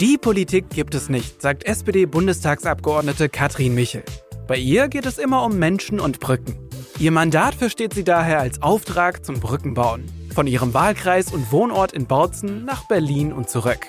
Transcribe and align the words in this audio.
Die 0.00 0.16
Politik 0.16 0.70
gibt 0.70 0.94
es 0.94 1.10
nicht, 1.10 1.42
sagt 1.42 1.64
SPD-Bundestagsabgeordnete 1.64 3.28
Katrin 3.28 3.74
Michel. 3.74 4.02
Bei 4.46 4.56
ihr 4.56 4.88
geht 4.88 5.04
es 5.04 5.18
immer 5.18 5.44
um 5.44 5.58
Menschen 5.58 6.00
und 6.00 6.20
Brücken. 6.20 6.58
Ihr 6.98 7.10
Mandat 7.10 7.54
versteht 7.54 7.92
sie 7.92 8.02
daher 8.02 8.40
als 8.40 8.62
Auftrag 8.62 9.26
zum 9.26 9.40
Brückenbauen. 9.40 10.10
Von 10.34 10.46
ihrem 10.46 10.72
Wahlkreis 10.72 11.34
und 11.34 11.52
Wohnort 11.52 11.92
in 11.92 12.06
Bautzen 12.06 12.64
nach 12.64 12.88
Berlin 12.88 13.30
und 13.30 13.50
zurück. 13.50 13.88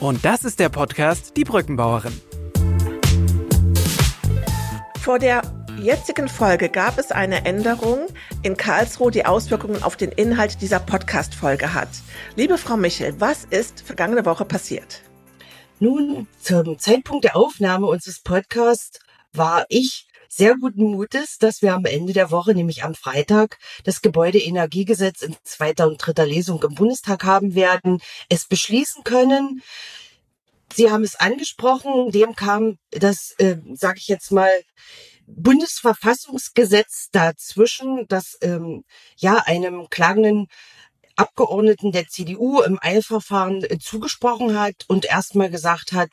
Und 0.00 0.24
das 0.24 0.44
ist 0.44 0.58
der 0.58 0.70
Podcast 0.70 1.36
Die 1.36 1.44
Brückenbauerin. 1.44 2.18
Vor 5.02 5.18
der 5.18 5.42
jetzigen 5.78 6.28
Folge 6.28 6.70
gab 6.70 6.96
es 6.96 7.12
eine 7.12 7.44
Änderung 7.44 8.06
in 8.42 8.56
Karlsruhe, 8.56 9.10
die 9.10 9.26
Auswirkungen 9.26 9.82
auf 9.82 9.96
den 9.96 10.12
Inhalt 10.12 10.62
dieser 10.62 10.80
Podcast-Folge 10.80 11.74
hat. 11.74 11.90
Liebe 12.36 12.56
Frau 12.56 12.78
Michel, 12.78 13.16
was 13.18 13.44
ist 13.44 13.82
vergangene 13.82 14.24
Woche 14.24 14.46
passiert? 14.46 15.02
Nun, 15.82 16.28
zum 16.40 16.78
Zeitpunkt 16.78 17.24
der 17.24 17.34
Aufnahme 17.34 17.88
unseres 17.88 18.20
Podcasts 18.20 19.00
war 19.32 19.66
ich 19.68 20.06
sehr 20.28 20.54
guten 20.56 20.84
Mutes, 20.84 21.38
dass 21.38 21.60
wir 21.60 21.74
am 21.74 21.86
Ende 21.86 22.12
der 22.12 22.30
Woche, 22.30 22.54
nämlich 22.54 22.84
am 22.84 22.94
Freitag, 22.94 23.58
das 23.82 24.00
Gebäudeenergiegesetz 24.00 25.22
in 25.22 25.34
zweiter 25.42 25.88
und 25.88 25.96
dritter 25.96 26.24
Lesung 26.24 26.62
im 26.62 26.76
Bundestag 26.76 27.24
haben 27.24 27.56
werden, 27.56 28.00
es 28.28 28.46
beschließen 28.46 29.02
können. 29.02 29.60
Sie 30.72 30.88
haben 30.88 31.02
es 31.02 31.16
angesprochen, 31.16 32.12
dem 32.12 32.36
kam 32.36 32.78
das, 32.90 33.34
äh, 33.38 33.56
sage 33.72 33.98
ich 33.98 34.06
jetzt 34.06 34.30
mal, 34.30 34.52
Bundesverfassungsgesetz 35.26 37.08
dazwischen, 37.10 38.06
das 38.06 38.38
ähm, 38.40 38.84
ja 39.16 39.38
einem 39.46 39.88
klagenden 39.90 40.46
Abgeordneten 41.16 41.92
der 41.92 42.08
CDU 42.08 42.60
im 42.62 42.78
Eilverfahren 42.80 43.64
äh, 43.64 43.78
zugesprochen 43.78 44.58
hat 44.58 44.84
und 44.88 45.04
erstmal 45.04 45.50
gesagt 45.50 45.92
hat, 45.92 46.08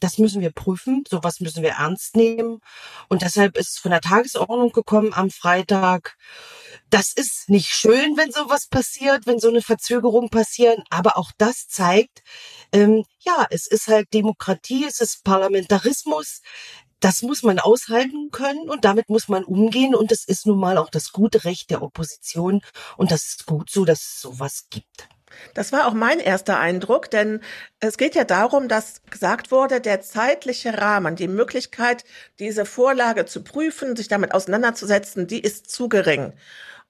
das 0.00 0.18
müssen 0.18 0.42
wir 0.42 0.52
prüfen, 0.52 1.04
sowas 1.08 1.40
müssen 1.40 1.62
wir 1.62 1.70
ernst 1.70 2.16
nehmen. 2.16 2.60
Und 3.08 3.22
deshalb 3.22 3.56
ist 3.56 3.70
es 3.70 3.78
von 3.78 3.90
der 3.90 4.00
Tagesordnung 4.00 4.72
gekommen 4.72 5.14
am 5.14 5.30
Freitag. 5.30 6.16
Das 6.90 7.12
ist 7.14 7.48
nicht 7.48 7.70
schön, 7.70 8.16
wenn 8.16 8.30
sowas 8.30 8.66
passiert, 8.68 9.26
wenn 9.26 9.40
so 9.40 9.48
eine 9.48 9.62
Verzögerung 9.62 10.28
passiert, 10.28 10.80
aber 10.90 11.16
auch 11.16 11.32
das 11.38 11.66
zeigt, 11.68 12.22
ähm, 12.72 13.04
ja, 13.20 13.46
es 13.50 13.66
ist 13.66 13.88
halt 13.88 14.12
Demokratie, 14.12 14.84
es 14.86 15.00
ist 15.00 15.24
Parlamentarismus 15.24 16.42
das 17.00 17.22
muss 17.22 17.42
man 17.42 17.58
aushalten 17.58 18.30
können 18.30 18.68
und 18.70 18.84
damit 18.84 19.08
muss 19.08 19.28
man 19.28 19.44
umgehen. 19.44 19.94
Und 19.94 20.10
das 20.10 20.24
ist 20.24 20.46
nun 20.46 20.58
mal 20.58 20.78
auch 20.78 20.90
das 20.90 21.12
gute 21.12 21.44
Recht 21.44 21.70
der 21.70 21.82
Opposition. 21.82 22.62
Und 22.96 23.10
das 23.10 23.26
ist 23.26 23.46
gut 23.46 23.70
so, 23.70 23.84
dass 23.84 24.00
es 24.00 24.20
sowas 24.20 24.66
gibt. 24.70 25.08
Das 25.54 25.72
war 25.72 25.86
auch 25.86 25.92
mein 25.92 26.18
erster 26.18 26.58
Eindruck, 26.58 27.10
denn 27.10 27.40
es 27.80 27.98
geht 27.98 28.14
ja 28.14 28.24
darum, 28.24 28.68
dass 28.68 29.02
gesagt 29.10 29.50
wurde, 29.50 29.80
der 29.80 30.00
zeitliche 30.00 30.78
Rahmen, 30.78 31.16
die 31.16 31.28
Möglichkeit, 31.28 32.04
diese 32.38 32.64
Vorlage 32.64 33.26
zu 33.26 33.42
prüfen, 33.42 33.96
sich 33.96 34.08
damit 34.08 34.32
auseinanderzusetzen, 34.32 35.26
die 35.26 35.40
ist 35.40 35.70
zu 35.70 35.88
gering. 35.88 36.32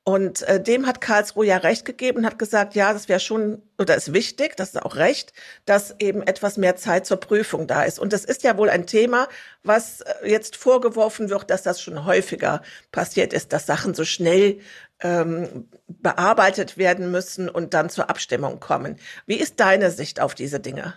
Und 0.09 0.43
äh, 0.43 0.63
dem 0.63 0.87
hat 0.87 1.01
Karlsruhe 1.01 1.47
ja 1.47 1.57
recht 1.57 1.85
gegeben 1.85 2.19
und 2.19 2.27
hat 2.27 2.39
gesagt, 2.39 2.77
ja, 2.77 2.93
das 2.93 3.09
wäre 3.09 3.19
schon 3.19 3.61
oder 3.77 3.97
ist 3.97 4.13
wichtig, 4.13 4.57
das 4.57 4.69
ist 4.69 4.81
auch 4.81 4.95
recht, 4.95 5.33
dass 5.65 5.97
eben 5.99 6.23
etwas 6.23 6.57
mehr 6.57 6.77
Zeit 6.77 7.07
zur 7.07 7.17
Prüfung 7.17 7.67
da 7.67 7.83
ist. 7.83 7.99
Und 7.99 8.13
das 8.13 8.25
ist 8.25 8.45
ja 8.45 8.57
wohl 8.57 8.71
ein 8.71 8.87
Thema, 8.87 9.29
was 9.65 10.03
äh, 10.03 10.31
jetzt 10.31 10.55
vorgeworfen 10.55 11.29
wird, 11.29 11.51
dass 11.51 11.65
das 11.65 11.83
schon 11.83 12.05
häufiger 12.05 12.63
passiert 12.93 13.33
ist, 13.33 13.53
dass 13.53 13.67
Sachen 13.67 13.95
so 13.95 14.05
schnell 14.05 14.61
ähm, 15.01 15.69
bearbeitet 15.89 16.79
werden 16.79 17.11
müssen 17.11 17.49
und 17.49 17.75
dann 17.75 17.91
zur 17.91 18.09
Abstimmung 18.09 18.61
kommen. 18.61 19.01
Wie 19.27 19.41
ist 19.41 19.59
deine 19.59 19.91
Sicht 19.91 20.21
auf 20.21 20.37
diese 20.37 20.61
Dinge? 20.61 20.95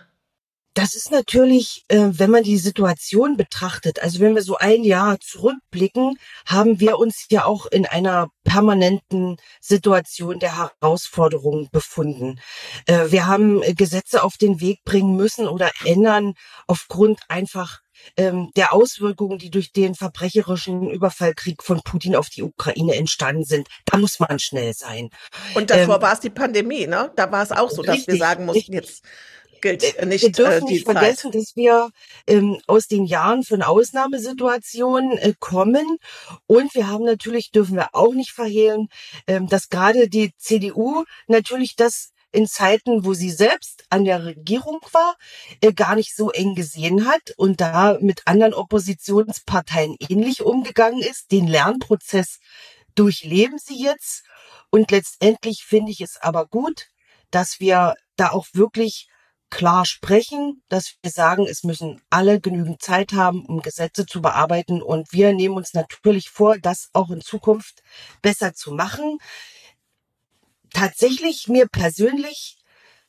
Das 0.74 0.94
ist 0.94 1.10
natürlich, 1.10 1.84
äh, 1.88 2.10
wenn 2.12 2.30
man 2.30 2.44
die 2.44 2.58
Situation 2.58 3.36
betrachtet, 3.36 4.00
also 4.00 4.20
wenn 4.20 4.36
wir 4.36 4.42
so 4.42 4.56
ein 4.56 4.84
Jahr 4.84 5.18
zurückblicken, 5.18 6.16
haben 6.46 6.78
wir 6.78 6.98
uns 6.98 7.26
ja 7.28 7.44
auch 7.44 7.66
in 7.66 7.86
einer 7.86 8.28
permanenten 8.44 9.36
Situation 9.60 10.38
der 10.38 10.56
Herausforderung 10.56 11.68
befunden. 11.72 12.40
Äh, 12.86 13.10
wir 13.10 13.26
haben 13.26 13.62
Gesetze 13.74 14.22
auf 14.22 14.36
den 14.36 14.60
Weg 14.60 14.84
bringen 14.84 15.16
müssen 15.16 15.48
oder 15.48 15.70
ändern 15.84 16.34
aufgrund 16.68 17.20
einfach 17.28 17.80
ähm, 18.16 18.50
der 18.56 18.72
Auswirkungen, 18.72 19.38
die 19.38 19.50
durch 19.50 19.72
den 19.72 19.94
verbrecherischen 19.94 20.90
Überfallkrieg 20.90 21.62
von 21.62 21.80
Putin 21.82 22.16
auf 22.16 22.28
die 22.28 22.42
Ukraine 22.42 22.94
entstanden 22.94 23.44
sind. 23.44 23.68
Da 23.86 23.98
muss 23.98 24.20
man 24.20 24.38
schnell 24.38 24.72
sein. 24.74 25.10
Und 25.54 25.70
davor 25.70 25.96
ähm, 25.96 26.02
war 26.02 26.12
es 26.12 26.20
die 26.20 26.30
Pandemie, 26.30 26.86
ne? 26.86 27.12
Da 27.16 27.30
war 27.30 27.42
es 27.42 27.52
auch 27.52 27.70
so, 27.70 27.82
dass 27.82 27.96
richtig, 27.96 28.14
wir 28.14 28.18
sagen 28.18 28.46
mussten, 28.46 28.72
richtig. 28.72 28.74
jetzt 28.74 29.04
gilt 29.60 29.96
äh, 29.96 30.06
nicht. 30.06 30.22
Wir 30.22 30.32
dürfen 30.32 30.66
äh, 30.66 30.70
nicht 30.72 30.84
vergessen, 30.84 31.30
dass 31.32 31.56
wir 31.56 31.90
ähm, 32.26 32.60
aus 32.66 32.86
den 32.86 33.04
Jahren 33.04 33.42
von 33.42 33.62
Ausnahmesituationen 33.62 35.18
äh, 35.18 35.34
kommen. 35.38 35.98
Und 36.46 36.74
wir 36.74 36.88
haben 36.88 37.04
natürlich, 37.04 37.50
dürfen 37.50 37.76
wir 37.76 37.94
auch 37.94 38.14
nicht 38.14 38.32
verhehlen, 38.32 38.88
ähm, 39.26 39.48
dass 39.48 39.68
gerade 39.68 40.08
die 40.08 40.32
CDU 40.36 41.04
natürlich 41.26 41.76
das 41.76 42.12
in 42.32 42.46
Zeiten, 42.46 43.04
wo 43.04 43.14
sie 43.14 43.30
selbst 43.30 43.84
an 43.90 44.04
der 44.04 44.24
Regierung 44.24 44.80
war, 44.92 45.16
äh, 45.60 45.72
gar 45.72 45.96
nicht 45.96 46.14
so 46.14 46.30
eng 46.30 46.54
gesehen 46.54 47.06
hat 47.06 47.32
und 47.36 47.60
da 47.60 47.98
mit 48.00 48.22
anderen 48.26 48.54
Oppositionsparteien 48.54 49.96
ähnlich 50.08 50.42
umgegangen 50.42 51.00
ist. 51.00 51.32
Den 51.32 51.46
Lernprozess 51.46 52.38
durchleben 52.94 53.58
sie 53.58 53.82
jetzt. 53.82 54.22
Und 54.70 54.90
letztendlich 54.90 55.64
finde 55.64 55.90
ich 55.90 56.00
es 56.00 56.16
aber 56.20 56.46
gut, 56.46 56.86
dass 57.30 57.58
wir 57.58 57.94
da 58.16 58.30
auch 58.30 58.46
wirklich 58.52 59.08
klar 59.50 59.84
sprechen, 59.84 60.62
dass 60.68 60.94
wir 61.02 61.10
sagen, 61.10 61.46
es 61.46 61.64
müssen 61.64 62.00
alle 62.08 62.40
genügend 62.40 62.80
Zeit 62.80 63.12
haben, 63.12 63.44
um 63.44 63.60
Gesetze 63.60 64.06
zu 64.06 64.22
bearbeiten. 64.22 64.80
Und 64.80 65.12
wir 65.12 65.32
nehmen 65.32 65.56
uns 65.56 65.74
natürlich 65.74 66.30
vor, 66.30 66.58
das 66.58 66.88
auch 66.92 67.10
in 67.10 67.20
Zukunft 67.20 67.82
besser 68.22 68.54
zu 68.54 68.72
machen. 68.72 69.18
Tatsächlich 70.72 71.48
mir 71.48 71.66
persönlich, 71.68 72.56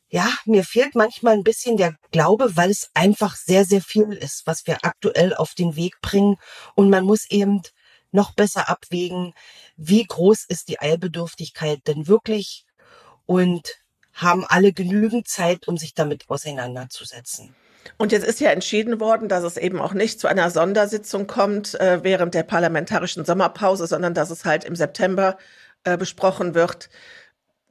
ja, 0.10 0.28
mir 0.46 0.64
fehlt 0.64 0.96
manchmal 0.96 1.34
ein 1.34 1.44
bisschen 1.44 1.78
der 1.78 1.96
Glaube, 2.12 2.58
weil 2.58 2.72
es 2.72 2.90
einfach 2.94 3.36
sehr, 3.36 3.64
sehr 3.64 3.82
viel 3.82 4.12
ist, 4.12 4.44
was 4.46 4.68
wir 4.68 4.80
aktuell 4.84 5.34
auf 5.36 5.54
den 5.54 5.76
Weg 5.76 6.02
bringen. 6.02 6.36
Und 6.76 6.90
man 6.90 7.06
muss 7.06 7.30
eben 7.30 7.62
noch 8.12 8.34
besser 8.34 8.68
abwägen, 8.68 9.34
wie 9.78 10.04
groß 10.04 10.46
ist 10.50 10.68
die 10.68 10.80
Eilbedürftigkeit 10.80 11.80
denn 11.88 12.08
wirklich 12.08 12.66
und 13.26 13.81
haben 14.14 14.46
alle 14.48 14.74
genügend 14.74 15.28
Zeit, 15.28 15.68
um 15.68 15.78
sich 15.78 15.94
damit 15.94 16.30
auseinanderzusetzen. 16.30 17.56
Und 17.98 18.12
jetzt 18.12 18.26
ist 18.26 18.40
ja 18.40 18.52
entschieden 18.52 19.00
worden, 19.00 19.28
dass 19.28 19.44
es 19.44 19.58
eben 19.58 19.80
auch 19.80 19.94
nicht 19.94 20.20
zu 20.20 20.28
einer 20.28 20.50
Sondersitzung 20.52 21.28
kommt 21.28 21.80
äh, 21.80 22.04
während 22.04 22.34
der 22.34 22.44
parlamentarischen 22.44 23.26
Sommerpause, 23.26 23.88
sondern 23.88 24.14
dass 24.14 24.30
es 24.30 24.46
halt 24.46 24.64
im 24.64 24.76
September 24.76 25.38
äh, 25.84 25.98
besprochen 25.98 26.54
wird. 26.54 26.90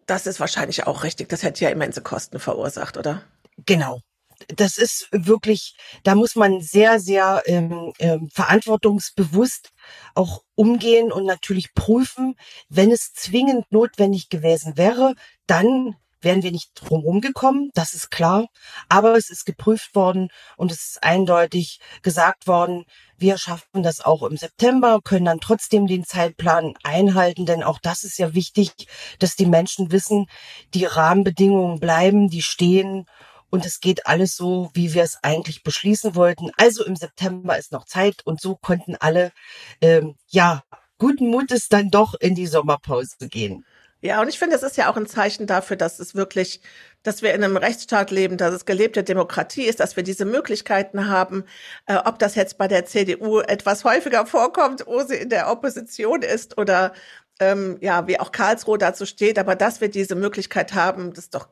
Das 0.06 0.26
ist 0.26 0.40
wahrscheinlich 0.40 0.86
auch 0.86 1.04
richtig. 1.04 1.28
Das 1.28 1.42
hätte 1.42 1.64
ja 1.64 1.70
immense 1.70 2.02
Kosten 2.02 2.40
verursacht, 2.40 2.96
oder? 2.96 3.22
Genau. 3.66 4.00
Das 4.48 4.78
ist 4.78 5.08
wirklich, 5.12 5.76
da 6.02 6.14
muss 6.14 6.34
man 6.34 6.60
sehr, 6.62 6.98
sehr 6.98 7.42
ähm, 7.44 7.92
ähm, 7.98 8.28
verantwortungsbewusst 8.32 9.70
auch 10.14 10.42
umgehen 10.54 11.12
und 11.12 11.26
natürlich 11.26 11.74
prüfen, 11.74 12.36
wenn 12.68 12.90
es 12.90 13.12
zwingend 13.12 13.70
notwendig 13.70 14.30
gewesen 14.30 14.78
wäre, 14.78 15.14
dann 15.46 15.96
wären 16.20 16.42
wir 16.42 16.52
nicht 16.52 16.70
drumherum 16.74 17.20
gekommen, 17.20 17.70
das 17.74 17.94
ist 17.94 18.10
klar. 18.10 18.46
Aber 18.88 19.16
es 19.16 19.30
ist 19.30 19.44
geprüft 19.46 19.94
worden 19.94 20.28
und 20.56 20.72
es 20.72 20.90
ist 20.90 21.02
eindeutig 21.02 21.80
gesagt 22.02 22.46
worden, 22.46 22.84
wir 23.16 23.36
schaffen 23.38 23.82
das 23.82 24.00
auch 24.00 24.22
im 24.22 24.36
September, 24.36 25.00
können 25.02 25.26
dann 25.26 25.40
trotzdem 25.40 25.86
den 25.86 26.04
Zeitplan 26.04 26.74
einhalten, 26.82 27.46
denn 27.46 27.62
auch 27.62 27.78
das 27.78 28.02
ist 28.04 28.18
ja 28.18 28.34
wichtig, 28.34 28.72
dass 29.18 29.36
die 29.36 29.46
Menschen 29.46 29.92
wissen, 29.92 30.26
die 30.74 30.86
Rahmenbedingungen 30.86 31.80
bleiben, 31.80 32.28
die 32.28 32.42
stehen 32.42 33.06
und 33.50 33.66
es 33.66 33.80
geht 33.80 34.06
alles 34.06 34.36
so, 34.36 34.70
wie 34.74 34.94
wir 34.94 35.02
es 35.02 35.18
eigentlich 35.22 35.62
beschließen 35.62 36.14
wollten. 36.14 36.50
Also 36.56 36.84
im 36.84 36.96
September 36.96 37.58
ist 37.58 37.72
noch 37.72 37.84
Zeit 37.84 38.22
und 38.24 38.40
so 38.40 38.56
konnten 38.56 38.96
alle, 38.96 39.32
ähm, 39.80 40.14
ja, 40.28 40.62
guten 40.98 41.28
Mutes 41.30 41.68
dann 41.68 41.90
doch 41.90 42.14
in 42.14 42.34
die 42.34 42.46
Sommerpause 42.46 43.28
gehen. 43.28 43.64
Ja, 44.02 44.20
und 44.22 44.28
ich 44.28 44.38
finde, 44.38 44.56
es 44.56 44.62
ist 44.62 44.76
ja 44.76 44.90
auch 44.90 44.96
ein 44.96 45.06
Zeichen 45.06 45.46
dafür, 45.46 45.76
dass 45.76 45.98
es 45.98 46.14
wirklich, 46.14 46.62
dass 47.02 47.20
wir 47.20 47.34
in 47.34 47.44
einem 47.44 47.56
Rechtsstaat 47.56 48.10
leben, 48.10 48.38
dass 48.38 48.54
es 48.54 48.64
gelebte 48.64 49.04
Demokratie 49.04 49.64
ist, 49.64 49.80
dass 49.80 49.96
wir 49.96 50.02
diese 50.02 50.24
Möglichkeiten 50.24 51.08
haben. 51.08 51.44
Äh, 51.86 51.96
ob 51.96 52.18
das 52.18 52.34
jetzt 52.34 52.56
bei 52.56 52.66
der 52.66 52.86
CDU 52.86 53.40
etwas 53.40 53.84
häufiger 53.84 54.24
vorkommt, 54.26 54.86
wo 54.86 55.02
sie 55.02 55.16
in 55.16 55.28
der 55.28 55.50
Opposition 55.50 56.22
ist 56.22 56.56
oder 56.56 56.94
ähm, 57.40 57.78
ja, 57.80 58.06
wie 58.06 58.18
auch 58.20 58.32
Karlsruhe 58.32 58.78
dazu 58.78 59.06
steht, 59.06 59.38
aber 59.38 59.56
dass 59.56 59.80
wir 59.80 59.88
diese 59.88 60.14
Möglichkeit 60.14 60.74
haben, 60.74 61.12
das 61.12 61.24
ist 61.24 61.34
doch 61.34 61.48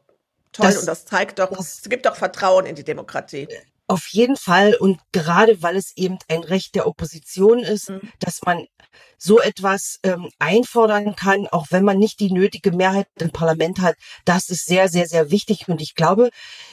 toll 0.53 0.67
das, 0.67 0.79
und 0.79 0.87
das 0.87 1.05
zeigt 1.07 1.39
doch, 1.39 1.51
das, 1.51 1.81
es 1.81 1.89
gibt 1.89 2.07
doch 2.07 2.17
Vertrauen 2.17 2.67
in 2.67 2.75
die 2.75 2.85
Demokratie. 2.85 3.49
Auf 3.89 4.09
jeden 4.09 4.37
Fall 4.37 4.75
und 4.75 5.01
gerade 5.13 5.63
weil 5.63 5.77
es 5.77 5.97
eben 5.97 6.19
ein 6.29 6.45
Recht 6.45 6.75
der 6.75 6.87
Opposition 6.87 7.61
ist, 7.61 7.89
mhm. 7.89 8.13
dass 8.21 8.43
man 8.43 8.67
so 9.17 9.41
etwas 9.41 9.99
ähm, 10.03 10.31
einfordern 10.39 11.17
kann, 11.17 11.47
auch 11.49 11.67
wenn 11.71 11.85
man 11.85 11.99
nicht 11.99 12.21
die 12.21 12.31
nötige 12.31 12.71
Mehrheit 12.71 13.09
im 13.19 13.31
Parlament 13.31 13.81
hat, 13.81 13.97
das 14.25 14.49
ist 14.49 14.67
sehr, 14.67 14.89
sehr, 14.89 15.07
sehr 15.07 15.31
wichtig. 15.31 15.69
Und 15.69 15.81
ich 15.81 15.95
glaube, 15.95 16.31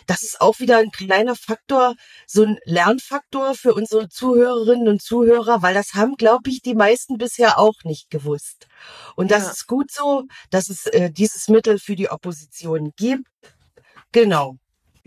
das 0.07 0.21
ist 0.21 0.41
auch 0.41 0.59
wieder 0.59 0.77
ein 0.77 0.91
kleiner 0.91 1.35
Faktor, 1.35 1.95
so 2.27 2.44
ein 2.44 2.59
Lernfaktor 2.65 3.56
für 3.56 3.73
unsere 3.73 4.09
Zuhörerinnen 4.09 4.88
und 4.88 5.01
Zuhörer, 5.01 5.62
weil 5.62 5.73
das 5.73 5.94
haben, 5.94 6.15
glaube 6.17 6.50
ich, 6.50 6.62
die 6.62 6.75
meisten 6.75 7.17
bisher 7.17 7.57
auch 7.57 7.83
nicht 7.83 8.09
gewusst. 8.09 8.67
Und 9.15 9.31
das 9.31 9.44
ja. 9.44 9.51
ist 9.51 9.67
gut 9.67 9.91
so, 9.91 10.23
dass 10.51 10.69
es 10.69 10.85
äh, 10.88 11.12
dieses 11.12 11.47
Mittel 11.47 11.79
für 11.79 11.95
die 11.95 12.09
Opposition 12.09 12.94
gibt. 12.95 13.25
Genau. 14.12 14.57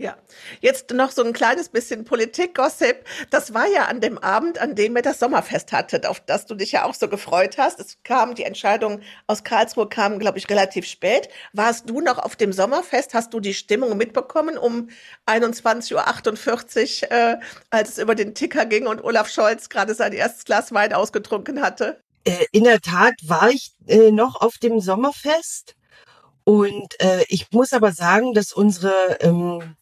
Ja, 0.01 0.15
jetzt 0.61 0.91
noch 0.91 1.11
so 1.11 1.21
ein 1.25 1.33
kleines 1.33 1.67
bisschen 1.67 2.05
Politik-Gossip. 2.05 3.03
Das 3.31 3.53
war 3.53 3.67
ja 3.67 3.87
an 3.87 3.99
dem 3.99 4.17
Abend, 4.17 4.57
an 4.57 4.73
dem 4.73 4.95
wir 4.95 5.01
das 5.01 5.19
Sommerfest 5.19 5.73
hattet, 5.73 6.05
auf 6.05 6.21
das 6.21 6.45
du 6.45 6.55
dich 6.55 6.71
ja 6.71 6.85
auch 6.85 6.93
so 6.93 7.09
gefreut 7.09 7.57
hast. 7.57 7.81
Es 7.81 7.97
kam, 8.05 8.33
die 8.33 8.45
Entscheidung 8.45 9.01
aus 9.27 9.43
Karlsruhe 9.43 9.89
kam, 9.89 10.17
glaube 10.17 10.37
ich, 10.37 10.49
relativ 10.49 10.85
spät. 10.85 11.27
Warst 11.51 11.89
du 11.89 11.99
noch 11.99 12.17
auf 12.17 12.37
dem 12.37 12.53
Sommerfest? 12.53 13.13
Hast 13.13 13.33
du 13.33 13.41
die 13.41 13.53
Stimmung 13.53 13.97
mitbekommen 13.97 14.57
um 14.57 14.87
21.48 15.25 17.03
Uhr, 17.03 17.11
äh, 17.11 17.37
als 17.69 17.89
es 17.89 17.97
über 17.97 18.15
den 18.15 18.33
Ticker 18.33 18.65
ging 18.65 18.87
und 18.87 19.03
Olaf 19.03 19.29
Scholz 19.29 19.67
gerade 19.67 19.93
sein 19.95 20.13
erstes 20.13 20.45
Glas 20.45 20.73
Wein 20.73 20.93
ausgetrunken 20.93 21.61
hatte? 21.61 22.01
Äh, 22.23 22.45
in 22.53 22.63
der 22.63 22.79
Tat 22.79 23.15
war 23.23 23.49
ich 23.49 23.73
äh, 23.87 24.11
noch 24.11 24.39
auf 24.39 24.59
dem 24.59 24.79
Sommerfest. 24.79 25.75
Und 26.43 26.99
äh, 26.99 27.23
ich 27.27 27.51
muss 27.51 27.73
aber 27.73 27.91
sagen, 27.91 28.33
dass 28.33 28.53
unsere 28.53 29.17
ähm, 29.21 29.75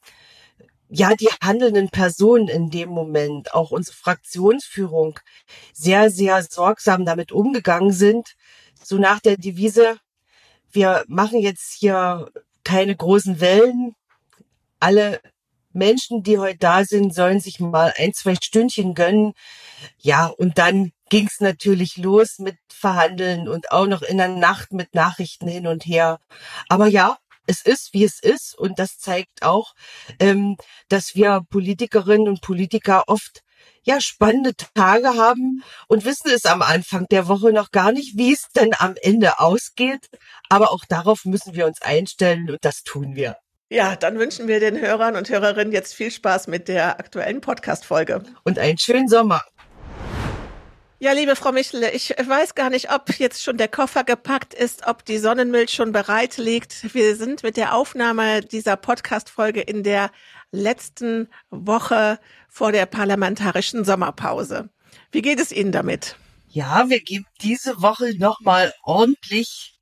ja 0.89 1.15
die 1.15 1.30
handelnden 1.42 1.89
Personen 1.89 2.48
in 2.48 2.69
dem 2.69 2.89
Moment, 2.89 3.54
auch 3.54 3.71
unsere 3.71 3.95
Fraktionsführung, 3.95 5.19
sehr, 5.74 6.09
sehr 6.09 6.44
sorgsam 6.44 7.06
damit 7.06 7.31
umgegangen 7.31 7.92
sind. 7.92 8.36
So 8.83 8.98
nach 8.98 9.19
der 9.19 9.38
Devise, 9.38 9.98
wir 10.71 11.04
machen 11.07 11.39
jetzt 11.39 11.74
hier 11.74 12.30
keine 12.63 12.95
großen 12.95 13.39
Wellen. 13.39 13.95
Alle 14.80 15.21
Menschen, 15.74 16.24
die 16.24 16.38
heute 16.38 16.57
da 16.60 16.83
sind, 16.83 17.13
sollen 17.13 17.39
sich 17.39 17.60
mal 17.60 17.94
ein, 17.98 18.13
zwei 18.13 18.36
Stündchen 18.36 18.94
gönnen. 18.94 19.33
Ja, 20.00 20.27
und 20.27 20.57
dann 20.57 20.92
ging 21.09 21.27
es 21.27 21.39
natürlich 21.39 21.98
los 21.98 22.39
mit 22.39 22.57
Verhandeln 22.71 23.48
und 23.48 23.71
auch 23.71 23.88
noch 23.88 24.01
in 24.01 24.18
der 24.18 24.27
Nacht 24.27 24.74
mit 24.74 24.94
Nachrichten 24.94 25.48
hin 25.48 25.68
und 25.68 25.86
her. 25.86 26.19
Aber 26.69 26.88
ja, 26.88 27.18
es 27.48 27.62
ist, 27.62 27.94
wie 27.94 28.04
es 28.04 28.19
ist. 28.19 28.57
Und 28.57 28.77
das 28.77 29.00
zeigt 29.00 29.42
auch, 29.42 29.74
ähm, 30.19 30.57
dass 30.89 31.15
wir 31.15 31.42
Politikerinnen 31.50 32.27
und 32.27 32.42
Politiker 32.42 33.06
oft 33.07 33.42
ja 33.83 34.01
spannende 34.01 34.54
Tage 34.75 35.15
haben 35.15 35.63
und 35.88 36.06
wissen 36.06 36.30
es 36.30 36.45
am 36.45 36.62
Anfang 36.62 37.06
der 37.10 37.27
Woche 37.27 37.53
noch 37.53 37.71
gar 37.71 37.92
nicht, 37.92 38.18
wie 38.18 38.33
es 38.33 38.50
denn 38.56 38.71
am 38.77 38.95
Ende 39.01 39.39
ausgeht. 39.39 40.10
Aber 40.50 40.71
auch 40.71 40.83
darauf 40.88 41.25
müssen 41.25 41.56
wir 41.56 41.65
uns 41.65 41.81
einstellen 41.81 42.50
und 42.51 42.60
das 42.62 42.83
tun 42.83 43.15
wir. 43.15 43.38
Ja, 43.69 43.95
dann 43.98 44.18
wünschen 44.18 44.48
wir 44.48 44.60
den 44.62 44.80
Hörern 44.80 45.15
und 45.15 45.30
Hörerinnen 45.30 45.74
jetzt 45.74 45.94
viel 45.94 46.12
Spaß 46.12 46.48
mit 46.48 46.68
der 46.69 47.00
aktuellen 47.00 47.42
Podcast-Folge. 47.42 48.24
Und 48.44 48.60
einen 48.60 48.77
schönen 48.77 49.10
Sommer. 49.10 49.44
Ja, 51.00 51.12
liebe 51.12 51.36
Frau 51.36 51.52
Michele, 51.52 51.92
ich 51.92 52.10
weiß 52.10 52.56
gar 52.56 52.72
nicht, 52.72 52.92
ob 52.92 53.20
jetzt 53.20 53.44
schon 53.44 53.58
der 53.58 53.68
Koffer 53.68 54.04
gepackt 54.04 54.56
ist, 54.56 54.88
ob 54.88 55.06
die 55.06 55.20
Sonnenmilch 55.20 55.70
schon 55.70 55.92
bereit 55.92 56.38
liegt. 56.38 56.92
Wir 56.96 57.16
sind 57.16 57.44
mit 57.44 57.56
der 57.56 57.76
Aufnahme 57.76 58.42
dieser 58.42 58.78
Podcast-Folge 58.78 59.62
in 59.62 59.84
der 59.84 60.10
letzten 60.52 61.30
Woche 61.52 62.18
vor 62.50 62.72
der 62.72 62.88
parlamentarischen 62.88 63.86
Sommerpause. 63.86 64.70
Wie 65.12 65.22
geht 65.22 65.40
es 65.40 65.52
Ihnen 65.52 65.72
damit? 65.72 66.16
Ja, 66.48 66.90
wir 66.90 67.00
geben 67.00 67.28
diese 67.44 67.80
Woche 67.80 68.18
nochmal 68.18 68.74
ordentlich 68.82 69.78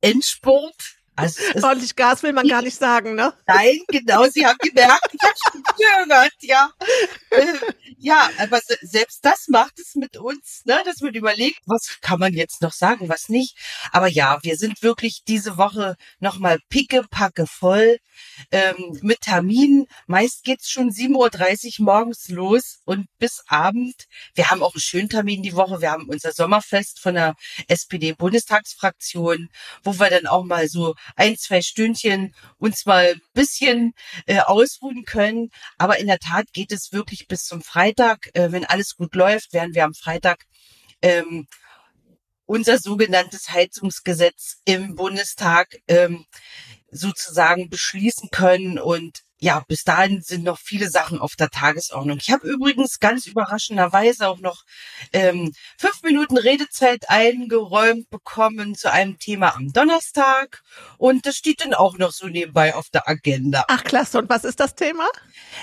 Endspurt 0.00 0.99
also 1.22 1.66
Ordentlich 1.66 1.96
Gas 1.96 2.22
will 2.22 2.32
man 2.32 2.48
gar 2.48 2.62
nicht 2.62 2.78
sagen, 2.78 3.14
ne? 3.14 3.32
Nein, 3.46 3.80
genau, 3.88 4.24
Sie 4.26 4.46
haben 4.46 4.58
gemerkt, 4.58 5.08
ich 5.12 5.20
habe 5.22 6.08
gehört, 6.08 6.32
ja. 6.40 6.70
Äh, 7.30 7.54
ja, 7.98 8.30
aber 8.38 8.60
selbst 8.82 9.24
das 9.24 9.48
macht 9.48 9.78
es 9.78 9.94
mit 9.94 10.16
uns, 10.16 10.62
ne, 10.64 10.80
dass 10.84 11.00
man 11.00 11.14
überlegt, 11.14 11.60
was 11.66 11.98
kann 12.00 12.18
man 12.18 12.32
jetzt 12.32 12.62
noch 12.62 12.72
sagen, 12.72 13.08
was 13.08 13.28
nicht. 13.28 13.56
Aber 13.92 14.08
ja, 14.08 14.38
wir 14.42 14.56
sind 14.56 14.82
wirklich 14.82 15.22
diese 15.26 15.56
Woche 15.56 15.96
nochmal 16.18 16.58
picke, 16.68 17.04
packe 17.10 17.46
voll 17.46 17.98
ähm, 18.52 18.98
mit 19.02 19.20
Terminen. 19.20 19.86
Meist 20.06 20.44
geht's 20.44 20.70
schon 20.70 20.90
7.30 20.90 21.80
Uhr 21.80 21.84
morgens 21.84 22.28
los 22.28 22.80
und 22.84 23.06
bis 23.18 23.42
Abend. 23.48 24.06
Wir 24.34 24.50
haben 24.50 24.62
auch 24.62 24.74
einen 24.74 24.80
schönen 24.80 25.08
Termin 25.08 25.42
die 25.42 25.54
Woche. 25.54 25.80
Wir 25.80 25.90
haben 25.90 26.08
unser 26.08 26.32
Sommerfest 26.32 27.00
von 27.00 27.14
der 27.14 27.34
SPD-Bundestagsfraktion, 27.68 29.48
wo 29.82 29.98
wir 29.98 30.10
dann 30.10 30.26
auch 30.26 30.44
mal 30.44 30.68
so 30.68 30.94
ein, 31.16 31.36
zwei 31.36 31.62
Stündchen 31.62 32.34
uns 32.58 32.86
mal 32.86 33.12
ein 33.14 33.20
bisschen 33.32 33.92
äh, 34.26 34.40
ausruhen 34.40 35.04
können. 35.04 35.50
Aber 35.78 35.98
in 35.98 36.06
der 36.06 36.18
Tat 36.18 36.52
geht 36.52 36.72
es 36.72 36.92
wirklich 36.92 37.28
bis 37.28 37.44
zum 37.44 37.62
Freitag. 37.62 38.30
Äh, 38.34 38.52
wenn 38.52 38.64
alles 38.64 38.96
gut 38.96 39.14
läuft, 39.14 39.52
werden 39.52 39.74
wir 39.74 39.84
am 39.84 39.94
Freitag 39.94 40.44
ähm, 41.02 41.46
unser 42.46 42.78
sogenanntes 42.78 43.50
Heizungsgesetz 43.50 44.60
im 44.64 44.96
Bundestag 44.96 45.76
ähm, 45.86 46.26
sozusagen 46.90 47.70
beschließen 47.70 48.30
können 48.30 48.78
und 48.78 49.20
ja, 49.42 49.62
bis 49.66 49.84
dahin 49.84 50.20
sind 50.20 50.44
noch 50.44 50.58
viele 50.58 50.90
Sachen 50.90 51.18
auf 51.18 51.34
der 51.34 51.48
Tagesordnung. 51.48 52.18
Ich 52.20 52.30
habe 52.30 52.46
übrigens 52.46 52.98
ganz 52.98 53.26
überraschenderweise 53.26 54.28
auch 54.28 54.38
noch 54.38 54.64
ähm, 55.14 55.52
fünf 55.78 56.02
Minuten 56.02 56.36
Redezeit 56.36 57.08
eingeräumt 57.08 58.10
bekommen 58.10 58.74
zu 58.74 58.92
einem 58.92 59.18
Thema 59.18 59.56
am 59.56 59.72
Donnerstag. 59.72 60.62
Und 60.98 61.24
das 61.24 61.36
steht 61.36 61.64
dann 61.64 61.72
auch 61.72 61.96
noch 61.96 62.12
so 62.12 62.26
nebenbei 62.26 62.74
auf 62.74 62.90
der 62.90 63.08
Agenda. 63.08 63.64
Ach, 63.68 63.82
klasse. 63.82 64.18
Und 64.18 64.28
was 64.28 64.44
ist 64.44 64.60
das 64.60 64.74
Thema? 64.74 65.08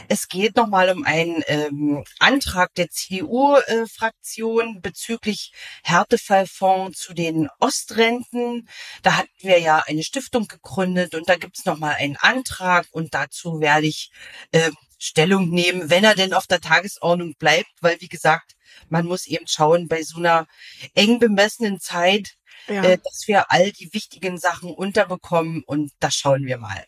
Es 0.07 0.27
geht 0.27 0.56
nochmal 0.56 0.89
um 0.89 1.06
einen 1.06 1.44
ähm, 1.45 2.03
Antrag 2.18 2.74
der 2.74 2.89
CDU-Fraktion 2.89 4.77
äh, 4.77 4.79
bezüglich 4.79 5.53
Härtefallfonds 5.83 7.00
zu 7.00 7.13
den 7.13 7.47
Ostrenten. 7.59 8.68
Da 9.03 9.18
hatten 9.18 9.29
wir 9.41 9.59
ja 9.59 9.83
eine 9.85 10.01
Stiftung 10.01 10.47
gegründet 10.47 11.13
und 11.13 11.29
da 11.29 11.35
gibt's 11.35 11.65
nochmal 11.65 11.95
einen 12.00 12.18
Antrag 12.18 12.88
und 12.89 13.13
dazu 13.13 13.59
werde 13.67 13.87
ich 13.87 14.11
äh, 14.51 14.71
Stellung 14.97 15.49
nehmen, 15.49 15.89
wenn 15.89 16.05
er 16.05 16.15
denn 16.15 16.33
auf 16.33 16.47
der 16.47 16.61
Tagesordnung 16.61 17.35
bleibt, 17.37 17.71
weil 17.81 17.99
wie 17.99 18.07
gesagt, 18.07 18.53
man 18.87 19.05
muss 19.05 19.27
eben 19.27 19.45
schauen 19.45 19.89
bei 19.89 20.03
so 20.03 20.19
einer 20.19 20.47
eng 20.95 21.19
bemessenen 21.19 21.81
Zeit, 21.81 22.35
ja. 22.67 22.81
äh, 22.83 22.97
dass 23.03 23.27
wir 23.27 23.51
all 23.51 23.71
die 23.71 23.93
wichtigen 23.93 24.37
Sachen 24.37 24.71
unterbekommen 24.71 25.63
und 25.65 25.91
das 25.99 26.15
schauen 26.15 26.45
wir 26.45 26.57
mal. 26.57 26.85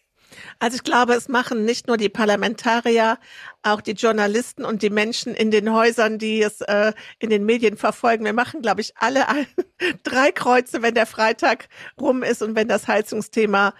Also 0.59 0.75
ich 0.75 0.83
glaube, 0.83 1.13
es 1.15 1.27
machen 1.27 1.65
nicht 1.65 1.87
nur 1.87 1.97
die 1.97 2.07
Parlamentarier, 2.07 3.17
auch 3.63 3.81
die 3.81 3.91
Journalisten 3.91 4.63
und 4.63 4.81
die 4.83 4.91
Menschen 4.91 5.35
in 5.35 5.51
den 5.51 5.73
Häusern, 5.73 6.17
die 6.17 6.41
es 6.41 6.61
äh, 6.61 6.93
in 7.17 7.29
den 7.29 7.45
Medien 7.45 7.75
verfolgen. 7.75 8.23
Wir 8.23 8.33
machen, 8.33 8.61
glaube 8.61 8.79
ich, 8.81 8.95
alle 8.95 9.27
ein, 9.27 9.47
drei 10.03 10.31
Kreuze, 10.31 10.81
wenn 10.81 10.95
der 10.95 11.07
Freitag 11.07 11.67
rum 11.99 12.23
ist 12.23 12.41
und 12.41 12.55
wenn 12.55 12.69
das 12.69 12.87
Heizungsthema, 12.87 13.73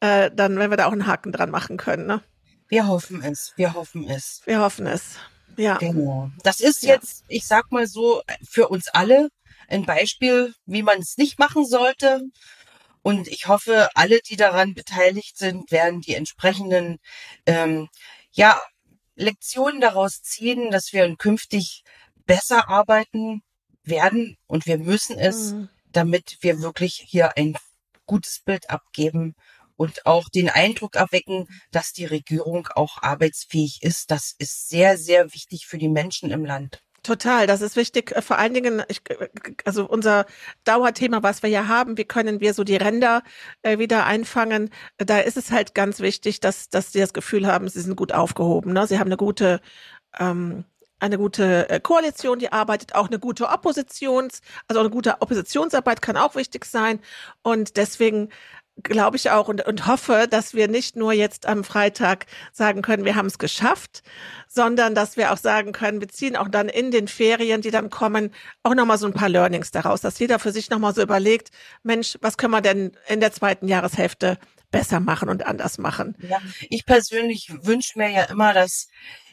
äh, 0.00 0.30
dann, 0.32 0.58
wenn 0.58 0.70
wir 0.70 0.76
da 0.76 0.86
auch 0.86 0.92
einen 0.92 1.06
Haken 1.06 1.32
dran 1.32 1.50
machen 1.50 1.76
können. 1.76 2.06
Ne? 2.06 2.22
Wir 2.68 2.88
hoffen 2.88 3.22
es, 3.22 3.52
wir 3.56 3.74
hoffen 3.74 4.08
es. 4.08 4.42
Wir 4.44 4.60
hoffen 4.60 4.86
es. 4.86 5.16
Ja. 5.56 5.78
Genau. 5.78 6.30
Das 6.42 6.60
ist 6.60 6.82
jetzt, 6.82 7.20
ja. 7.20 7.36
ich 7.36 7.46
sag 7.46 7.70
mal 7.70 7.86
so, 7.86 8.22
für 8.48 8.68
uns 8.68 8.88
alle 8.88 9.28
ein 9.68 9.84
Beispiel, 9.86 10.54
wie 10.66 10.82
man 10.82 10.98
es 10.98 11.16
nicht 11.16 11.38
machen 11.38 11.64
sollte. 11.64 12.22
Und 13.02 13.28
ich 13.28 13.46
hoffe, 13.46 13.88
alle, 13.94 14.20
die 14.20 14.36
daran 14.36 14.74
beteiligt 14.74 15.38
sind, 15.38 15.70
werden 15.70 16.00
die 16.00 16.14
entsprechenden 16.14 16.98
ähm, 17.46 17.88
ja, 18.32 18.60
Lektionen 19.14 19.80
daraus 19.80 20.22
ziehen, 20.22 20.70
dass 20.70 20.92
wir 20.92 21.16
künftig 21.16 21.84
besser 22.26 22.68
arbeiten 22.68 23.42
werden 23.84 24.36
und 24.46 24.66
wir 24.66 24.78
müssen 24.78 25.18
es, 25.18 25.52
mhm. 25.52 25.68
damit 25.92 26.38
wir 26.40 26.60
wirklich 26.60 27.04
hier 27.06 27.36
ein 27.36 27.56
gutes 28.06 28.40
Bild 28.44 28.70
abgeben 28.70 29.36
und 29.76 30.06
auch 30.06 30.28
den 30.28 30.48
Eindruck 30.48 30.96
erwecken, 30.96 31.46
dass 31.70 31.92
die 31.92 32.06
Regierung 32.06 32.68
auch 32.74 33.02
arbeitsfähig 33.02 33.82
ist. 33.82 34.10
Das 34.10 34.34
ist 34.38 34.68
sehr, 34.68 34.98
sehr 34.98 35.32
wichtig 35.34 35.66
für 35.66 35.78
die 35.78 35.88
Menschen 35.88 36.30
im 36.30 36.44
Land. 36.44 36.82
Total, 37.06 37.46
das 37.46 37.60
ist 37.60 37.76
wichtig. 37.76 38.10
Äh, 38.16 38.20
vor 38.20 38.36
allen 38.38 38.52
Dingen, 38.52 38.82
ich, 38.88 39.00
äh, 39.10 39.28
also 39.64 39.86
unser 39.88 40.26
Dauerthema, 40.64 41.22
was 41.22 41.42
wir 41.42 41.50
ja 41.50 41.68
haben, 41.68 41.96
wie 41.98 42.04
können 42.04 42.40
wir 42.40 42.52
so 42.52 42.64
die 42.64 42.74
Ränder 42.76 43.22
äh, 43.62 43.78
wieder 43.78 44.06
einfangen? 44.06 44.70
Da 44.98 45.20
ist 45.20 45.36
es 45.36 45.52
halt 45.52 45.74
ganz 45.74 46.00
wichtig, 46.00 46.40
dass, 46.40 46.68
dass 46.68 46.92
sie 46.92 46.98
das 46.98 47.12
Gefühl 47.12 47.46
haben, 47.46 47.68
sie 47.68 47.80
sind 47.80 47.94
gut 47.96 48.12
aufgehoben. 48.12 48.72
Ne? 48.72 48.88
Sie 48.88 48.98
haben 48.98 49.06
eine 49.06 49.16
gute 49.16 49.60
ähm, 50.18 50.64
eine 50.98 51.18
gute 51.18 51.68
äh, 51.68 51.80
Koalition, 51.80 52.38
die 52.38 52.52
arbeitet, 52.52 52.94
auch 52.94 53.08
eine 53.08 53.18
gute 53.18 53.48
Oppositions, 53.50 54.40
also 54.66 54.80
eine 54.80 54.90
gute 54.90 55.20
Oppositionsarbeit 55.20 56.02
kann 56.02 56.16
auch 56.16 56.34
wichtig 56.34 56.64
sein. 56.64 57.00
Und 57.42 57.76
deswegen 57.76 58.30
glaube 58.82 59.16
ich 59.16 59.30
auch 59.30 59.48
und, 59.48 59.66
und 59.66 59.86
hoffe, 59.86 60.26
dass 60.30 60.54
wir 60.54 60.68
nicht 60.68 60.96
nur 60.96 61.12
jetzt 61.12 61.46
am 61.46 61.64
Freitag 61.64 62.26
sagen 62.52 62.82
können, 62.82 63.04
wir 63.04 63.16
haben 63.16 63.26
es 63.26 63.38
geschafft, 63.38 64.02
sondern 64.48 64.94
dass 64.94 65.16
wir 65.16 65.32
auch 65.32 65.38
sagen 65.38 65.72
können, 65.72 66.00
wir 66.00 66.08
ziehen 66.08 66.36
auch 66.36 66.48
dann 66.48 66.68
in 66.68 66.90
den 66.90 67.08
Ferien, 67.08 67.62
die 67.62 67.70
dann 67.70 67.90
kommen, 67.90 68.32
auch 68.62 68.74
nochmal 68.74 68.98
so 68.98 69.06
ein 69.06 69.14
paar 69.14 69.28
Learnings 69.28 69.70
daraus, 69.70 70.02
dass 70.02 70.18
jeder 70.18 70.38
für 70.38 70.52
sich 70.52 70.70
nochmal 70.70 70.94
so 70.94 71.02
überlegt, 71.02 71.50
Mensch, 71.82 72.18
was 72.20 72.36
können 72.36 72.52
wir 72.52 72.60
denn 72.60 72.92
in 73.08 73.20
der 73.20 73.32
zweiten 73.32 73.66
Jahreshälfte 73.68 74.38
besser 74.70 75.00
machen 75.00 75.28
und 75.28 75.46
anders 75.46 75.78
machen? 75.78 76.16
Ja, 76.18 76.40
ich 76.68 76.84
persönlich 76.84 77.50
wünsche 77.62 77.98
mir 77.98 78.10
ja 78.10 78.24
immer, 78.24 78.52
dass 78.52 78.88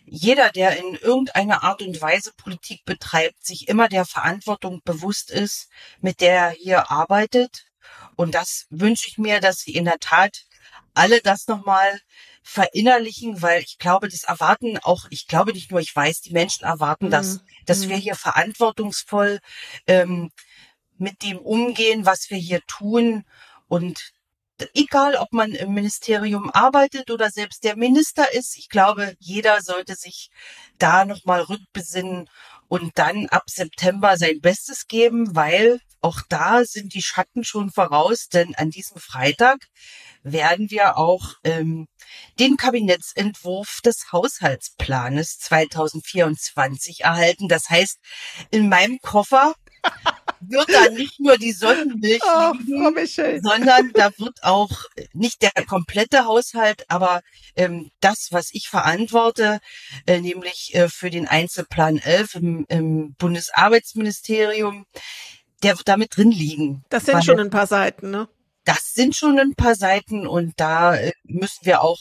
jeder, 0.06 0.50
der 0.50 0.78
in 0.78 0.96
irgendeiner 0.96 1.64
Art 1.64 1.82
und 1.82 2.02
Weise 2.02 2.32
Politik 2.36 2.84
betreibt, 2.86 3.46
sich 3.46 3.68
immer 3.68 3.88
der 3.88 4.06
Verantwortung 4.06 4.82
bewusst 4.84 5.32
ist, 5.32 5.70
mit 6.02 6.22
der 6.22 6.34
er 6.34 6.50
hier 6.50 6.92
arbeitet 6.92 7.66
und 8.16 8.36
das 8.36 8.66
wünsche 8.70 9.08
ich 9.08 9.18
mir, 9.18 9.40
dass 9.40 9.60
sie 9.60 9.74
in 9.76 9.86
der 9.86 10.00
Tat 10.00 10.46
alle 10.94 11.22
das 11.22 11.48
nochmal 11.48 12.00
verinnerlichen, 12.44 13.42
weil 13.42 13.62
ich 13.62 13.78
glaube, 13.78 14.10
das 14.10 14.24
erwarten 14.24 14.78
auch, 14.80 15.06
ich 15.10 15.28
glaube 15.28 15.54
nicht 15.54 15.72
nur, 15.72 15.80
ich 15.80 15.96
weiß, 15.96 16.22
die 16.22 16.34
Menschen 16.34 16.66
erwarten 16.66 17.08
mhm. 17.08 17.12
das, 17.12 17.40
dass 17.66 17.86
mhm. 17.86 17.90
wir 17.90 17.98
hier 17.98 18.16
verantwortungsvoll 18.16 19.40
ähm, 19.88 20.32
mit 20.98 21.24
dem 21.24 21.38
umgehen, 21.38 22.06
was 22.06 22.30
wir 22.30 22.38
hier 22.38 22.62
tun. 22.68 23.24
Und 23.68 24.12
egal, 24.74 25.16
ob 25.16 25.32
man 25.32 25.54
im 25.54 25.74
Ministerium 25.74 26.52
arbeitet 26.52 27.10
oder 27.12 27.30
selbst 27.32 27.64
der 27.64 27.76
Minister 27.76 28.32
ist, 28.34 28.58
ich 28.58 28.70
glaube, 28.70 29.16
jeder 29.20 29.62
sollte 29.62 29.96
sich 29.96 30.30
da 30.78 31.06
nochmal 31.06 31.42
rückbesinnen 31.42 32.30
und 32.68 32.98
dann 32.98 33.28
ab 33.30 33.44
September 33.50 34.18
sein 34.18 34.42
Bestes 34.42 34.88
geben, 34.88 35.36
weil 35.36 35.80
auch 36.04 36.22
da 36.30 36.66
sind 36.66 36.94
die 36.94 37.02
Schatten 37.02 37.44
schon 37.44 37.72
voraus, 37.72 38.28
denn 38.28 38.56
an 38.56 38.70
diesem 38.70 38.98
Freitag 38.98 39.68
werden 40.24 40.70
wir 40.70 40.98
auch 40.98 41.36
ähm, 41.44 41.88
den 42.40 42.58
Kabinettsentwurf 42.58 43.82
des 43.82 44.12
Haushaltsplanes 44.12 45.40
2024 45.40 47.02
erhalten. 47.02 47.48
Das 47.48 47.70
heißt, 47.70 48.00
in 48.52 48.70
meinem 48.70 49.00
Koffer 49.00 49.54
wird 50.40 50.70
da 50.70 50.90
nicht 50.90 51.20
nur 51.20 51.38
die 51.38 51.52
Sonnenmilch 51.52 52.22
oh, 52.24 52.54
liegen, 52.54 53.42
sondern 53.42 53.92
da 53.94 54.12
wird 54.18 54.44
auch 54.44 54.72
nicht 55.14 55.42
der 55.42 55.52
komplette 55.66 56.26
Haushalt, 56.26 56.86
aber 56.90 57.22
ähm, 57.56 57.92
das, 58.00 58.30
was 58.32 58.50
ich 58.54 58.70
verantworte, 58.70 59.60
äh, 60.06 60.20
nämlich 60.20 60.74
äh, 60.74 60.90
für 60.90 61.10
den 61.10 61.28
Einzelplan 61.28 61.98
11 61.98 62.36
im, 62.36 62.66
im 62.70 63.16
Bundesarbeitsministerium, 63.16 64.86
der 65.64 65.78
wird 65.78 65.88
damit 65.88 66.16
drin 66.18 66.32
liegen. 66.32 66.84
Das 66.90 67.06
sind 67.06 67.24
schon 67.24 67.40
ein 67.40 67.50
paar 67.50 67.68
Seiten, 67.68 68.12
ne? 68.12 68.28
Das 68.66 68.94
sind 68.94 69.16
schon 69.16 69.40
ein 69.40 69.56
paar 69.56 69.76
Seiten 69.76 70.26
und 70.26 70.54
da 70.58 70.96
äh, 70.96 71.12
müssen 71.24 71.66
wir 71.66 71.82
auch, 71.82 72.00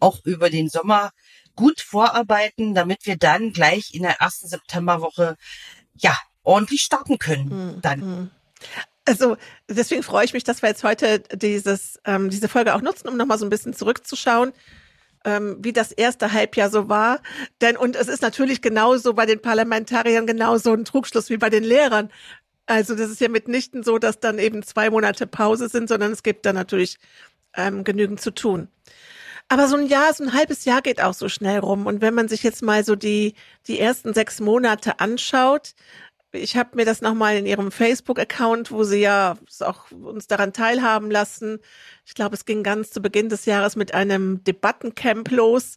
auch 0.00 0.20
über 0.24 0.48
den 0.48 0.68
Sommer 0.68 1.10
gut 1.54 1.80
vorarbeiten, 1.80 2.74
damit 2.74 3.04
wir 3.04 3.16
dann 3.16 3.52
gleich 3.52 3.94
in 3.94 4.02
der 4.02 4.20
ersten 4.20 4.48
Septemberwoche, 4.48 5.36
ja, 5.94 6.16
ordentlich 6.42 6.80
starten 6.80 7.18
können. 7.18 7.50
Hm, 7.50 7.80
dann. 7.82 8.00
Hm. 8.00 8.30
Also 9.04 9.36
deswegen 9.68 10.02
freue 10.02 10.24
ich 10.24 10.32
mich, 10.32 10.44
dass 10.44 10.62
wir 10.62 10.68
jetzt 10.68 10.84
heute 10.84 11.20
dieses, 11.32 11.98
ähm, 12.04 12.30
diese 12.30 12.48
Folge 12.48 12.74
auch 12.74 12.82
nutzen, 12.82 13.08
um 13.08 13.16
nochmal 13.16 13.38
so 13.38 13.44
ein 13.44 13.50
bisschen 13.50 13.74
zurückzuschauen, 13.74 14.52
ähm, 15.24 15.56
wie 15.60 15.72
das 15.72 15.92
erste 15.92 16.32
Halbjahr 16.32 16.70
so 16.70 16.88
war. 16.88 17.20
Denn, 17.60 17.76
und 17.76 17.96
es 17.96 18.08
ist 18.08 18.22
natürlich 18.22 18.62
genauso 18.62 19.14
bei 19.14 19.26
den 19.26 19.42
Parlamentariern 19.42 20.26
genauso 20.26 20.72
ein 20.72 20.84
Trugschluss 20.84 21.30
wie 21.30 21.36
bei 21.36 21.50
den 21.50 21.64
Lehrern. 21.64 22.10
Also 22.66 22.94
das 22.94 23.10
ist 23.10 23.20
ja 23.20 23.28
mitnichten 23.28 23.82
so, 23.82 23.98
dass 23.98 24.20
dann 24.20 24.38
eben 24.38 24.62
zwei 24.62 24.90
Monate 24.90 25.26
Pause 25.26 25.68
sind, 25.68 25.88
sondern 25.88 26.12
es 26.12 26.22
gibt 26.22 26.46
da 26.46 26.52
natürlich 26.52 26.98
ähm, 27.56 27.84
genügend 27.84 28.20
zu 28.20 28.30
tun. 28.32 28.68
Aber 29.48 29.68
so 29.68 29.76
ein 29.76 29.86
Jahr, 29.86 30.14
so 30.14 30.24
ein 30.24 30.32
halbes 30.32 30.64
Jahr 30.64 30.80
geht 30.80 31.02
auch 31.02 31.14
so 31.14 31.28
schnell 31.28 31.58
rum. 31.58 31.86
Und 31.86 32.00
wenn 32.00 32.14
man 32.14 32.28
sich 32.28 32.42
jetzt 32.42 32.62
mal 32.62 32.84
so 32.84 32.96
die, 32.96 33.34
die 33.66 33.78
ersten 33.78 34.14
sechs 34.14 34.40
Monate 34.40 35.00
anschaut, 35.00 35.74
ich 36.32 36.56
habe 36.56 36.76
mir 36.76 36.84
das 36.84 37.00
nochmal 37.00 37.36
in 37.36 37.46
ihrem 37.46 37.70
Facebook-Account, 37.70 38.70
wo 38.70 38.84
sie 38.84 39.00
ja 39.00 39.36
auch 39.60 39.90
uns 39.90 40.26
daran 40.26 40.52
teilhaben 40.52 41.10
lassen. 41.10 41.58
Ich 42.04 42.14
glaube, 42.14 42.34
es 42.34 42.44
ging 42.44 42.62
ganz 42.62 42.90
zu 42.90 43.00
Beginn 43.00 43.28
des 43.28 43.44
Jahres 43.44 43.76
mit 43.76 43.94
einem 43.94 44.42
Debattencamp 44.44 45.30
los. 45.30 45.76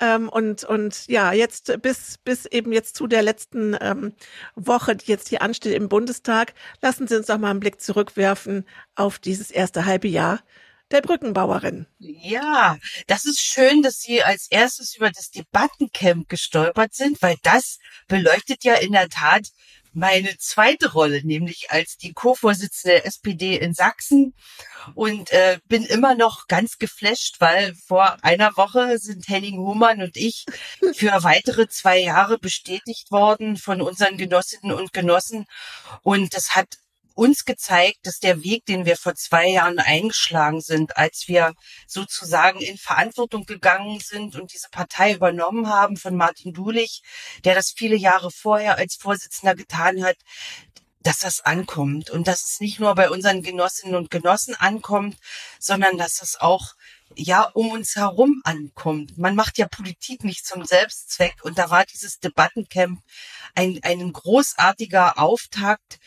Ähm, 0.00 0.28
und, 0.28 0.64
und 0.64 1.06
ja, 1.06 1.32
jetzt 1.32 1.80
bis, 1.82 2.18
bis 2.18 2.46
eben 2.46 2.72
jetzt 2.72 2.96
zu 2.96 3.06
der 3.06 3.22
letzten 3.22 3.76
ähm, 3.80 4.14
Woche, 4.54 4.96
die 4.96 5.10
jetzt 5.10 5.28
hier 5.28 5.42
ansteht 5.42 5.74
im 5.74 5.88
Bundestag, 5.88 6.54
lassen 6.80 7.06
Sie 7.06 7.16
uns 7.16 7.26
doch 7.26 7.38
mal 7.38 7.50
einen 7.50 7.60
Blick 7.60 7.80
zurückwerfen 7.80 8.66
auf 8.94 9.18
dieses 9.18 9.50
erste 9.50 9.84
halbe 9.84 10.08
Jahr 10.08 10.40
der 10.92 11.00
Brückenbauerin. 11.00 11.86
Ja, 11.98 12.76
das 13.06 13.24
ist 13.24 13.40
schön, 13.40 13.82
dass 13.82 14.00
Sie 14.00 14.22
als 14.22 14.46
erstes 14.50 14.96
über 14.96 15.10
das 15.10 15.30
Debattencamp 15.30 16.28
gestolpert 16.28 16.94
sind, 16.94 17.20
weil 17.22 17.36
das 17.42 17.78
beleuchtet 18.08 18.62
ja 18.64 18.74
in 18.74 18.92
der 18.92 19.08
Tat 19.08 19.48
meine 19.92 20.36
zweite 20.38 20.92
Rolle, 20.92 21.24
nämlich 21.24 21.70
als 21.70 21.96
die 21.96 22.12
Co-Vorsitzende 22.12 22.96
der 22.96 23.06
SPD 23.06 23.56
in 23.56 23.74
Sachsen. 23.74 24.34
Und 24.94 25.30
äh, 25.30 25.58
bin 25.68 25.84
immer 25.84 26.14
noch 26.14 26.48
ganz 26.48 26.78
geflasht, 26.78 27.36
weil 27.40 27.74
vor 27.86 28.16
einer 28.22 28.56
Woche 28.56 28.98
sind 28.98 29.28
Henning 29.28 29.58
Humann 29.58 30.02
und 30.02 30.16
ich 30.16 30.44
für 30.94 31.22
weitere 31.22 31.68
zwei 31.68 31.98
Jahre 31.98 32.38
bestätigt 32.38 33.10
worden 33.12 33.56
von 33.56 33.80
unseren 33.80 34.16
Genossinnen 34.16 34.74
und 34.76 34.92
Genossen. 34.92 35.46
Und 36.02 36.34
das 36.34 36.56
hat 36.56 36.78
uns 37.14 37.44
gezeigt, 37.44 37.98
dass 38.04 38.18
der 38.18 38.42
Weg, 38.42 38.64
den 38.66 38.84
wir 38.84 38.96
vor 38.96 39.14
zwei 39.14 39.48
Jahren 39.48 39.78
eingeschlagen 39.78 40.60
sind, 40.60 40.96
als 40.96 41.24
wir 41.26 41.54
sozusagen 41.86 42.60
in 42.60 42.78
Verantwortung 42.78 43.44
gegangen 43.44 44.00
sind 44.00 44.36
und 44.36 44.52
diese 44.52 44.68
Partei 44.70 45.14
übernommen 45.14 45.68
haben 45.68 45.96
von 45.96 46.16
Martin 46.16 46.52
Dulich, 46.52 47.02
der 47.44 47.54
das 47.54 47.72
viele 47.76 47.96
Jahre 47.96 48.30
vorher 48.30 48.78
als 48.78 48.96
Vorsitzender 48.96 49.54
getan 49.54 50.04
hat, 50.04 50.16
dass 51.02 51.18
das 51.18 51.40
ankommt 51.40 52.10
und 52.10 52.28
dass 52.28 52.44
es 52.44 52.60
nicht 52.60 52.80
nur 52.80 52.94
bei 52.94 53.10
unseren 53.10 53.42
Genossinnen 53.42 53.96
und 53.96 54.10
Genossen 54.10 54.54
ankommt, 54.54 55.16
sondern 55.58 55.98
dass 55.98 56.22
es 56.22 56.40
auch 56.40 56.74
ja 57.14 57.42
um 57.54 57.70
uns 57.72 57.96
herum 57.96 58.40
ankommt. 58.44 59.18
Man 59.18 59.34
macht 59.34 59.58
ja 59.58 59.66
Politik 59.68 60.24
nicht 60.24 60.46
zum 60.46 60.64
Selbstzweck 60.64 61.34
und 61.42 61.58
da 61.58 61.70
war 61.70 61.84
dieses 61.84 62.18
Debattencamp 62.20 63.00
ein, 63.54 63.80
ein 63.82 64.12
großartiger 64.12 65.18
Auftakt, 65.18 65.98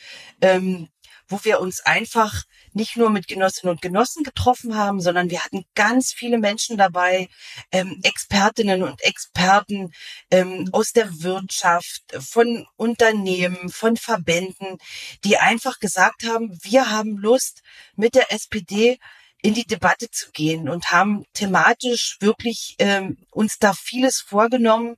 ähm, 0.42 0.90
wo 1.28 1.40
wir 1.44 1.60
uns 1.60 1.82
einfach 1.82 2.44
nicht 2.74 2.98
nur 2.98 3.10
mit 3.10 3.28
Genossinnen 3.28 3.72
und 3.72 3.82
Genossen 3.82 4.24
getroffen 4.24 4.76
haben, 4.76 5.00
sondern 5.00 5.30
wir 5.30 5.44
hatten 5.44 5.66
ganz 5.76 6.12
viele 6.12 6.38
Menschen 6.38 6.78
dabei, 6.78 7.30
ähm, 7.72 8.00
Expertinnen 8.04 8.84
und 8.84 9.02
Experten 9.02 9.92
ähm, 10.30 10.70
aus 10.72 10.92
der 10.92 11.22
Wirtschaft, 11.22 12.04
von 12.20 12.68
Unternehmen, 12.76 13.70
von 13.70 13.98
Verbänden, 13.98 14.78
die 15.24 15.38
einfach 15.38 15.80
gesagt 15.80 16.26
haben, 16.26 16.58
wir 16.64 16.92
haben 16.92 17.18
Lust, 17.18 17.62
mit 17.96 18.16
der 18.16 18.32
SPD 18.32 19.00
in 19.42 19.54
die 19.54 19.66
Debatte 19.66 20.10
zu 20.10 20.32
gehen 20.32 20.70
und 20.70 20.92
haben 20.92 21.26
thematisch 21.34 22.18
wirklich 22.20 22.76
ähm, 22.80 23.18
uns 23.32 23.58
da 23.60 23.74
vieles 23.74 24.20
vorgenommen, 24.20 24.96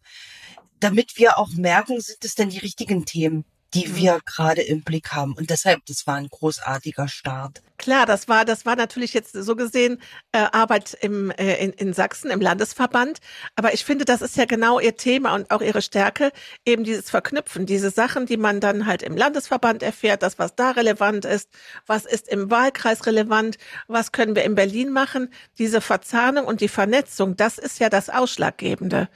damit 0.79 1.17
wir 1.17 1.37
auch 1.37 1.49
merken, 1.51 1.99
sind 2.01 2.23
es 2.23 2.35
denn 2.35 2.49
die 2.49 2.59
richtigen 2.59 3.05
Themen 3.05 3.45
die 3.73 3.87
mhm. 3.87 3.95
wir 3.95 4.19
gerade 4.25 4.61
im 4.61 4.81
Blick 4.81 5.11
haben. 5.13 5.33
Und 5.33 5.49
deshalb, 5.49 5.85
das 5.85 6.07
war 6.07 6.15
ein 6.15 6.29
großartiger 6.29 7.07
Start. 7.07 7.61
Klar, 7.77 8.07
das 8.07 8.27
war, 8.27 8.43
das 8.43 8.65
war 8.65 8.75
natürlich 8.75 9.13
jetzt 9.13 9.33
so 9.33 9.55
gesehen 9.55 10.01
äh, 10.31 10.39
Arbeit 10.51 10.97
im, 10.99 11.29
äh, 11.31 11.63
in, 11.63 11.71
in 11.73 11.93
Sachsen 11.93 12.31
im 12.31 12.41
Landesverband. 12.41 13.19
Aber 13.55 13.73
ich 13.73 13.85
finde, 13.85 14.03
das 14.03 14.23
ist 14.23 14.35
ja 14.35 14.45
genau 14.45 14.79
ihr 14.79 14.95
Thema 14.95 15.35
und 15.35 15.51
auch 15.51 15.61
ihre 15.61 15.83
Stärke, 15.83 16.31
eben 16.65 16.83
dieses 16.83 17.11
Verknüpfen, 17.11 17.67
diese 17.67 17.91
Sachen, 17.91 18.25
die 18.25 18.37
man 18.37 18.59
dann 18.59 18.87
halt 18.87 19.03
im 19.03 19.15
Landesverband 19.15 19.83
erfährt, 19.83 20.23
das, 20.23 20.39
was 20.39 20.55
da 20.55 20.71
relevant 20.71 21.25
ist, 21.25 21.49
was 21.85 22.05
ist 22.05 22.27
im 22.29 22.49
Wahlkreis 22.49 23.05
relevant, 23.05 23.59
was 23.87 24.11
können 24.11 24.35
wir 24.35 24.43
in 24.43 24.55
Berlin 24.55 24.91
machen. 24.91 25.31
Diese 25.59 25.79
Verzahnung 25.79 26.45
und 26.45 26.61
die 26.61 26.69
Vernetzung, 26.69 27.35
das 27.35 27.59
ist 27.59 27.79
ja 27.79 27.89
das 27.89 28.09
Ausschlaggebende. 28.09 29.07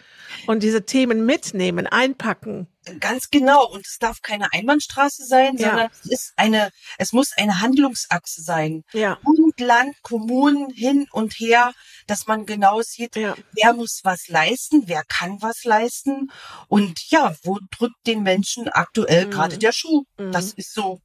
Und 0.46 0.62
diese 0.62 0.86
Themen 0.86 1.26
mitnehmen, 1.26 1.88
einpacken. 1.88 2.68
Ganz 3.00 3.30
genau. 3.30 3.68
Und 3.68 3.86
es 3.86 3.98
darf 4.00 4.22
keine 4.22 4.52
Einbahnstraße 4.54 5.26
sein, 5.26 5.56
ja. 5.58 5.70
sondern 5.70 5.90
es 6.04 6.10
ist 6.10 6.34
eine, 6.36 6.72
es 6.98 7.14
muss 7.14 7.32
eine 7.38 7.62
Handlungsachse 7.62 8.42
sein. 8.42 8.84
Ja. 8.92 9.20
Bund, 9.24 9.60
Land, 9.60 9.96
Kommunen 10.02 10.72
hin 10.72 11.08
und 11.12 11.34
her, 11.34 11.74
dass 12.08 12.26
man 12.26 12.46
genau 12.46 12.82
sieht, 12.82 13.16
ja. 13.16 13.36
wer 13.54 13.74
muss 13.74 14.02
was 14.04 14.28
leisten, 14.30 14.84
wer 14.88 15.04
kann 15.04 15.42
was 15.42 15.64
leisten 15.64 16.32
und 16.68 17.10
ja, 17.12 17.36
wo 17.44 17.60
drückt 17.70 18.08
den 18.08 18.24
Menschen 18.24 18.68
aktuell 18.68 19.28
mhm. 19.28 19.32
gerade 19.32 19.58
der 19.60 19.74
Schuh. 19.74 20.06
Mhm. 20.18 20.32
Das 20.32 20.54
ist 20.54 20.74
so 20.74 21.02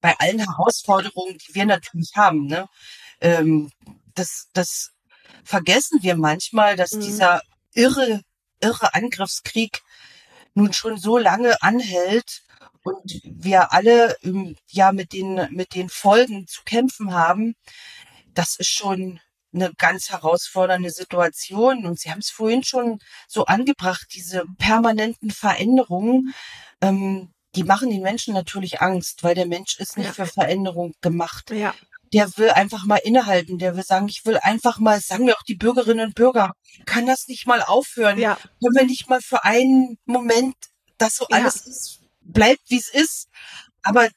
bei 0.00 0.14
allen 0.18 0.38
Herausforderungen, 0.38 1.38
die 1.38 1.54
wir 1.54 1.66
natürlich 1.66 2.12
haben. 2.14 2.46
Ne? 2.46 2.68
Ähm, 3.20 3.72
das, 4.14 4.48
das 4.52 4.92
vergessen 5.42 6.02
wir 6.02 6.16
manchmal, 6.16 6.76
dass 6.76 6.92
mhm. 6.92 7.00
dieser 7.00 7.42
irre, 7.74 8.22
irre 8.60 8.94
Angriffskrieg 8.94 9.82
nun 10.56 10.72
schon 10.72 10.98
so 10.98 11.18
lange 11.18 11.62
anhält 11.62 12.42
und 12.82 13.20
wir 13.24 13.72
alle 13.72 14.16
ja 14.68 14.92
mit 14.92 15.12
den 15.12 15.48
mit 15.50 15.74
den 15.74 15.88
Folgen 15.88 16.46
zu 16.46 16.62
kämpfen 16.64 17.12
haben, 17.12 17.54
das 18.34 18.56
ist 18.56 18.70
schon 18.70 19.20
eine 19.54 19.72
ganz 19.74 20.10
herausfordernde 20.10 20.90
Situation. 20.90 21.86
Und 21.86 21.98
Sie 21.98 22.10
haben 22.10 22.20
es 22.20 22.30
vorhin 22.30 22.62
schon 22.62 22.98
so 23.28 23.46
angebracht, 23.46 24.06
diese 24.14 24.44
permanenten 24.58 25.30
Veränderungen, 25.30 26.34
ähm, 26.80 27.32
die 27.54 27.64
machen 27.64 27.90
den 27.90 28.02
Menschen 28.02 28.34
natürlich 28.34 28.82
Angst, 28.82 29.22
weil 29.22 29.34
der 29.34 29.46
Mensch 29.46 29.78
ist 29.78 29.96
nicht 29.96 30.08
ja. 30.08 30.12
für 30.12 30.26
Veränderung 30.26 30.94
gemacht. 31.00 31.50
Ja. 31.50 31.74
Der 32.12 32.36
will 32.36 32.50
einfach 32.50 32.84
mal 32.84 32.96
innehalten, 32.96 33.58
der 33.58 33.76
will 33.76 33.82
sagen, 33.82 34.08
ich 34.08 34.24
will 34.24 34.38
einfach 34.38 34.78
mal, 34.78 35.00
sagen 35.00 35.24
mir 35.24 35.36
auch 35.36 35.42
die 35.42 35.56
Bürgerinnen 35.56 36.06
und 36.06 36.14
Bürger, 36.14 36.52
kann 36.84 37.06
das 37.06 37.26
nicht 37.26 37.46
mal 37.46 37.62
aufhören? 37.62 38.18
Ja. 38.18 38.36
Können 38.60 38.76
wir 38.76 38.86
nicht 38.86 39.08
mal 39.08 39.20
für 39.20 39.44
einen 39.44 39.98
Moment, 40.04 40.54
dass 40.98 41.16
so 41.16 41.26
alles 41.30 41.64
ja. 41.64 41.70
ist, 41.70 42.00
bleibt, 42.20 42.62
wie 42.68 42.78
es 42.78 42.88
ist? 42.88 43.28
Aber 43.82 44.08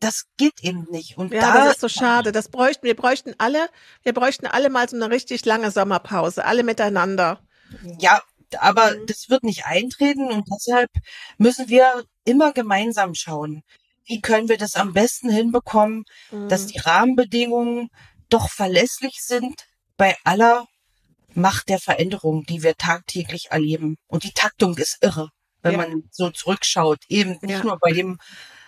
das 0.00 0.24
geht 0.36 0.62
eben 0.62 0.86
nicht. 0.90 1.16
Und 1.16 1.32
ja, 1.32 1.40
da, 1.40 1.64
das 1.64 1.74
ist 1.74 1.80
so 1.80 1.88
schade. 1.88 2.30
Das 2.30 2.48
bräuchten, 2.48 2.86
wir 2.86 2.96
bräuchten 2.96 3.34
alle, 3.38 3.68
wir 4.02 4.12
bräuchten 4.12 4.46
alle 4.46 4.68
mal 4.68 4.88
so 4.88 4.96
eine 4.96 5.10
richtig 5.10 5.44
lange 5.46 5.70
Sommerpause, 5.70 6.44
alle 6.44 6.62
miteinander. 6.62 7.40
Ja, 7.98 8.22
aber 8.58 8.94
mhm. 8.94 9.06
das 9.06 9.30
wird 9.30 9.44
nicht 9.44 9.66
eintreten 9.66 10.30
und 10.30 10.46
deshalb 10.52 10.90
müssen 11.38 11.68
wir 11.68 12.04
immer 12.24 12.52
gemeinsam 12.52 13.14
schauen, 13.14 13.62
wie 14.06 14.20
können 14.20 14.48
wir 14.48 14.58
das 14.58 14.76
am 14.76 14.92
besten 14.92 15.30
hinbekommen, 15.30 16.04
mhm. 16.30 16.48
dass 16.48 16.66
die 16.66 16.78
Rahmenbedingungen 16.78 17.88
doch 18.28 18.50
verlässlich 18.50 19.20
sind 19.22 19.66
bei 19.96 20.16
aller 20.24 20.66
Macht 21.34 21.68
der 21.68 21.80
Veränderung, 21.80 22.44
die 22.44 22.62
wir 22.62 22.76
tagtäglich 22.76 23.48
erleben. 23.50 23.96
Und 24.06 24.22
die 24.22 24.32
Taktung 24.32 24.76
ist 24.76 24.98
irre, 25.00 25.30
wenn 25.62 25.72
ja. 25.72 25.78
man 25.78 26.04
so 26.10 26.30
zurückschaut. 26.30 27.00
Eben 27.08 27.38
nicht 27.42 27.50
ja. 27.50 27.62
nur 27.64 27.78
bei 27.78 27.92
dem 27.92 28.18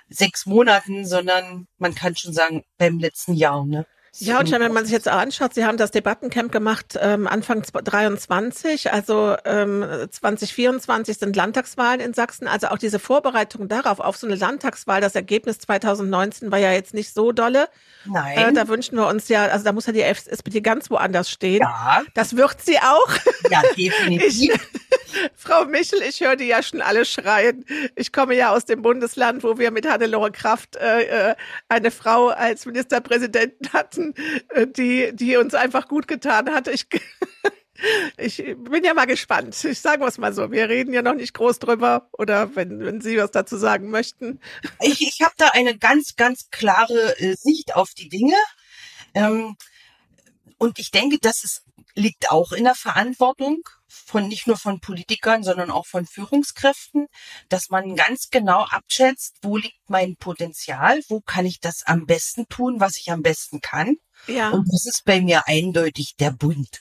sechs 0.08 0.46
Monaten, 0.46 1.06
sondern 1.06 1.66
man 1.78 1.94
kann 1.94 2.16
schon 2.16 2.32
sagen, 2.32 2.64
beim 2.76 2.98
letzten 2.98 3.34
Jahr. 3.34 3.64
Ne? 3.64 3.86
Ja, 4.18 4.40
und 4.40 4.50
wenn 4.50 4.72
man 4.72 4.84
sich 4.84 4.92
jetzt 4.92 5.08
anschaut, 5.08 5.54
Sie 5.54 5.64
haben 5.64 5.76
das 5.76 5.90
Debattencamp 5.90 6.50
gemacht 6.50 6.98
ähm, 7.00 7.26
Anfang 7.26 7.62
23, 7.62 8.92
also 8.92 9.36
ähm, 9.44 9.84
2024 10.10 11.18
sind 11.18 11.36
Landtagswahlen 11.36 12.00
in 12.00 12.14
Sachsen. 12.14 12.48
Also 12.48 12.68
auch 12.68 12.78
diese 12.78 12.98
Vorbereitung 12.98 13.68
darauf, 13.68 14.00
auf 14.00 14.16
so 14.16 14.26
eine 14.26 14.36
Landtagswahl, 14.36 15.00
das 15.00 15.14
Ergebnis 15.14 15.58
2019 15.58 16.50
war 16.50 16.58
ja 16.58 16.72
jetzt 16.72 16.94
nicht 16.94 17.12
so 17.12 17.32
dolle. 17.32 17.68
Nein. 18.06 18.38
Äh, 18.38 18.52
da 18.52 18.68
wünschen 18.68 18.96
wir 18.96 19.06
uns 19.06 19.28
ja, 19.28 19.46
also 19.46 19.64
da 19.64 19.72
muss 19.72 19.86
ja 19.86 19.92
die 19.92 20.02
SPD 20.02 20.60
ganz 20.60 20.90
woanders 20.90 21.30
stehen. 21.30 21.60
Ja. 21.60 22.02
Das 22.14 22.36
wird 22.36 22.60
sie 22.62 22.78
auch. 22.78 23.08
Ja, 23.50 23.62
definitiv. 23.76 24.54
Ich, 24.54 24.60
Frau 25.36 25.64
Michel, 25.64 26.00
ich 26.02 26.20
höre 26.20 26.36
die 26.36 26.46
ja 26.46 26.62
schon 26.62 26.80
alle 26.80 27.04
schreien. 27.04 27.64
Ich 27.94 28.12
komme 28.12 28.34
ja 28.34 28.54
aus 28.54 28.64
dem 28.64 28.82
Bundesland, 28.82 29.42
wo 29.42 29.58
wir 29.58 29.70
mit 29.70 29.88
Hannelore 29.88 30.30
Kraft 30.30 30.76
äh, 30.76 31.30
äh 31.30 31.34
eine 31.68 31.90
Frau 31.90 32.28
als 32.28 32.66
Ministerpräsidentin 32.66 33.72
hatten, 33.72 34.05
äh, 34.50 34.66
die, 34.66 35.10
die 35.14 35.36
uns 35.36 35.54
einfach 35.54 35.88
gut 35.88 36.08
getan 36.08 36.50
hat. 36.50 36.68
Ich, 36.68 36.86
ich 38.16 38.36
bin 38.58 38.84
ja 38.84 38.94
mal 38.94 39.06
gespannt. 39.06 39.62
Ich 39.64 39.80
sage 39.80 40.04
es 40.04 40.18
mal 40.18 40.32
so. 40.32 40.50
Wir 40.50 40.68
reden 40.68 40.92
ja 40.92 41.02
noch 41.02 41.14
nicht 41.14 41.34
groß 41.34 41.58
drüber. 41.58 42.08
Oder 42.12 42.54
wenn, 42.56 42.80
wenn 42.80 43.00
Sie 43.00 43.16
was 43.18 43.30
dazu 43.30 43.56
sagen 43.56 43.90
möchten. 43.90 44.40
Ich, 44.80 45.00
ich 45.00 45.20
habe 45.22 45.34
da 45.38 45.48
eine 45.52 45.78
ganz, 45.78 46.16
ganz 46.16 46.50
klare 46.50 47.18
äh, 47.18 47.34
Sicht 47.36 47.74
auf 47.74 47.90
die 47.94 48.08
Dinge. 48.08 48.36
Ähm, 49.14 49.56
und 50.58 50.78
ich 50.78 50.90
denke, 50.90 51.18
das 51.20 51.44
ist, 51.44 51.64
liegt 51.94 52.30
auch 52.30 52.52
in 52.52 52.64
der 52.64 52.74
Verantwortung 52.74 53.62
von 53.88 54.28
nicht 54.28 54.46
nur 54.46 54.56
von 54.56 54.80
Politikern, 54.80 55.42
sondern 55.42 55.70
auch 55.70 55.86
von 55.86 56.06
Führungskräften, 56.06 57.06
dass 57.48 57.70
man 57.70 57.96
ganz 57.96 58.30
genau 58.30 58.64
abschätzt, 58.64 59.36
wo 59.42 59.56
liegt 59.56 59.88
mein 59.88 60.16
Potenzial, 60.16 61.00
wo 61.08 61.20
kann 61.20 61.46
ich 61.46 61.60
das 61.60 61.82
am 61.86 62.06
besten 62.06 62.48
tun, 62.48 62.80
was 62.80 62.96
ich 62.96 63.10
am 63.10 63.22
besten 63.22 63.60
kann. 63.60 63.96
Ja. 64.26 64.50
Und 64.50 64.66
das 64.72 64.86
ist 64.86 65.04
bei 65.04 65.20
mir 65.20 65.46
eindeutig 65.46 66.16
der 66.18 66.30
Bund. 66.30 66.80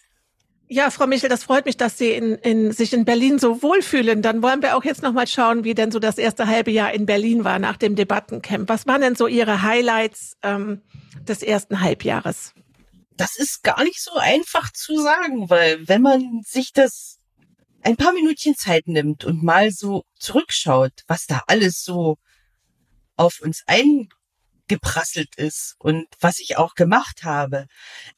Ja, 0.68 0.90
Frau 0.90 1.06
Michel, 1.06 1.30
das 1.30 1.44
freut 1.44 1.66
mich, 1.66 1.78
dass 1.78 2.00
Sie 2.00 2.12
in, 2.12 2.34
in, 2.36 2.72
sich 2.72 2.92
in 2.92 3.06
Berlin 3.06 3.38
so 3.38 3.62
wohlfühlen. 3.62 4.24
Dann 4.24 4.42
wollen 4.42 4.64
wir 4.64 4.76
auch 4.76 4.84
jetzt 4.84 5.04
noch 5.04 5.14
mal 5.14 5.28
schauen, 5.28 5.64
wie 5.64 5.76
denn 5.76 5.92
so 5.92 6.00
das 6.00 6.18
erste 6.18 6.48
halbe 6.48 6.72
Jahr 6.72 6.92
in 6.92 7.06
Berlin 7.06 7.44
war 7.44 7.60
nach 7.60 7.78
dem 7.78 7.96
Debattencamp. 7.96 8.68
Was 8.68 8.88
waren 8.88 9.02
denn 9.02 9.16
so 9.16 9.28
Ihre 9.28 9.62
Highlights 9.62 10.38
ähm, 10.42 10.82
des 11.28 11.44
ersten 11.44 11.82
Halbjahres? 11.82 12.54
Das 13.18 13.38
ist 13.38 13.64
gar 13.64 13.84
nicht 13.84 14.02
so 14.02 14.14
einfach 14.16 14.72
zu 14.72 15.02
sagen, 15.02 15.50
weil 15.50 15.88
wenn 15.88 16.02
man 16.02 16.42
sich 16.44 16.74
das 16.74 17.20
ein 17.82 17.98
paar 17.98 18.14
Minütchen 18.14 18.56
Zeit 18.56 18.88
nimmt 18.88 19.26
und 19.26 19.44
mal 19.44 19.72
so 19.72 20.06
zurückschaut, 20.20 21.04
was 21.08 21.28
da 21.28 21.44
alles 21.48 21.84
so 21.84 22.18
auf 23.16 23.40
uns 23.42 23.64
eingeprasselt 23.68 25.36
ist 25.36 25.76
und 25.78 26.08
was 26.20 26.40
ich 26.40 26.58
auch 26.58 26.74
gemacht 26.74 27.24
habe. 27.24 27.68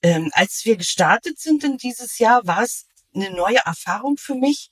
Ähm, 0.01 0.31
als 0.33 0.61
wir 0.63 0.77
gestartet 0.77 1.39
sind 1.39 1.63
in 1.63 1.77
dieses 1.77 2.17
Jahr, 2.17 2.47
war 2.47 2.63
es 2.63 2.85
eine 3.13 3.29
neue 3.31 3.59
Erfahrung 3.65 4.17
für 4.17 4.35
mich. 4.35 4.69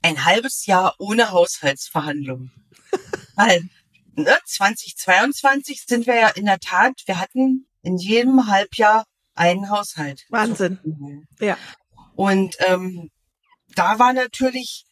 Ein 0.00 0.24
halbes 0.24 0.66
Jahr 0.66 0.94
ohne 0.98 1.30
Haushaltsverhandlungen. 1.30 2.50
Weil 3.36 3.68
ne, 4.14 4.38
2022 4.44 5.84
sind 5.86 6.06
wir 6.06 6.16
ja 6.16 6.28
in 6.30 6.46
der 6.46 6.58
Tat, 6.58 7.02
wir 7.06 7.20
hatten 7.20 7.68
in 7.82 7.98
jedem 7.98 8.46
Halbjahr 8.46 9.04
einen 9.34 9.70
Haushalt. 9.70 10.24
Wahnsinn. 10.28 11.26
Ja. 11.40 11.56
Und 12.14 12.56
ähm, 12.66 13.10
da 13.74 13.98
war 13.98 14.12
natürlich 14.12 14.84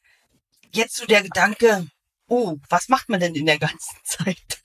jetzt 0.73 0.97
so 0.97 1.07
der 1.07 1.23
Gedanke, 1.23 1.87
oh, 2.29 2.57
was 2.69 2.89
macht 2.89 3.09
man 3.09 3.21
denn 3.21 3.35
in 3.35 3.47
der 3.47 3.59
ganzen 3.59 3.97
Zeit? 4.05 4.61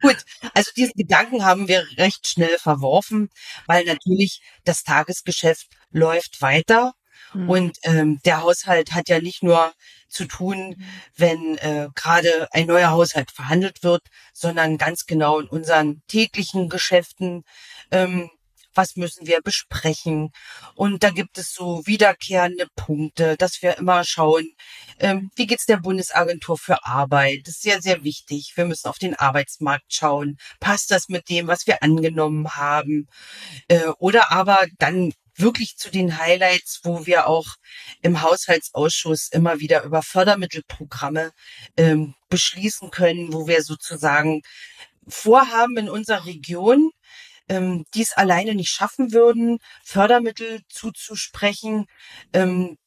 Gut, 0.00 0.24
also 0.52 0.70
diesen 0.76 0.94
Gedanken 0.96 1.44
haben 1.44 1.68
wir 1.68 1.86
recht 1.96 2.26
schnell 2.26 2.58
verworfen, 2.58 3.30
weil 3.66 3.84
natürlich 3.84 4.42
das 4.64 4.82
Tagesgeschäft 4.82 5.68
läuft 5.90 6.42
weiter 6.42 6.94
Mhm. 7.34 7.50
Und 7.50 7.78
ähm, 7.82 8.20
der 8.24 8.42
Haushalt 8.42 8.92
hat 8.92 9.08
ja 9.08 9.20
nicht 9.20 9.42
nur 9.42 9.72
zu 10.14 10.26
tun, 10.26 10.76
wenn 11.16 11.58
äh, 11.58 11.88
gerade 11.94 12.48
ein 12.52 12.66
neuer 12.66 12.90
Haushalt 12.90 13.30
verhandelt 13.30 13.82
wird, 13.82 14.02
sondern 14.32 14.78
ganz 14.78 15.06
genau 15.06 15.40
in 15.40 15.48
unseren 15.48 16.02
täglichen 16.08 16.68
Geschäften. 16.68 17.44
Ähm, 17.90 18.30
was 18.74 18.96
müssen 18.96 19.26
wir 19.26 19.40
besprechen? 19.40 20.32
Und 20.74 21.02
da 21.02 21.10
gibt 21.10 21.38
es 21.38 21.54
so 21.54 21.86
wiederkehrende 21.86 22.66
Punkte, 22.74 23.36
dass 23.36 23.62
wir 23.62 23.78
immer 23.78 24.04
schauen, 24.04 24.48
ähm, 24.98 25.30
wie 25.36 25.46
geht's 25.46 25.66
der 25.66 25.76
Bundesagentur 25.78 26.58
für 26.58 26.84
Arbeit? 26.84 27.42
Das 27.44 27.54
ist 27.54 27.62
sehr, 27.62 27.80
sehr 27.80 28.04
wichtig. 28.04 28.52
Wir 28.56 28.64
müssen 28.64 28.88
auf 28.88 28.98
den 28.98 29.14
Arbeitsmarkt 29.14 29.94
schauen. 29.94 30.36
Passt 30.60 30.90
das 30.90 31.08
mit 31.08 31.28
dem, 31.28 31.46
was 31.46 31.66
wir 31.66 31.82
angenommen 31.82 32.56
haben? 32.56 33.08
Äh, 33.68 33.88
oder 33.98 34.32
aber 34.32 34.66
dann 34.78 35.12
wirklich 35.36 35.76
zu 35.76 35.90
den 35.90 36.18
Highlights, 36.18 36.80
wo 36.84 37.06
wir 37.06 37.26
auch 37.26 37.46
im 38.02 38.22
Haushaltsausschuss 38.22 39.28
immer 39.28 39.60
wieder 39.60 39.82
über 39.82 40.02
Fördermittelprogramme 40.02 41.32
ähm, 41.76 42.14
beschließen 42.28 42.90
können, 42.90 43.32
wo 43.32 43.46
wir 43.46 43.62
sozusagen 43.62 44.42
Vorhaben 45.08 45.76
in 45.76 45.90
unserer 45.90 46.24
Region, 46.26 46.90
ähm, 47.48 47.84
die 47.94 48.02
es 48.02 48.12
alleine 48.12 48.54
nicht 48.54 48.70
schaffen 48.70 49.12
würden, 49.12 49.58
Fördermittel 49.82 50.62
zuzusprechen, 50.68 51.86
ähm, 52.32 52.78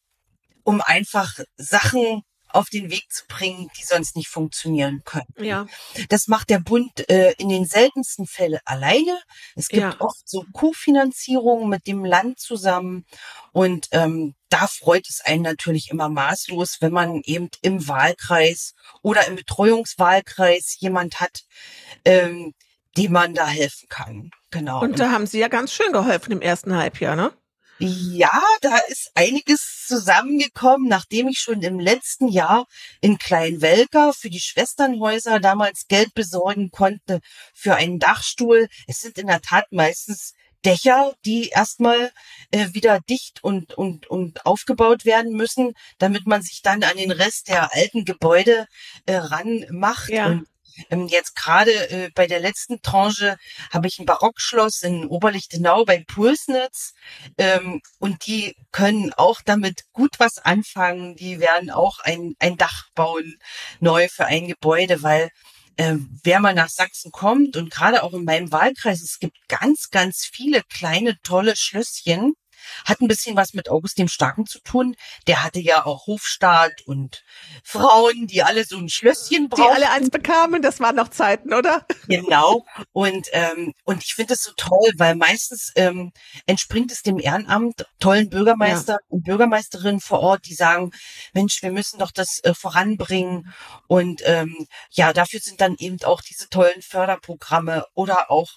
um 0.63 0.81
einfach 0.81 1.39
Sachen 1.57 2.23
auf 2.58 2.70
den 2.70 2.89
Weg 2.89 3.12
zu 3.12 3.26
bringen, 3.28 3.70
die 3.80 3.84
sonst 3.84 4.15
nicht 4.15 4.30
funktionieren 4.30 5.04
können. 5.06 5.28
Ja. 5.39 5.67
Das 6.10 6.28
macht 6.28 6.50
der 6.50 6.60
Bund 6.60 7.08
äh, 7.10 7.34
in 7.38 7.50
den 7.50 7.65
seltensten 7.65 8.26
Fällen 8.26 8.60
alleine. 8.65 9.20
Es 9.56 9.70
gibt 9.70 9.84
ja. 9.84 9.96
oft 10.00 10.28
so 10.28 10.43
Co-Finanzierungen 10.54 11.70
mit 11.70 11.86
dem 11.86 12.04
Land 12.04 12.39
zusammen 12.39 13.06
und 13.52 13.89
ähm, 13.91 14.34
da 14.50 14.65
freut 14.65 15.08
es 15.08 15.22
einen 15.22 15.43
natürlich 15.43 15.91
immer 15.91 16.10
maßlos, 16.10 16.78
wenn 16.82 16.93
man 16.93 17.22
eben 17.26 17.50
im 17.62 17.88
Wahlkreis 17.88 18.74
oder 19.04 19.28
im 19.28 19.36
Betreuungswahlkreis 19.36 20.78
jemand 20.80 21.20
hat, 21.20 21.43
ähm, 22.06 22.54
dem 22.98 23.12
man 23.12 23.36
da 23.36 23.46
helfen 23.46 23.88
kann. 23.89 24.32
Genau. 24.50 24.82
Und 24.82 25.00
da 25.00 25.12
haben 25.12 25.28
Sie 25.28 25.39
ja 25.39 25.48
ganz 25.48 25.74
schön 25.74 25.91
geholfen 25.91 26.32
im 26.32 26.41
ersten 26.41 26.76
Halbjahr, 26.76 27.15
ne? 27.15 27.34
Ja, 27.80 28.41
da 28.62 28.78
ist 28.89 29.12
einiges 29.13 29.62
zusammengekommen, 29.88 30.88
nachdem 30.88 31.28
ich 31.28 31.39
schon 31.39 31.62
im 31.62 31.80
letzten 31.80 32.28
Jahr 32.28 32.67
in 33.02 33.17
Kleinwelker 33.17 34.13
für 34.13 34.30
die 34.30 34.39
Schwesternhäuser 34.39 35.39
damals 35.39 35.88
Geld 35.88 36.13
besorgen 36.13 36.69
konnte 36.71 37.21
für 37.54 37.76
einen 37.76 38.00
Dachstuhl. 38.00 38.67
Es 38.88 39.02
sind 39.02 39.17
in 39.17 39.28
der 39.28 39.41
Tat 39.41 39.71
meistens 39.71 40.34
Dächer, 40.65 41.13
die 41.26 41.50
erstmal 41.50 42.12
äh, 42.52 42.67
wieder 42.73 43.00
dicht 43.00 43.43
und, 43.43 43.76
und, 43.76 44.08
und 44.08 44.45
aufgebaut 44.45 45.06
werden 45.06 45.34
müssen, 45.34 45.73
damit 45.97 46.28
man 46.28 46.41
sich 46.41 46.62
dann 46.62 46.84
an 46.84 46.97
den 46.97 47.12
Rest 47.12 47.47
der 47.47 47.73
alten 47.73 48.06
Gebäude 48.06 48.67
äh, 49.06 49.15
ranmacht. 49.15 50.10
Ja. 50.10 50.28
Und 50.28 50.47
ähm, 50.89 51.07
jetzt 51.07 51.35
gerade 51.35 51.71
äh, 51.89 52.09
bei 52.13 52.27
der 52.27 52.39
letzten 52.39 52.81
Tranche 52.81 53.37
habe 53.71 53.87
ich 53.87 53.99
ein 53.99 54.05
Barockschloss 54.05 54.83
in 54.83 55.05
Oberlichtenau 55.07 55.85
bei 55.85 56.03
Pulsnitz 56.07 56.93
ähm, 57.37 57.81
und 57.99 58.25
die 58.25 58.55
können 58.71 59.13
auch 59.13 59.41
damit 59.43 59.83
gut 59.93 60.19
was 60.19 60.37
anfangen. 60.37 61.15
Die 61.15 61.39
werden 61.39 61.69
auch 61.69 61.99
ein, 61.99 62.35
ein 62.39 62.57
Dach 62.57 62.87
bauen 62.95 63.37
neu 63.79 64.07
für 64.09 64.25
ein 64.25 64.47
Gebäude, 64.47 65.03
weil 65.03 65.29
äh, 65.77 65.95
wer 66.23 66.39
mal 66.39 66.53
nach 66.53 66.69
Sachsen 66.69 67.11
kommt 67.11 67.55
und 67.55 67.71
gerade 67.71 68.03
auch 68.03 68.13
in 68.13 68.25
meinem 68.25 68.51
Wahlkreis, 68.51 69.01
es 69.01 69.19
gibt 69.19 69.37
ganz, 69.47 69.89
ganz 69.89 70.25
viele 70.25 70.63
kleine, 70.63 71.17
tolle 71.21 71.55
Schlösschen, 71.55 72.33
hat 72.86 73.01
ein 73.01 73.08
bisschen 73.08 73.36
was 73.36 73.53
mit 73.53 73.69
August 73.69 73.97
dem 73.97 74.08
Starken 74.08 74.45
zu 74.45 74.60
tun. 74.60 74.95
Der 75.27 75.43
hatte 75.43 75.60
ja 75.60 75.86
auch 75.86 76.08
Hofstaat 76.08 76.82
und 76.86 77.23
Frauen, 77.63 78.27
die 78.27 78.43
alle 78.43 78.63
so 78.63 78.77
ein 78.77 78.89
Schlösschen 78.89 79.49
brauchen. 79.49 79.63
Die 79.63 79.75
alle 79.75 79.89
eins 79.91 80.10
bekamen, 80.10 80.62
das 80.62 80.80
waren 80.80 80.95
noch 80.95 81.10
Zeiten, 81.10 81.53
oder? 81.53 81.86
Genau. 82.08 82.65
Und, 82.93 83.27
ähm, 83.32 83.73
und 83.84 84.03
ich 84.03 84.13
finde 84.13 84.34
das 84.34 84.43
so 84.43 84.51
toll, 84.56 84.91
weil 84.97 85.15
meistens 85.15 85.71
ähm, 85.75 86.12
entspringt 86.45 86.91
es 86.91 87.01
dem 87.01 87.19
Ehrenamt, 87.19 87.86
tollen 87.99 88.30
Bürgermeister 88.30 88.93
ja. 88.93 88.99
und 89.10 89.23
Bürgermeisterinnen 89.23 89.99
vor 89.99 90.19
Ort, 90.19 90.45
die 90.45 90.53
sagen, 90.53 90.91
Mensch, 91.34 91.62
wir 91.62 91.71
müssen 91.71 91.99
doch 91.99 92.12
das 92.12 92.39
äh, 92.43 92.53
voranbringen. 92.53 93.53
Und 93.88 94.21
ähm, 94.25 94.67
ja, 94.91 95.13
dafür 95.13 95.39
sind 95.39 95.62
dann 95.62 95.75
eben 95.77 95.97
auch 96.03 96.21
diese 96.21 96.49
tollen 96.49 96.82
Förderprogramme 96.82 97.86
oder 97.93 98.32
auch 98.32 98.49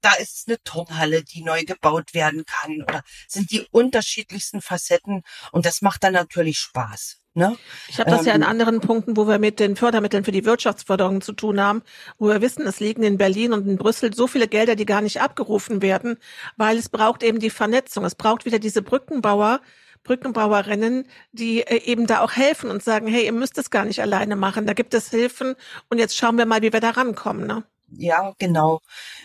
da 0.00 0.14
ist 0.14 0.48
eine 0.48 0.62
Turnhalle, 0.62 1.22
die 1.22 1.42
neu 1.42 1.64
gebaut 1.64 2.14
werden 2.14 2.44
kann 2.44 2.82
oder 2.82 3.02
sind 3.28 3.50
die 3.50 3.66
unterschiedlichsten 3.70 4.60
Facetten 4.60 5.22
und 5.52 5.66
das 5.66 5.82
macht 5.82 6.04
dann 6.04 6.14
natürlich 6.14 6.58
Spaß. 6.58 7.20
Ne? 7.34 7.56
Ich 7.88 8.00
habe 8.00 8.10
das 8.10 8.22
ähm, 8.22 8.26
ja 8.26 8.34
in 8.34 8.42
anderen 8.42 8.80
Punkten, 8.80 9.16
wo 9.16 9.28
wir 9.28 9.38
mit 9.38 9.60
den 9.60 9.76
Fördermitteln 9.76 10.24
für 10.24 10.32
die 10.32 10.44
Wirtschaftsförderung 10.44 11.20
zu 11.20 11.32
tun 11.32 11.60
haben, 11.60 11.82
wo 12.18 12.26
wir 12.26 12.40
wissen, 12.40 12.66
es 12.66 12.80
liegen 12.80 13.04
in 13.04 13.18
Berlin 13.18 13.52
und 13.52 13.68
in 13.68 13.76
Brüssel 13.76 14.12
so 14.12 14.26
viele 14.26 14.48
Gelder, 14.48 14.74
die 14.74 14.84
gar 14.84 15.00
nicht 15.00 15.20
abgerufen 15.20 15.80
werden, 15.80 16.18
weil 16.56 16.76
es 16.76 16.88
braucht 16.88 17.22
eben 17.22 17.38
die 17.38 17.50
Vernetzung. 17.50 18.04
Es 18.04 18.16
braucht 18.16 18.46
wieder 18.46 18.58
diese 18.58 18.82
Brückenbauer, 18.82 19.60
Brückenbauerinnen, 20.02 21.06
die 21.30 21.60
äh, 21.60 21.84
eben 21.84 22.08
da 22.08 22.22
auch 22.22 22.32
helfen 22.32 22.68
und 22.68 22.82
sagen, 22.82 23.06
hey, 23.06 23.26
ihr 23.26 23.32
müsst 23.32 23.58
es 23.58 23.70
gar 23.70 23.84
nicht 23.84 24.02
alleine 24.02 24.34
machen, 24.34 24.66
da 24.66 24.72
gibt 24.72 24.92
es 24.94 25.10
Hilfen 25.10 25.54
und 25.88 25.98
jetzt 25.98 26.16
schauen 26.16 26.36
wir 26.36 26.46
mal, 26.46 26.62
wie 26.62 26.72
wir 26.72 26.80
da 26.80 26.90
rankommen. 26.90 27.46
Ne? 27.46 27.62
Ja, 27.92 28.32
genau. 28.38 28.80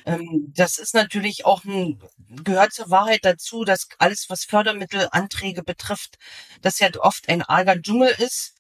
Ähm, 0.06 0.52
das 0.56 0.78
ist 0.80 0.94
natürlich 0.96 1.46
auch 1.46 1.64
ein, 1.66 2.00
gehört 2.44 2.74
zur 2.74 2.90
Wahrheit 2.90 3.20
dazu, 3.24 3.64
dass 3.64 3.88
alles, 4.00 4.26
was 4.30 4.44
Fördermittelanträge 4.46 5.64
betrifft, 5.64 6.18
das 6.62 6.80
ja 6.80 6.90
oft 7.00 7.30
ein 7.30 7.44
arger 7.44 7.80
Dschungel 7.80 8.10
ist. 8.18 8.56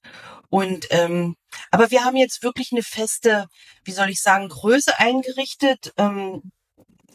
Und 0.50 0.88
ähm, 0.92 1.36
aber 1.72 1.92
wir 1.92 2.04
haben 2.06 2.18
jetzt 2.18 2.44
wirklich 2.44 2.72
eine 2.72 2.84
feste, 2.84 3.48
wie 3.84 3.92
soll 3.92 4.10
ich 4.10 4.22
sagen, 4.22 4.50
Größe 4.50 5.00
eingerichtet. 5.00 5.92
Ähm, 5.98 6.52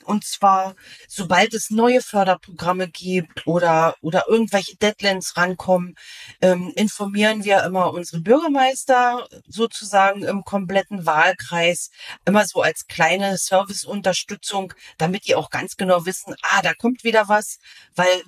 und 0.04 0.24
zwar, 0.24 0.74
sobald 1.08 1.54
es 1.54 1.70
neue 1.70 2.00
Förderprogramme 2.00 2.88
gibt 2.88 3.46
oder, 3.46 3.94
oder 4.00 4.24
irgendwelche 4.28 4.76
Deadlines 4.76 5.36
rankommen, 5.36 5.96
ähm, 6.40 6.72
informieren 6.76 7.44
wir 7.44 7.64
immer 7.64 7.92
unsere 7.92 8.20
Bürgermeister 8.22 9.26
sozusagen 9.46 10.22
im 10.22 10.44
kompletten 10.44 11.06
Wahlkreis, 11.06 11.90
immer 12.24 12.46
so 12.46 12.62
als 12.62 12.86
kleine 12.86 13.38
Serviceunterstützung, 13.38 14.74
damit 14.98 15.26
die 15.26 15.34
auch 15.34 15.50
ganz 15.50 15.76
genau 15.76 16.06
wissen, 16.06 16.34
ah, 16.42 16.62
da 16.62 16.74
kommt 16.74 17.04
wieder 17.04 17.28
was, 17.28 17.58
weil 17.94 18.22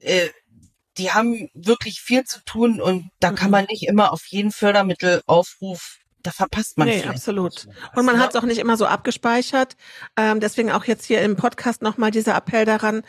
äh, 0.00 0.28
die 0.98 1.12
haben 1.12 1.48
wirklich 1.54 2.00
viel 2.00 2.24
zu 2.24 2.44
tun 2.44 2.80
und 2.80 3.10
da 3.20 3.30
kann 3.32 3.48
mhm. 3.48 3.52
man 3.52 3.64
nicht 3.66 3.86
immer 3.86 4.12
auf 4.12 4.26
jeden 4.26 4.50
Fördermittelaufruf 4.50 5.98
da 6.22 6.30
verpasst 6.30 6.78
man 6.78 6.88
Nee, 6.88 7.04
absolut. 7.04 7.68
Und 7.94 8.04
man 8.04 8.18
hat 8.18 8.30
es 8.30 8.36
auch 8.36 8.44
nicht 8.44 8.58
immer 8.58 8.76
so 8.76 8.86
abgespeichert. 8.86 9.76
Ähm, 10.16 10.40
deswegen 10.40 10.70
auch 10.72 10.84
jetzt 10.84 11.04
hier 11.04 11.20
im 11.22 11.36
Podcast 11.36 11.82
nochmal 11.82 12.10
dieser 12.10 12.36
Appell 12.36 12.64
daran, 12.64 13.02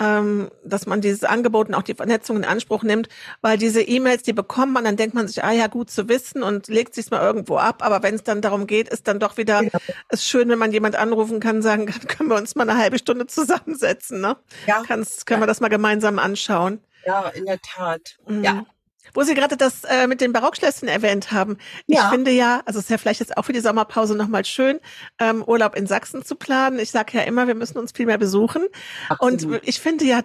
ähm, 0.00 0.50
dass 0.64 0.86
man 0.86 1.00
dieses 1.00 1.24
Angebot 1.24 1.68
und 1.68 1.74
auch 1.74 1.82
die 1.82 1.94
Vernetzung 1.94 2.38
in 2.38 2.44
Anspruch 2.44 2.82
nimmt, 2.82 3.08
weil 3.42 3.58
diese 3.58 3.80
E-Mails, 3.80 4.22
die 4.22 4.32
bekommt 4.32 4.72
man, 4.72 4.84
dann 4.84 4.96
denkt 4.96 5.14
man 5.14 5.28
sich, 5.28 5.44
ah 5.44 5.52
ja, 5.52 5.68
gut 5.68 5.90
zu 5.90 6.08
wissen 6.08 6.42
und 6.42 6.68
legt 6.68 6.94
sich's 6.94 7.10
mal 7.10 7.22
irgendwo 7.22 7.58
ab. 7.58 7.84
Aber 7.84 8.02
wenn 8.02 8.14
es 8.14 8.24
dann 8.24 8.40
darum 8.40 8.66
geht, 8.66 8.88
ist 8.88 9.06
dann 9.06 9.20
doch 9.20 9.36
wieder, 9.36 9.62
ja. 9.62 9.70
ist 10.08 10.26
schön, 10.26 10.48
wenn 10.48 10.58
man 10.58 10.72
jemand 10.72 10.96
anrufen 10.96 11.38
kann, 11.38 11.62
sagen 11.62 11.86
kann, 11.86 12.06
können 12.08 12.28
wir 12.28 12.36
uns 12.36 12.54
mal 12.54 12.68
eine 12.68 12.78
halbe 12.78 12.98
Stunde 12.98 13.26
zusammensetzen, 13.26 14.20
ne? 14.20 14.36
Ja. 14.66 14.82
Kann's, 14.86 15.26
können 15.26 15.40
ja. 15.40 15.44
wir 15.44 15.48
das 15.48 15.60
mal 15.60 15.68
gemeinsam 15.68 16.18
anschauen. 16.18 16.80
Ja, 17.06 17.28
in 17.28 17.44
der 17.44 17.60
Tat. 17.60 18.16
Mhm. 18.26 18.42
Ja. 18.42 18.66
Wo 19.14 19.22
Sie 19.22 19.34
gerade 19.34 19.56
das 19.56 19.84
äh, 19.84 20.06
mit 20.06 20.20
den 20.20 20.32
Barockschlössern 20.32 20.88
erwähnt 20.88 21.32
haben. 21.32 21.56
Ja. 21.86 22.04
Ich 22.04 22.08
finde 22.10 22.32
ja, 22.32 22.62
also 22.66 22.78
es 22.78 22.86
ist 22.86 22.90
ja 22.90 22.98
vielleicht 22.98 23.20
jetzt 23.20 23.36
auch 23.36 23.44
für 23.44 23.52
die 23.52 23.60
Sommerpause 23.60 24.14
nochmal 24.14 24.44
schön, 24.44 24.80
ähm, 25.18 25.42
Urlaub 25.42 25.76
in 25.76 25.86
Sachsen 25.86 26.24
zu 26.24 26.34
planen. 26.34 26.78
Ich 26.78 26.90
sage 26.90 27.16
ja 27.16 27.24
immer, 27.24 27.46
wir 27.46 27.54
müssen 27.54 27.78
uns 27.78 27.92
viel 27.92 28.06
mehr 28.06 28.18
besuchen. 28.18 28.62
Absolut. 29.08 29.44
Und 29.44 29.68
ich 29.68 29.80
finde 29.80 30.04
ja 30.04 30.20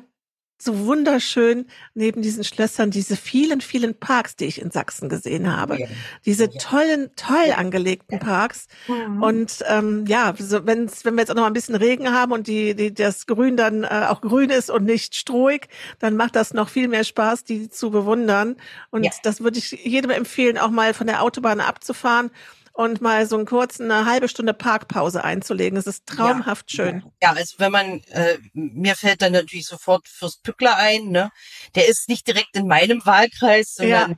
so 0.61 0.85
wunderschön 0.85 1.67
neben 1.93 2.21
diesen 2.21 2.43
Schlössern 2.43 2.91
diese 2.91 3.15
vielen, 3.15 3.61
vielen 3.61 3.97
Parks, 3.97 4.35
die 4.35 4.45
ich 4.45 4.61
in 4.61 4.71
Sachsen 4.71 5.07
gesehen 5.07 5.55
habe. 5.55 5.79
Ja. 5.79 5.87
Diese 6.25 6.45
ja. 6.45 6.59
tollen, 6.59 7.11
toll 7.15 7.53
angelegten 7.55 8.19
Parks. 8.19 8.67
Mhm. 8.87 9.23
Und 9.23 9.63
ähm, 9.67 10.05
ja, 10.05 10.33
so, 10.37 10.65
wenn's, 10.65 11.05
wenn 11.05 11.15
wir 11.15 11.21
jetzt 11.21 11.31
auch 11.31 11.35
noch 11.35 11.45
ein 11.45 11.53
bisschen 11.53 11.75
Regen 11.75 12.11
haben 12.11 12.33
und 12.33 12.47
die, 12.47 12.75
die, 12.75 12.93
das 12.93 13.25
Grün 13.25 13.55
dann 13.55 13.83
äh, 13.83 14.07
auch 14.09 14.21
grün 14.21 14.49
ist 14.49 14.69
und 14.69 14.83
nicht 14.83 15.15
strohig, 15.15 15.69
dann 15.99 16.15
macht 16.15 16.35
das 16.35 16.53
noch 16.53 16.69
viel 16.69 16.89
mehr 16.89 17.05
Spaß, 17.05 17.45
die 17.45 17.69
zu 17.69 17.89
bewundern. 17.89 18.57
Und 18.89 19.05
ja. 19.05 19.11
das 19.23 19.41
würde 19.41 19.59
ich 19.59 19.71
jedem 19.71 20.11
empfehlen, 20.11 20.57
auch 20.57 20.71
mal 20.71 20.93
von 20.93 21.07
der 21.07 21.23
Autobahn 21.23 21.61
abzufahren 21.61 22.31
und 22.79 23.01
mal 23.01 23.27
so 23.27 23.35
einen 23.35 23.45
kurzen, 23.45 23.91
eine 23.91 24.09
halbe 24.09 24.29
Stunde 24.29 24.53
Parkpause 24.53 25.21
einzulegen. 25.21 25.77
Es 25.77 25.85
ist 25.85 26.05
traumhaft 26.05 26.71
ja, 26.71 26.85
schön. 26.85 27.03
Ja, 27.21 27.33
also 27.33 27.55
wenn 27.57 27.73
man, 27.73 28.01
äh, 28.11 28.37
mir 28.53 28.95
fällt 28.95 29.21
dann 29.21 29.33
natürlich 29.33 29.65
sofort 29.65 30.07
Fürst 30.07 30.43
Pückler 30.43 30.77
ein, 30.77 31.09
ne? 31.09 31.29
Der 31.75 31.89
ist 31.89 32.07
nicht 32.07 32.25
direkt 32.25 32.55
in 32.55 32.67
meinem 32.67 33.05
Wahlkreis, 33.05 33.73
sondern 33.73 34.15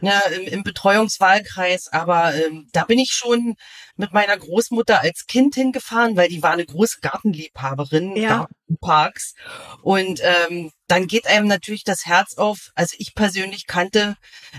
ja. 0.00 0.20
ne, 0.30 0.36
im, 0.36 0.46
im 0.46 0.62
Betreuungswahlkreis, 0.62 1.88
aber 1.88 2.32
ähm, 2.36 2.68
da 2.70 2.84
bin 2.84 3.00
ich 3.00 3.10
schon 3.10 3.56
mit 3.96 4.12
meiner 4.12 4.36
Großmutter 4.36 5.00
als 5.00 5.26
Kind 5.26 5.56
hingefahren, 5.56 6.16
weil 6.16 6.28
die 6.28 6.40
war 6.40 6.52
eine 6.52 6.66
große 6.66 7.00
Gartenliebhaberin, 7.00 8.14
ja. 8.14 8.46
Gartenparks. 8.68 9.34
Und 9.82 10.20
ähm, 10.22 10.70
dann 10.86 11.08
geht 11.08 11.26
einem 11.26 11.48
natürlich 11.48 11.82
das 11.82 12.06
Herz 12.06 12.36
auf. 12.36 12.70
Also 12.76 12.94
ich 13.00 13.16
persönlich 13.16 13.66
kannte 13.66 14.14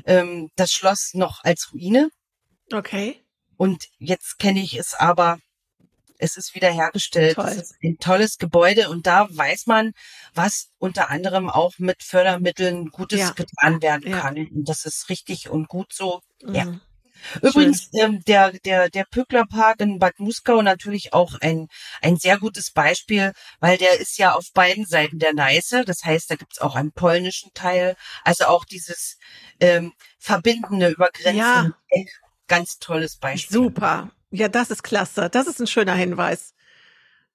ähm, 0.06 0.50
das 0.58 0.74
Schloss 0.74 1.12
noch 1.14 1.46
als 1.46 1.70
Ruine. 1.72 2.10
Okay. 2.74 3.25
Und 3.58 3.86
jetzt 3.98 4.40
kenne 4.40 4.62
ich 4.62 4.78
es 4.78 4.94
aber, 4.94 5.40
es 6.18 6.38
ist 6.38 6.56
wieder 6.56 6.72
hergestellt. 6.72 7.36
Toll. 7.36 7.48
Es 7.48 7.58
ist 7.58 7.76
ein 7.84 7.98
tolles 7.98 8.38
Gebäude 8.38 8.90
und 8.90 9.06
da 9.06 9.28
weiß 9.30 9.66
man, 9.68 9.92
was 10.34 10.70
unter 10.78 11.10
anderem 11.10 11.50
auch 11.50 11.74
mit 11.78 12.04
Fördermitteln 12.04 12.90
Gutes 12.90 13.20
ja. 13.20 13.32
getan 13.32 13.82
werden 13.82 14.10
ja. 14.10 14.20
kann. 14.20 14.38
Und 14.38 14.70
das 14.70 14.86
ist 14.86 15.10
richtig 15.10 15.50
und 15.50 15.68
gut 15.68 15.94
so. 15.94 16.22
Mhm. 16.44 16.56
Ja. 16.56 16.80
Übrigens, 17.42 17.90
ähm, 17.94 18.22
der, 18.28 18.52
der, 18.52 18.90
der 18.90 19.06
Pücklerpark 19.06 19.80
in 19.80 19.98
Bad 20.00 20.20
Muskau 20.20 20.62
natürlich 20.62 21.14
auch 21.14 21.40
ein, 21.42 21.68
ein 22.02 22.18
sehr 22.18 22.38
gutes 22.38 22.72
Beispiel, 22.72 23.32
weil 23.60 23.78
der 23.78 24.00
ist 24.00 24.18
ja 24.18 24.34
auf 24.34 24.52
beiden 24.54 24.86
Seiten 24.86 25.18
der 25.18 25.34
Neiße. 25.34 25.86
Das 25.86 26.04
heißt, 26.04 26.30
da 26.30 26.36
gibt's 26.36 26.60
auch 26.62 26.76
einen 26.76 26.92
polnischen 26.92 27.52
Teil. 27.54 27.96
Also 28.24 28.46
auch 28.46 28.64
dieses 28.66 29.18
ähm, 29.60 29.94
Verbindende 30.20 30.90
über 30.90 31.10
Grenzen 31.12 31.38
ja 31.38 31.72
ganz 32.48 32.80
tolles 32.80 33.18
Beispiel. 33.18 33.54
Super. 33.54 34.10
Ja, 34.32 34.48
das 34.48 34.70
ist 34.72 34.84
klasse. 34.84 35.30
Das 35.30 35.48
ist 35.48 35.60
ein 35.60 35.68
schöner 35.68 35.94
Hinweis. 35.94 36.56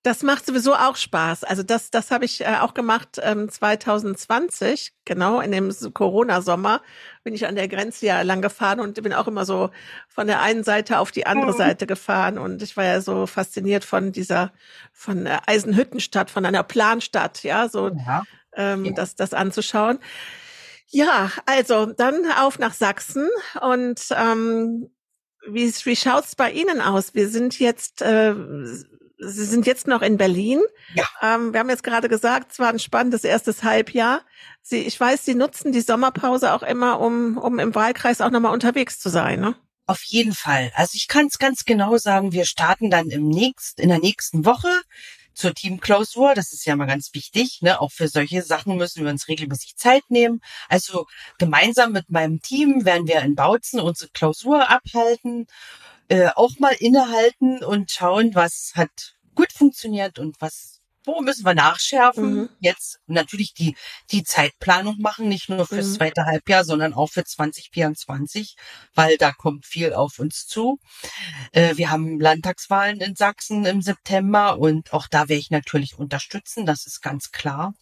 Das 0.02 0.22
macht 0.22 0.46
sowieso 0.46 0.74
auch 0.74 0.96
Spaß. 0.96 1.44
Also 1.44 1.62
das, 1.62 1.90
das 1.90 2.10
habe 2.10 2.24
ich 2.24 2.40
äh, 2.40 2.56
auch 2.60 2.72
gemacht 2.72 3.20
ähm, 3.22 3.50
2020, 3.50 4.94
genau 5.04 5.40
in 5.40 5.52
dem 5.52 5.70
Corona-Sommer 5.92 6.80
bin 7.22 7.34
ich 7.34 7.46
an 7.46 7.54
der 7.54 7.68
Grenze 7.68 8.06
ja 8.06 8.22
lang 8.22 8.40
gefahren 8.40 8.80
und 8.80 9.02
bin 9.02 9.12
auch 9.12 9.28
immer 9.28 9.44
so 9.44 9.68
von 10.08 10.26
der 10.26 10.40
einen 10.40 10.64
Seite 10.64 11.00
auf 11.00 11.10
die 11.10 11.26
andere 11.26 11.52
mhm. 11.52 11.58
Seite 11.58 11.86
gefahren 11.86 12.38
und 12.38 12.62
ich 12.62 12.78
war 12.78 12.84
ja 12.84 13.02
so 13.02 13.26
fasziniert 13.26 13.84
von 13.84 14.10
dieser, 14.10 14.52
von 14.94 15.26
äh, 15.26 15.38
Eisenhüttenstadt, 15.46 16.30
von 16.30 16.46
einer 16.46 16.62
Planstadt, 16.62 17.42
ja, 17.42 17.68
so 17.68 17.88
ja. 17.88 18.22
Ähm, 18.56 18.86
ja. 18.86 18.92
Das, 18.92 19.16
das 19.16 19.34
anzuschauen. 19.34 19.98
Ja, 20.88 21.30
also 21.44 21.86
dann 21.86 22.24
auf 22.38 22.58
nach 22.58 22.72
Sachsen 22.72 23.28
und 23.60 24.00
ähm, 24.12 24.90
wie, 25.48 25.72
wie 25.72 25.96
schaut's 25.96 26.34
bei 26.34 26.50
Ihnen 26.50 26.80
aus? 26.80 27.14
Wir 27.14 27.28
sind 27.28 27.58
jetzt, 27.58 28.02
äh, 28.02 28.34
Sie 29.22 29.44
sind 29.44 29.66
jetzt 29.66 29.86
noch 29.86 30.02
in 30.02 30.16
Berlin. 30.16 30.60
Ja. 30.94 31.04
Ähm, 31.20 31.52
wir 31.52 31.60
haben 31.60 31.68
jetzt 31.68 31.82
gerade 31.82 32.08
gesagt, 32.08 32.52
es 32.52 32.58
war 32.58 32.68
ein 32.68 32.78
spannendes 32.78 33.24
erstes 33.24 33.62
Halbjahr. 33.62 34.22
Sie, 34.62 34.78
ich 34.78 34.98
weiß, 34.98 35.24
Sie 35.24 35.34
nutzen 35.34 35.72
die 35.72 35.82
Sommerpause 35.82 36.52
auch 36.52 36.62
immer, 36.62 37.00
um, 37.00 37.36
um 37.36 37.58
im 37.58 37.74
Wahlkreis 37.74 38.20
auch 38.20 38.30
nochmal 38.30 38.52
unterwegs 38.52 38.98
zu 38.98 39.08
sein, 39.08 39.40
ne? 39.40 39.54
Auf 39.86 40.02
jeden 40.04 40.32
Fall. 40.32 40.70
Also 40.76 40.92
ich 40.94 41.08
kann 41.08 41.26
es 41.26 41.38
ganz 41.38 41.64
genau 41.64 41.96
sagen, 41.96 42.32
wir 42.32 42.44
starten 42.44 42.90
dann 42.90 43.10
im 43.10 43.28
nächsten, 43.28 43.82
in 43.82 43.88
der 43.88 43.98
nächsten 43.98 44.44
Woche 44.44 44.68
zur 45.40 45.54
Teamklausur. 45.54 46.34
Das 46.34 46.52
ist 46.52 46.66
ja 46.66 46.76
mal 46.76 46.86
ganz 46.86 47.14
wichtig. 47.14 47.62
Ne? 47.62 47.80
Auch 47.80 47.90
für 47.90 48.08
solche 48.08 48.42
Sachen 48.42 48.76
müssen 48.76 49.04
wir 49.04 49.10
uns 49.10 49.28
regelmäßig 49.28 49.76
Zeit 49.76 50.02
nehmen. 50.08 50.40
Also 50.68 51.06
gemeinsam 51.38 51.92
mit 51.92 52.10
meinem 52.10 52.40
Team 52.42 52.84
werden 52.84 53.08
wir 53.08 53.22
in 53.22 53.34
Bautzen 53.34 53.80
unsere 53.80 54.10
Klausur 54.10 54.70
abhalten, 54.70 55.46
äh, 56.08 56.28
auch 56.36 56.58
mal 56.58 56.74
innehalten 56.78 57.64
und 57.64 57.90
schauen, 57.90 58.34
was 58.34 58.72
hat 58.74 59.16
gut 59.34 59.52
funktioniert 59.52 60.18
und 60.18 60.40
was 60.40 60.79
wo 61.04 61.20
müssen 61.22 61.44
wir 61.44 61.54
nachschärfen? 61.54 62.34
Mhm. 62.34 62.48
Jetzt 62.60 63.00
natürlich 63.06 63.54
die, 63.54 63.76
die 64.10 64.22
Zeitplanung 64.22 64.96
machen, 64.98 65.28
nicht 65.28 65.48
nur 65.48 65.66
fürs 65.66 65.88
mhm. 65.88 65.94
zweite 65.94 66.24
Halbjahr, 66.26 66.64
sondern 66.64 66.94
auch 66.94 67.10
für 67.10 67.24
2024, 67.24 68.56
weil 68.94 69.16
da 69.16 69.32
kommt 69.32 69.66
viel 69.66 69.92
auf 69.94 70.18
uns 70.18 70.46
zu. 70.46 70.78
Äh, 71.52 71.76
wir 71.76 71.90
haben 71.90 72.20
Landtagswahlen 72.20 73.00
in 73.00 73.16
Sachsen 73.16 73.64
im 73.64 73.82
September 73.82 74.58
und 74.58 74.92
auch 74.92 75.06
da 75.06 75.28
werde 75.28 75.40
ich 75.40 75.50
natürlich 75.50 75.98
unterstützen, 75.98 76.66
das 76.66 76.86
ist 76.86 77.00
ganz 77.00 77.30
klar. 77.30 77.74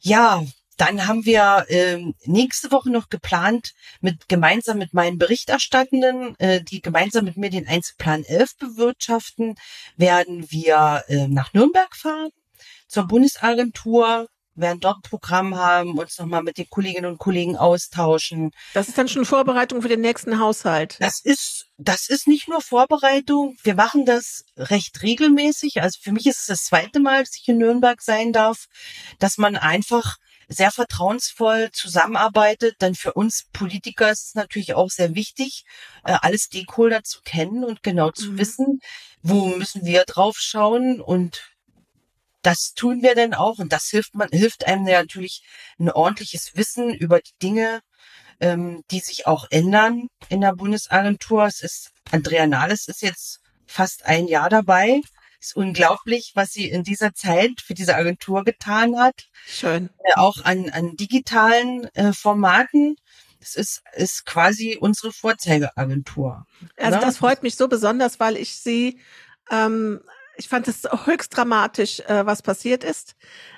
Ja, 0.00 0.44
dann 0.76 1.06
haben 1.06 1.24
wir 1.24 1.66
äh, 1.68 1.98
nächste 2.24 2.70
Woche 2.70 2.90
noch 2.90 3.08
geplant, 3.08 3.72
mit 4.00 4.28
gemeinsam 4.28 4.78
mit 4.78 4.94
meinen 4.94 5.18
Berichterstattenden, 5.18 6.38
äh, 6.38 6.62
die 6.62 6.80
gemeinsam 6.80 7.24
mit 7.24 7.36
mir 7.36 7.50
den 7.50 7.68
Einzelplan 7.68 8.24
11 8.24 8.56
bewirtschaften, 8.56 9.54
werden 9.96 10.50
wir 10.50 11.04
äh, 11.08 11.28
nach 11.28 11.52
Nürnberg 11.52 11.94
fahren 11.94 12.30
zur 12.88 13.04
Bundesagentur, 13.04 14.28
werden 14.54 14.80
dort 14.80 15.02
Programm 15.02 15.56
haben, 15.56 15.98
uns 15.98 16.18
nochmal 16.18 16.42
mit 16.42 16.58
den 16.58 16.68
Kolleginnen 16.70 17.10
und 17.10 17.18
Kollegen 17.18 17.56
austauschen. 17.56 18.52
Das 18.72 18.88
ist 18.88 18.96
dann 18.96 19.08
schon 19.08 19.24
Vorbereitung 19.24 19.82
für 19.82 19.88
den 19.88 20.00
nächsten 20.00 20.38
Haushalt. 20.38 20.96
Das 21.00 21.20
ist, 21.22 21.66
das 21.76 22.08
ist 22.08 22.28
nicht 22.28 22.48
nur 22.48 22.60
Vorbereitung. 22.60 23.56
Wir 23.62 23.74
machen 23.74 24.04
das 24.04 24.44
recht 24.56 25.02
regelmäßig. 25.02 25.82
Also 25.82 25.98
für 26.00 26.12
mich 26.12 26.26
ist 26.26 26.40
es 26.40 26.46
das 26.46 26.64
zweite 26.64 27.00
Mal, 27.00 27.24
dass 27.24 27.36
ich 27.36 27.48
in 27.48 27.58
Nürnberg 27.58 28.00
sein 28.00 28.32
darf, 28.32 28.66
dass 29.18 29.38
man 29.38 29.56
einfach 29.56 30.16
sehr 30.48 30.70
vertrauensvoll 30.70 31.70
zusammenarbeitet. 31.72 32.80
Denn 32.80 32.94
für 32.94 33.12
uns 33.12 33.44
Politiker 33.52 34.10
ist 34.10 34.28
es 34.28 34.34
natürlich 34.34 34.74
auch 34.74 34.90
sehr 34.90 35.14
wichtig, 35.14 35.64
äh, 36.04 36.16
alle 36.20 36.38
Stakeholder 36.38 37.02
zu 37.02 37.20
kennen 37.22 37.64
und 37.64 37.82
genau 37.82 38.10
zu 38.10 38.32
mhm. 38.32 38.38
wissen, 38.38 38.80
wo 39.22 39.46
müssen 39.46 39.84
wir 39.84 40.04
drauf 40.04 40.36
schauen 40.38 41.00
und 41.00 41.54
das 42.42 42.74
tun 42.74 43.02
wir 43.02 43.14
denn 43.14 43.32
auch 43.32 43.58
und 43.58 43.72
das 43.72 43.88
hilft 43.88 44.14
man 44.14 44.28
hilft 44.28 44.66
einem 44.66 44.84
natürlich 44.84 45.42
ein 45.78 45.90
ordentliches 45.90 46.56
Wissen 46.56 46.92
über 46.92 47.20
die 47.20 47.32
Dinge, 47.42 47.80
ähm, 48.40 48.82
die 48.90 49.00
sich 49.00 49.26
auch 49.26 49.46
ändern 49.50 50.08
in 50.28 50.42
der 50.42 50.52
Bundesagentur. 50.52 51.46
Es 51.46 51.62
ist 51.62 51.92
Andrea 52.10 52.46
Nahles 52.46 52.86
ist 52.86 53.00
jetzt 53.00 53.40
fast 53.66 54.04
ein 54.04 54.28
Jahr 54.28 54.50
dabei 54.50 55.00
ist 55.44 55.56
unglaublich, 55.56 56.32
was 56.34 56.52
sie 56.52 56.68
in 56.70 56.82
dieser 56.82 57.14
Zeit 57.14 57.60
für 57.60 57.74
diese 57.74 57.96
Agentur 57.96 58.44
getan 58.44 58.98
hat. 58.98 59.28
Schön. 59.46 59.90
Äh, 60.02 60.14
auch 60.16 60.44
an, 60.44 60.70
an 60.70 60.96
digitalen 60.96 61.84
äh, 61.94 62.12
Formaten. 62.12 62.96
Das 63.40 63.54
ist, 63.54 63.82
ist 63.92 64.24
quasi 64.24 64.78
unsere 64.80 65.12
Vorzeigeagentur. 65.12 66.46
Also 66.78 66.98
ne? 66.98 67.04
das 67.04 67.18
freut 67.18 67.42
mich 67.42 67.56
so 67.56 67.68
besonders, 67.68 68.18
weil 68.18 68.38
ich 68.38 68.56
sie, 68.56 68.98
ähm, 69.50 70.00
ich 70.36 70.48
fand 70.48 70.66
es 70.66 70.88
höchst 71.04 71.36
dramatisch, 71.36 72.00
äh, 72.00 72.24
was 72.24 72.40
passiert 72.40 72.82
ist 72.82 73.14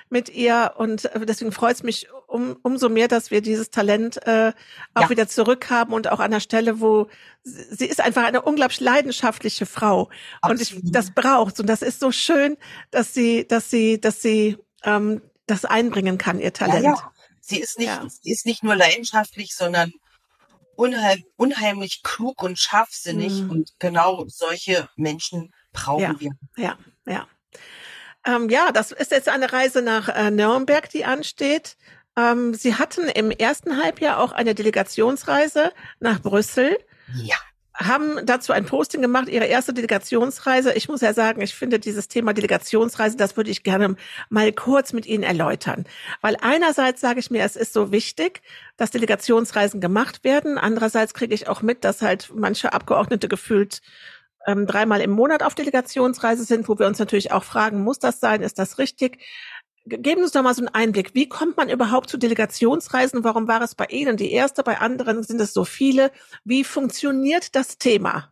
mit 0.09 0.29
ihr 0.29 0.73
und 0.77 1.05
äh, 1.05 1.25
deswegen 1.25 1.51
freut 1.51 1.75
es 1.75 1.83
mich 1.83 2.07
um, 2.27 2.57
umso 2.61 2.89
mehr, 2.89 3.07
dass 3.07 3.31
wir 3.31 3.41
dieses 3.41 3.69
Talent 3.69 4.25
äh, 4.25 4.53
auch 4.93 5.03
ja. 5.03 5.09
wieder 5.09 5.27
zurückhaben 5.27 5.93
und 5.93 6.09
auch 6.09 6.19
an 6.19 6.31
der 6.31 6.39
Stelle, 6.39 6.79
wo 6.79 7.07
sie 7.43 7.85
ist 7.85 8.01
einfach 8.01 8.23
eine 8.23 8.41
unglaublich 8.41 8.79
leidenschaftliche 8.79 9.65
Frau 9.65 10.09
Absolut. 10.41 10.73
und 10.73 10.85
ich, 10.85 10.91
das 10.91 11.11
braucht 11.11 11.59
und 11.59 11.67
das 11.67 11.81
ist 11.81 11.99
so 11.99 12.11
schön, 12.11 12.57
dass 12.91 13.13
sie, 13.13 13.47
dass 13.47 13.69
sie, 13.69 13.99
dass 13.99 14.21
sie 14.21 14.57
ähm, 14.83 15.21
das 15.45 15.65
einbringen 15.65 16.17
kann, 16.17 16.39
ihr 16.39 16.53
Talent. 16.53 16.83
Ja, 16.85 16.91
ja. 16.91 17.11
Sie 17.39 17.59
ist 17.59 17.79
nicht, 17.79 17.91
sie 18.21 18.31
ist 18.31 18.45
nicht 18.45 18.63
nur 18.63 18.75
leidenschaftlich, 18.75 19.55
sondern 19.55 19.93
unheim, 20.75 21.23
unheimlich 21.37 22.03
klug 22.03 22.43
und 22.43 22.59
scharfsinnig 22.59 23.41
mhm. 23.41 23.49
und 23.49 23.73
genau 23.79 24.25
solche 24.27 24.89
Menschen 24.95 25.53
brauchen 25.71 26.19
wir. 26.19 26.31
Ja, 26.57 26.77
ja. 27.05 27.27
Ähm, 28.27 28.49
ja, 28.49 28.71
das 28.71 28.91
ist 28.91 29.11
jetzt 29.11 29.29
eine 29.29 29.53
Reise 29.53 29.81
nach 29.81 30.09
äh, 30.09 30.29
Nürnberg, 30.29 30.89
die 30.89 31.05
ansteht. 31.05 31.77
Ähm, 32.17 32.53
Sie 32.53 32.75
hatten 32.75 33.07
im 33.07 33.31
ersten 33.31 33.81
Halbjahr 33.81 34.19
auch 34.19 34.33
eine 34.33 34.53
Delegationsreise 34.53 35.71
nach 35.99 36.21
Brüssel. 36.21 36.77
Ja. 37.15 37.35
Haben 37.73 38.25
dazu 38.25 38.53
ein 38.53 38.65
Posting 38.65 39.03
gemacht, 39.03 39.29
Ihre 39.29 39.45
erste 39.45 39.71
Delegationsreise. 39.71 40.73
Ich 40.73 40.89
muss 40.89 41.01
ja 41.01 41.13
sagen, 41.13 41.41
ich 41.41 41.53
finde 41.53 41.79
dieses 41.79 42.07
Thema 42.07 42.33
Delegationsreise, 42.33 43.15
das 43.17 43.37
würde 43.37 43.51
ich 43.51 43.61
gerne 43.61 43.95
mal 44.29 44.51
kurz 44.51 44.93
mit 44.93 45.05
Ihnen 45.05 45.23
erläutern. 45.23 45.85
Weil 46.21 46.37
einerseits 46.41 47.01
sage 47.01 47.19
ich 47.19 47.29
mir, 47.29 47.43
es 47.43 47.55
ist 47.55 47.73
so 47.73 47.91
wichtig, 47.91 48.41
dass 48.77 48.89
Delegationsreisen 48.89 49.79
gemacht 49.79 50.23
werden. 50.23 50.57
Andererseits 50.57 51.13
kriege 51.13 51.35
ich 51.35 51.47
auch 51.47 51.61
mit, 51.61 51.83
dass 51.83 52.01
halt 52.01 52.31
manche 52.33 52.73
Abgeordnete 52.73 53.27
gefühlt 53.27 53.81
ähm, 54.47 54.65
dreimal 54.65 55.01
im 55.01 55.11
Monat 55.11 55.43
auf 55.43 55.53
Delegationsreise 55.53 56.43
sind, 56.43 56.67
wo 56.67 56.79
wir 56.79 56.87
uns 56.87 56.99
natürlich 56.99 57.31
auch 57.31 57.43
fragen, 57.43 57.83
muss 57.83 57.99
das 57.99 58.19
sein, 58.19 58.41
ist 58.41 58.57
das 58.57 58.79
richtig? 58.79 59.23
Geben 59.85 60.19
Sie 60.21 60.23
uns 60.23 60.31
doch 60.31 60.41
mal 60.41 60.53
so 60.53 60.61
einen 60.61 60.73
Einblick. 60.73 61.13
Wie 61.13 61.29
kommt 61.29 61.55
man 61.55 61.69
überhaupt 61.69 62.09
zu 62.09 62.17
Delegationsreisen? 62.17 63.23
Warum 63.23 63.47
war 63.47 63.61
es 63.61 63.75
bei 63.75 63.85
Ihnen 63.85 64.17
die 64.17 64.31
erste? 64.31 64.63
Bei 64.63 64.79
anderen 64.79 65.23
sind 65.23 65.39
es 65.39 65.53
so 65.53 65.63
viele. 65.63 66.11
Wie 66.43 66.65
funktioniert 66.65 67.55
das 67.55 67.77
Thema? 67.77 68.29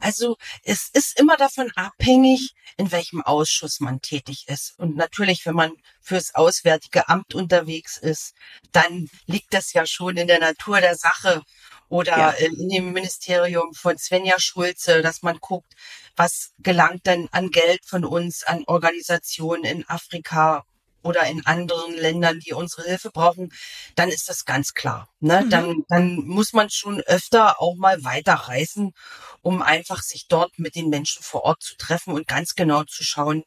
Also 0.00 0.36
es 0.62 0.90
ist 0.92 1.18
immer 1.18 1.36
davon 1.36 1.70
abhängig, 1.74 2.54
in 2.76 2.92
welchem 2.92 3.22
Ausschuss 3.22 3.80
man 3.80 4.00
tätig 4.00 4.44
ist. 4.48 4.78
Und 4.78 4.96
natürlich, 4.96 5.46
wenn 5.46 5.54
man 5.54 5.72
fürs 6.02 6.34
Auswärtige 6.34 7.08
Amt 7.08 7.34
unterwegs 7.34 7.96
ist, 7.96 8.34
dann 8.72 9.08
liegt 9.26 9.54
das 9.54 9.72
ja 9.72 9.86
schon 9.86 10.16
in 10.16 10.26
der 10.26 10.40
Natur 10.40 10.80
der 10.80 10.96
Sache 10.96 11.42
oder 11.94 12.18
ja. 12.18 12.30
in 12.30 12.68
dem 12.68 12.92
Ministerium 12.92 13.72
von 13.72 13.96
Svenja 13.98 14.40
Schulze, 14.40 15.00
dass 15.00 15.22
man 15.22 15.38
guckt, 15.38 15.74
was 16.16 16.50
gelangt 16.58 17.06
denn 17.06 17.28
an 17.30 17.50
Geld 17.50 17.82
von 17.86 18.04
uns 18.04 18.42
an 18.42 18.64
Organisationen 18.66 19.62
in 19.62 19.88
Afrika 19.88 20.64
oder 21.04 21.24
in 21.26 21.46
anderen 21.46 21.94
Ländern, 21.94 22.40
die 22.40 22.52
unsere 22.52 22.82
Hilfe 22.82 23.10
brauchen, 23.12 23.52
dann 23.94 24.08
ist 24.08 24.28
das 24.28 24.44
ganz 24.44 24.74
klar. 24.74 25.08
Ne? 25.20 25.42
Mhm. 25.42 25.50
Dann, 25.50 25.84
dann 25.88 26.16
muss 26.16 26.52
man 26.52 26.68
schon 26.68 27.00
öfter 27.02 27.60
auch 27.60 27.76
mal 27.76 28.02
weiterreisen, 28.02 28.92
um 29.42 29.62
einfach 29.62 30.02
sich 30.02 30.26
dort 30.26 30.58
mit 30.58 30.74
den 30.74 30.88
Menschen 30.88 31.22
vor 31.22 31.44
Ort 31.44 31.62
zu 31.62 31.76
treffen 31.76 32.12
und 32.12 32.26
ganz 32.26 32.56
genau 32.56 32.82
zu 32.82 33.04
schauen, 33.04 33.44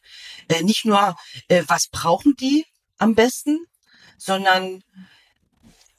äh, 0.47 0.63
nicht 0.63 0.85
nur, 0.85 1.17
äh, 1.49 1.63
was 1.67 1.89
brauchen 1.89 2.33
die 2.39 2.65
am 2.97 3.13
besten, 3.13 3.65
sondern 4.17 4.85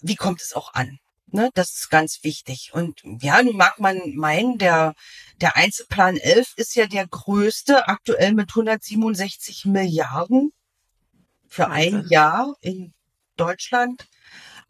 wie 0.00 0.16
kommt 0.16 0.40
es 0.40 0.54
auch 0.54 0.72
an? 0.72 0.98
Ne, 1.30 1.50
das 1.54 1.74
ist 1.74 1.90
ganz 1.90 2.24
wichtig. 2.24 2.70
Und 2.72 3.02
ja, 3.20 3.42
nun 3.42 3.56
mag 3.56 3.78
man 3.78 4.00
meinen, 4.14 4.56
der, 4.56 4.94
der 5.40 5.56
Einzelplan 5.56 6.16
11 6.16 6.54
ist 6.56 6.74
ja 6.74 6.86
der 6.86 7.06
größte, 7.06 7.86
aktuell 7.86 8.32
mit 8.32 8.50
167 8.50 9.66
Milliarden 9.66 10.52
für 11.46 11.68
ein 11.68 12.06
Jahr 12.08 12.54
in 12.60 12.94
Deutschland. 13.36 14.06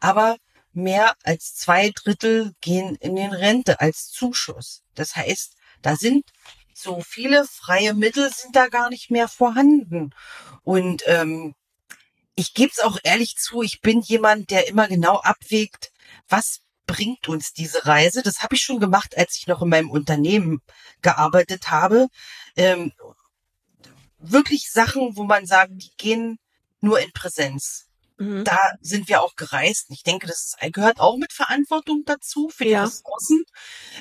Aber 0.01 0.37
mehr 0.73 1.15
als 1.23 1.55
zwei 1.55 1.91
Drittel 1.91 2.53
gehen 2.61 2.95
in 2.95 3.15
den 3.15 3.31
Rente 3.31 3.79
als 3.79 4.09
Zuschuss. 4.09 4.83
Das 4.95 5.15
heißt, 5.15 5.55
da 5.81 5.95
sind 5.95 6.25
so 6.73 7.01
viele 7.01 7.45
freie 7.45 7.93
Mittel 7.93 8.31
sind 8.33 8.55
da 8.55 8.67
gar 8.67 8.89
nicht 8.89 9.11
mehr 9.11 9.27
vorhanden. 9.27 10.11
Und 10.63 11.03
ähm, 11.07 11.55
ich 12.35 12.53
gebe 12.53 12.71
es 12.71 12.79
auch 12.79 12.97
ehrlich 13.03 13.35
zu, 13.35 13.61
ich 13.61 13.81
bin 13.81 14.01
jemand, 14.01 14.49
der 14.49 14.67
immer 14.67 14.87
genau 14.87 15.17
abwägt, 15.17 15.91
was 16.29 16.61
bringt 16.85 17.27
uns 17.27 17.53
diese 17.53 17.85
Reise? 17.85 18.23
Das 18.23 18.41
habe 18.41 18.55
ich 18.55 18.61
schon 18.61 18.79
gemacht, 18.79 19.17
als 19.17 19.35
ich 19.35 19.47
noch 19.47 19.61
in 19.61 19.69
meinem 19.69 19.91
Unternehmen 19.91 20.61
gearbeitet 21.01 21.69
habe. 21.69 22.07
Ähm, 22.55 22.93
wirklich 24.17 24.71
Sachen, 24.71 25.15
wo 25.15 25.23
man 25.23 25.45
sagt, 25.45 25.71
die 25.75 25.91
gehen 25.97 26.39
nur 26.81 26.99
in 26.99 27.11
Präsenz. 27.11 27.89
Mhm. 28.17 28.43
Da 28.43 28.57
sind 28.81 29.07
wir 29.07 29.21
auch 29.21 29.35
gereist. 29.35 29.87
Ich 29.89 30.03
denke, 30.03 30.27
das 30.27 30.55
gehört 30.71 30.99
auch 30.99 31.17
mit 31.17 31.31
Verantwortung 31.31 32.03
dazu 32.05 32.49
für 32.49 32.65
die 32.65 32.71
ja. 32.71 32.83
Ressourcen. 32.83 33.43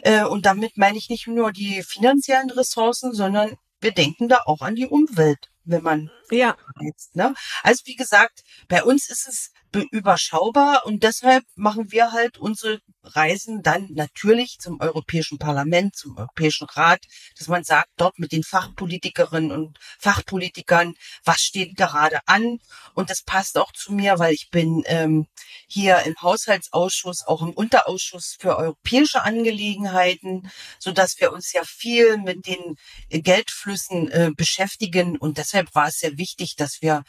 Äh, 0.02 0.24
und 0.24 0.46
damit 0.46 0.76
meine 0.76 0.98
ich 0.98 1.08
nicht 1.08 1.26
nur 1.26 1.52
die 1.52 1.82
finanziellen 1.82 2.50
Ressourcen, 2.50 3.12
sondern 3.12 3.56
wir 3.80 3.92
denken 3.92 4.28
da 4.28 4.42
auch 4.44 4.60
an 4.60 4.74
die 4.74 4.86
Umwelt, 4.86 5.50
wenn 5.68 5.82
man 5.82 6.10
ja. 6.30 6.56
reist. 6.76 7.14
Ne? 7.14 7.34
Also 7.62 7.82
wie 7.84 7.96
gesagt, 7.96 8.42
bei 8.68 8.82
uns 8.82 9.08
ist 9.08 9.28
es 9.28 9.52
überschaubar 9.90 10.86
und 10.86 11.02
deshalb 11.02 11.44
machen 11.54 11.92
wir 11.92 12.12
halt 12.12 12.38
unsere 12.38 12.80
Reisen 13.08 13.62
dann 13.62 13.88
natürlich 13.90 14.58
zum 14.58 14.80
Europäischen 14.80 15.38
Parlament, 15.38 15.96
zum 15.96 16.16
Europäischen 16.16 16.66
Rat, 16.66 17.00
dass 17.36 17.48
man 17.48 17.64
sagt, 17.64 17.88
dort 17.96 18.18
mit 18.18 18.32
den 18.32 18.42
Fachpolitikerinnen 18.42 19.50
und 19.50 19.78
Fachpolitikern, 19.98 20.94
was 21.24 21.40
steht 21.40 21.76
gerade 21.76 22.20
an 22.26 22.58
und 22.94 23.10
das 23.10 23.22
passt 23.22 23.58
auch 23.58 23.72
zu 23.72 23.92
mir, 23.92 24.18
weil 24.18 24.34
ich 24.34 24.50
bin 24.50 24.82
ähm, 24.86 25.26
hier 25.66 26.00
im 26.04 26.14
Haushaltsausschuss, 26.20 27.26
auch 27.26 27.42
im 27.42 27.50
Unterausschuss 27.50 28.36
für 28.38 28.56
europäische 28.56 29.22
Angelegenheiten, 29.22 30.50
so 30.78 30.92
dass 30.92 31.20
wir 31.20 31.32
uns 31.32 31.52
ja 31.52 31.62
viel 31.64 32.18
mit 32.18 32.46
den 32.46 32.76
Geldflüssen 33.10 34.10
äh, 34.10 34.30
beschäftigen 34.36 35.16
und 35.16 35.38
deshalb 35.38 35.74
war 35.74 35.88
es 35.88 35.98
sehr 35.98 36.18
wichtig, 36.18 36.56
dass 36.56 36.82
wir 36.82 37.02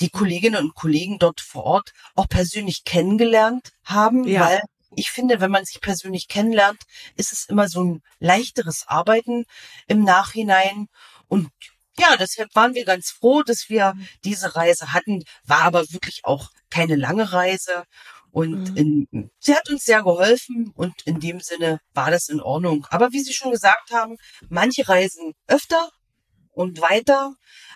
die 0.00 0.10
Kolleginnen 0.10 0.64
und 0.64 0.74
Kollegen 0.74 1.18
dort 1.18 1.40
vor 1.40 1.64
Ort 1.64 1.92
auch 2.14 2.28
persönlich 2.28 2.84
kennengelernt 2.84 3.70
haben, 3.84 4.26
ja. 4.26 4.40
weil 4.40 4.60
ich 4.96 5.10
finde, 5.10 5.40
wenn 5.40 5.50
man 5.50 5.64
sich 5.64 5.80
persönlich 5.80 6.28
kennenlernt, 6.28 6.82
ist 7.16 7.32
es 7.32 7.46
immer 7.46 7.68
so 7.68 7.82
ein 7.82 8.02
leichteres 8.18 8.84
Arbeiten 8.86 9.44
im 9.86 10.04
Nachhinein. 10.04 10.88
Und 11.28 11.50
ja, 11.98 12.16
deshalb 12.16 12.54
waren 12.54 12.74
wir 12.74 12.84
ganz 12.84 13.10
froh, 13.10 13.42
dass 13.42 13.68
wir 13.68 13.94
diese 14.24 14.56
Reise 14.56 14.92
hatten. 14.92 15.24
War 15.44 15.62
aber 15.62 15.82
wirklich 15.92 16.20
auch 16.24 16.50
keine 16.70 16.96
lange 16.96 17.32
Reise. 17.32 17.84
Und 18.30 18.70
mhm. 18.70 18.76
in, 19.10 19.30
sie 19.38 19.54
hat 19.54 19.68
uns 19.68 19.84
sehr 19.84 20.02
geholfen 20.02 20.72
und 20.74 20.94
in 21.04 21.20
dem 21.20 21.40
Sinne 21.40 21.80
war 21.92 22.10
das 22.10 22.28
in 22.30 22.40
Ordnung. 22.40 22.86
Aber 22.88 23.12
wie 23.12 23.20
Sie 23.20 23.34
schon 23.34 23.52
gesagt 23.52 23.90
haben, 23.92 24.16
manche 24.48 24.88
reisen 24.88 25.34
öfter 25.46 25.90
und 26.52 26.80
weiter, 26.80 27.34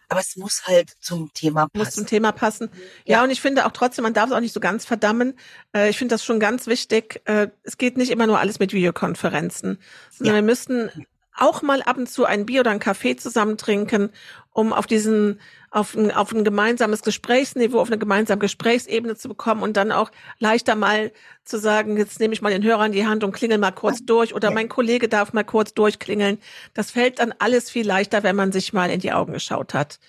aber 0.09 0.21
es 0.21 0.37
muss 0.37 0.67
halt 0.67 0.93
zum 1.01 1.33
Thema 1.35 1.67
passen. 1.67 1.79
Muss 1.79 1.95
zum 1.95 2.07
Thema 2.07 2.33
passen. 2.33 2.71
Ja, 3.05 3.19
ja 3.19 3.25
und 3.25 3.31
ich 3.31 3.41
finde 3.41 3.67
auch 3.67 3.73
trotzdem, 3.73 4.05
man 4.05 4.15
darf 4.15 4.31
es 4.31 4.37
auch 4.37 4.41
nicht 4.41 4.55
so 4.55 4.61
ganz 4.61 4.85
verdammen. 4.85 5.39
Äh, 5.75 5.91
ich 5.91 5.99
finde 5.99 6.15
das 6.15 6.25
schon 6.25 6.39
ganz 6.39 6.67
wichtig. 6.67 7.23
Äh, 7.25 7.49
es 7.63 7.79
geht 7.79 7.97
nicht 7.97 8.11
immer 8.11 8.27
nur 8.27 8.39
alles 8.39 8.59
mit 8.59 8.73
Videokonferenzen, 8.73 9.79
sondern 10.11 10.37
ja. 10.37 10.43
wir 10.43 10.47
müssten 10.47 10.91
auch 11.35 11.63
mal 11.63 11.83
ab 11.83 11.99
und 11.99 12.09
zu 12.09 12.25
ein 12.25 12.47
Bier 12.47 12.61
oder 12.61 12.71
ein 12.71 12.79
Kaffee 12.79 13.17
zusammen 13.17 13.59
trinken, 13.59 14.11
um 14.53 14.73
auf 14.73 14.87
diesen, 14.87 15.41
auf 15.77 15.95
ein, 15.95 16.11
auf 16.11 16.33
ein 16.33 16.43
gemeinsames 16.43 17.03
Gesprächsniveau, 17.03 17.79
auf 17.79 17.89
eine 17.89 17.99
gemeinsame 17.99 18.39
Gesprächsebene 18.39 19.15
zu 19.15 19.29
bekommen 19.29 19.63
und 19.63 19.77
dann 19.77 19.93
auch 19.93 20.11
leichter 20.39 20.75
mal 20.75 21.13
zu 21.45 21.59
sagen, 21.59 21.99
jetzt 21.99 22.19
nehme 22.19 22.33
ich 22.33 22.41
mal 22.41 22.51
den 22.51 22.65
Hörer 22.65 22.87
in 22.87 22.93
die 22.93 23.07
Hand 23.07 23.23
und 23.23 23.33
klingel 23.33 23.59
mal 23.59 23.73
kurz 23.73 24.03
durch 24.03 24.35
oder 24.35 24.51
mein 24.51 24.71
Kollege 24.71 25.07
darf 25.07 25.35
mal 25.35 25.45
kurz 25.45 25.75
durchklingeln. 25.75 26.39
Das 26.73 26.91
fällt 26.91 27.19
dann 27.19 27.35
alles 27.39 27.69
viel 27.69 27.87
leichter, 27.87 28.23
wenn 28.23 28.37
man 28.37 28.53
sich 28.53 28.73
mal 28.73 28.91
in 28.91 29.01
die 29.01 29.13
Augen 29.13 29.35
geschaut 29.35 29.75
hat. 29.75 30.01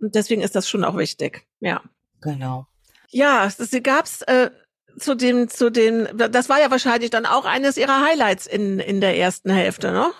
Und 0.00 0.14
deswegen 0.14 0.40
ist 0.40 0.56
das 0.56 0.66
schon 0.66 0.84
auch 0.84 0.96
wichtig. 0.96 1.46
Ja. 1.60 1.82
Genau. 2.22 2.66
Ja, 3.10 3.44
es 3.44 3.70
gab's 3.82 4.22
äh, 4.22 4.50
zu 4.98 5.14
dem, 5.14 5.48
zu 5.48 5.68
den, 5.68 6.08
das 6.16 6.48
war 6.48 6.60
ja 6.60 6.70
wahrscheinlich 6.70 7.10
dann 7.10 7.26
auch 7.26 7.44
eines 7.44 7.76
ihrer 7.76 8.06
Highlights 8.06 8.46
in, 8.46 8.78
in 8.78 9.02
der 9.02 9.18
ersten 9.18 9.50
Hälfte, 9.50 9.92
ne? 9.92 10.10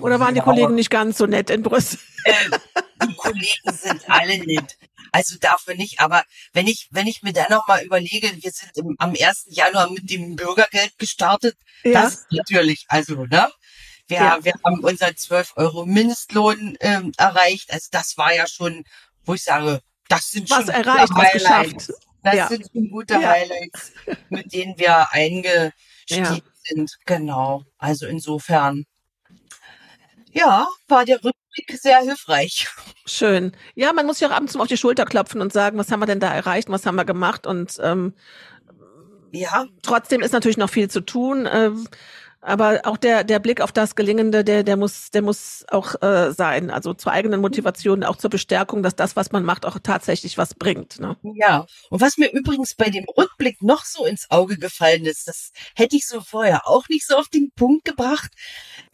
Oder 0.00 0.20
waren 0.20 0.36
die 0.36 0.40
Kollegen 0.40 0.76
nicht 0.76 0.90
ganz 0.90 1.18
so 1.18 1.26
nett 1.26 1.50
in 1.50 1.64
Brüssel? 1.64 1.98
Die 3.02 3.14
Kollegen 3.14 3.72
sind 3.72 4.08
alle 4.08 4.38
nett. 4.38 4.76
Also 5.12 5.36
dafür 5.40 5.74
nicht. 5.74 6.00
Aber 6.00 6.24
wenn 6.52 6.66
ich, 6.66 6.88
wenn 6.90 7.06
ich 7.06 7.22
mir 7.22 7.32
dann 7.32 7.50
noch 7.50 7.66
mal 7.66 7.82
überlege, 7.84 8.30
wir 8.42 8.50
sind 8.50 8.76
im, 8.76 8.96
am 8.98 9.10
1. 9.10 9.46
Januar 9.48 9.90
mit 9.90 10.10
dem 10.10 10.36
Bürgergeld 10.36 10.98
gestartet, 10.98 11.56
ja. 11.84 12.02
das 12.02 12.26
natürlich, 12.30 12.84
also, 12.88 13.24
ne? 13.24 13.50
Wir, 14.06 14.18
ja. 14.18 14.38
wir 14.42 14.54
haben 14.64 14.80
unseren 14.80 15.16
12 15.16 15.52
Euro 15.56 15.86
Mindestlohn 15.86 16.76
ähm, 16.80 17.12
erreicht. 17.16 17.72
Also 17.72 17.88
das 17.92 18.16
war 18.18 18.34
ja 18.34 18.46
schon, 18.48 18.84
wo 19.24 19.34
ich 19.34 19.44
sage, 19.44 19.80
das 20.08 20.30
sind 20.30 20.50
was 20.50 20.66
schon 20.66 20.74
erreicht, 20.74 21.12
was 21.14 21.32
geschafft. 21.32 21.92
Das 22.22 22.34
ja. 22.34 22.48
sind 22.48 22.66
schon 22.72 22.90
gute 22.90 23.16
Highlights, 23.16 23.92
mit 24.28 24.52
denen 24.52 24.76
wir 24.78 25.12
eingestiegen 25.12 26.42
sind. 26.64 26.98
Genau. 27.06 27.64
Also 27.78 28.06
insofern 28.06 28.84
ja, 30.32 30.66
war 30.88 31.04
der 31.04 31.16
Rückblick 31.16 31.39
sehr 31.72 32.00
hilfreich. 32.00 32.68
Schön. 33.06 33.52
Ja, 33.74 33.92
man 33.92 34.06
muss 34.06 34.18
sich 34.18 34.28
auch 34.28 34.32
ab 34.32 34.40
und 34.40 34.50
zu 34.50 34.60
auf 34.60 34.68
die 34.68 34.76
Schulter 34.76 35.04
klopfen 35.04 35.40
und 35.40 35.52
sagen, 35.52 35.78
was 35.78 35.90
haben 35.90 36.00
wir 36.00 36.06
denn 36.06 36.20
da 36.20 36.32
erreicht, 36.32 36.68
was 36.68 36.86
haben 36.86 36.96
wir 36.96 37.04
gemacht 37.04 37.46
und 37.46 37.76
ähm, 37.82 38.14
ja. 39.32 39.66
Trotzdem 39.82 40.22
ist 40.22 40.32
natürlich 40.32 40.56
noch 40.56 40.70
viel 40.70 40.90
zu 40.90 41.00
tun. 41.00 41.48
Ähm, 41.50 41.86
aber 42.42 42.80
auch 42.84 42.96
der, 42.96 43.22
der 43.22 43.38
Blick 43.38 43.60
auf 43.60 43.70
das 43.70 43.94
Gelingende, 43.94 44.44
der, 44.44 44.62
der 44.62 44.78
muss, 44.78 45.10
der 45.10 45.20
muss 45.20 45.64
auch 45.68 46.00
äh, 46.00 46.32
sein. 46.32 46.70
Also 46.70 46.94
zur 46.94 47.12
eigenen 47.12 47.40
Motivation, 47.40 48.02
auch 48.02 48.16
zur 48.16 48.30
Bestärkung, 48.30 48.82
dass 48.82 48.96
das, 48.96 49.14
was 49.14 49.30
man 49.30 49.44
macht, 49.44 49.66
auch 49.66 49.78
tatsächlich 49.82 50.38
was 50.38 50.54
bringt. 50.54 51.00
Ne? 51.00 51.16
Ja. 51.34 51.66
Und 51.90 52.00
was 52.00 52.16
mir 52.16 52.32
übrigens 52.32 52.74
bei 52.74 52.88
dem 52.88 53.04
Rückblick 53.16 53.60
noch 53.62 53.84
so 53.84 54.06
ins 54.06 54.30
Auge 54.30 54.56
gefallen 54.56 55.04
ist, 55.04 55.28
das 55.28 55.52
hätte 55.76 55.96
ich 55.96 56.06
so 56.06 56.22
vorher 56.22 56.66
auch 56.66 56.88
nicht 56.88 57.06
so 57.06 57.16
auf 57.16 57.28
den 57.28 57.50
Punkt 57.54 57.84
gebracht. 57.84 58.32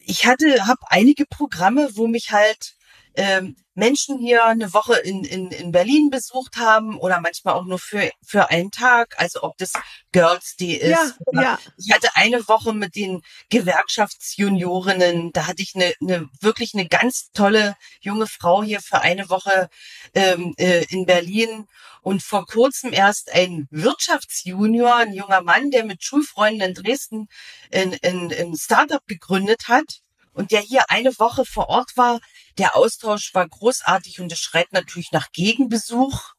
Ich 0.09 0.25
hatte, 0.25 0.69
habe 0.69 0.83
einige 0.89 1.27
Programme, 1.27 1.89
wo 1.97 2.07
mich 2.07 2.31
halt 2.31 2.76
ähm, 3.17 3.57
Menschen 3.75 4.19
hier 4.19 4.45
eine 4.45 4.73
Woche 4.73 4.97
in, 4.97 5.25
in, 5.25 5.51
in 5.51 5.71
Berlin 5.71 6.09
besucht 6.11 6.57
haben 6.57 6.99
oder 6.99 7.21
manchmal 7.21 7.55
auch 7.55 7.65
nur 7.65 7.79
für, 7.79 8.11
für 8.25 8.49
einen 8.51 8.71
Tag, 8.71 9.15
also 9.19 9.43
ob 9.43 9.57
das 9.59 9.73
Girls 10.13 10.57
Day 10.57 10.75
ist. 10.75 11.15
Ja, 11.33 11.43
ja. 11.43 11.59
Ich 11.77 11.93
hatte 11.93 12.09
eine 12.15 12.47
Woche 12.49 12.73
mit 12.73 12.95
den 12.95 13.23
Gewerkschaftsjuniorinnen, 13.51 15.33
da 15.33 15.47
hatte 15.47 15.63
ich 15.63 15.75
eine, 15.75 15.93
eine 16.01 16.29
wirklich 16.41 16.73
eine 16.75 16.89
ganz 16.89 17.31
tolle 17.33 17.77
junge 18.01 18.27
Frau 18.27 18.63
hier 18.63 18.81
für 18.81 19.01
eine 19.01 19.29
Woche 19.29 19.69
ähm, 20.15 20.55
äh, 20.57 20.85
in 20.89 21.05
Berlin 21.05 21.67
und 22.01 22.23
vor 22.23 22.47
kurzem 22.47 22.93
erst 22.93 23.33
ein 23.33 23.67
Wirtschaftsjunior, 23.71 24.95
ein 24.97 25.13
junger 25.13 25.43
Mann, 25.43 25.71
der 25.71 25.85
mit 25.85 26.03
Schulfreunden 26.03 26.69
in 26.69 26.75
Dresden 26.75 27.29
ein, 27.73 27.97
ein, 28.03 28.33
ein 28.33 28.57
Startup 28.57 29.05
gegründet 29.07 29.69
hat 29.69 30.01
und 30.37 30.51
der 30.53 30.61
hier 30.61 30.85
eine 30.89 31.19
Woche 31.19 31.45
vor 31.45 31.69
Ort 31.69 31.97
war. 31.97 32.21
Der 32.59 32.77
Austausch 32.77 33.35
war 33.35 33.49
großartig 33.49 34.21
und 34.21 34.33
es 34.33 34.39
schreit 34.39 34.73
natürlich 34.73 35.13
nach 35.13 35.31
Gegenbesuch. 35.33 36.35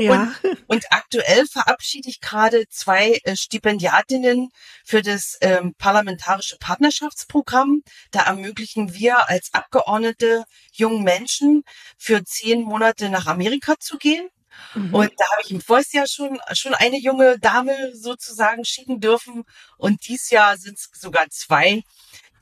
Ja. 0.00 0.34
Und, 0.42 0.58
und 0.66 0.84
aktuell 0.90 1.46
verabschiede 1.46 2.08
ich 2.10 2.20
gerade 2.20 2.68
zwei 2.68 3.18
äh, 3.24 3.36
Stipendiatinnen 3.36 4.50
für 4.84 5.02
das 5.02 5.38
ähm, 5.40 5.74
parlamentarische 5.78 6.58
Partnerschaftsprogramm. 6.58 7.82
Da 8.10 8.22
ermöglichen 8.22 8.94
wir 8.94 9.28
als 9.28 9.48
Abgeordnete 9.52 10.44
jungen 10.72 11.04
Menschen 11.04 11.62
für 11.96 12.22
zehn 12.24 12.62
Monate 12.62 13.08
nach 13.08 13.26
Amerika 13.26 13.74
zu 13.78 13.96
gehen. 13.98 14.28
Mhm. 14.74 14.94
Und 14.94 15.12
da 15.16 15.24
habe 15.32 15.42
ich 15.42 15.50
im 15.50 15.60
Vorjahr 15.60 16.06
schon, 16.06 16.38
schon 16.52 16.74
eine 16.74 16.98
junge 16.98 17.38
Dame 17.38 17.94
sozusagen 17.94 18.64
schicken 18.64 19.00
dürfen. 19.00 19.44
Und 19.78 20.06
dies 20.06 20.30
Jahr 20.30 20.56
sind 20.58 20.78
es 20.78 20.90
sogar 21.00 21.28
zwei, 21.30 21.82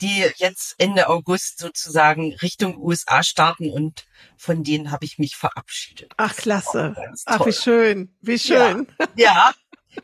die 0.01 0.27
jetzt 0.37 0.75
Ende 0.79 1.09
August 1.09 1.59
sozusagen 1.59 2.35
Richtung 2.37 2.79
USA 2.79 3.23
starten 3.23 3.71
und 3.71 4.07
von 4.37 4.63
denen 4.65 4.91
habe 4.91 5.05
ich 5.05 5.19
mich 5.19 5.37
verabschiedet. 5.37 6.13
Ach, 6.17 6.35
klasse. 6.35 6.95
Ach, 7.27 7.45
wie 7.47 7.53
schön. 7.53 8.17
Wie 8.21 8.39
schön. 8.39 8.87
Ja, 9.17 9.17
ja, 9.17 9.55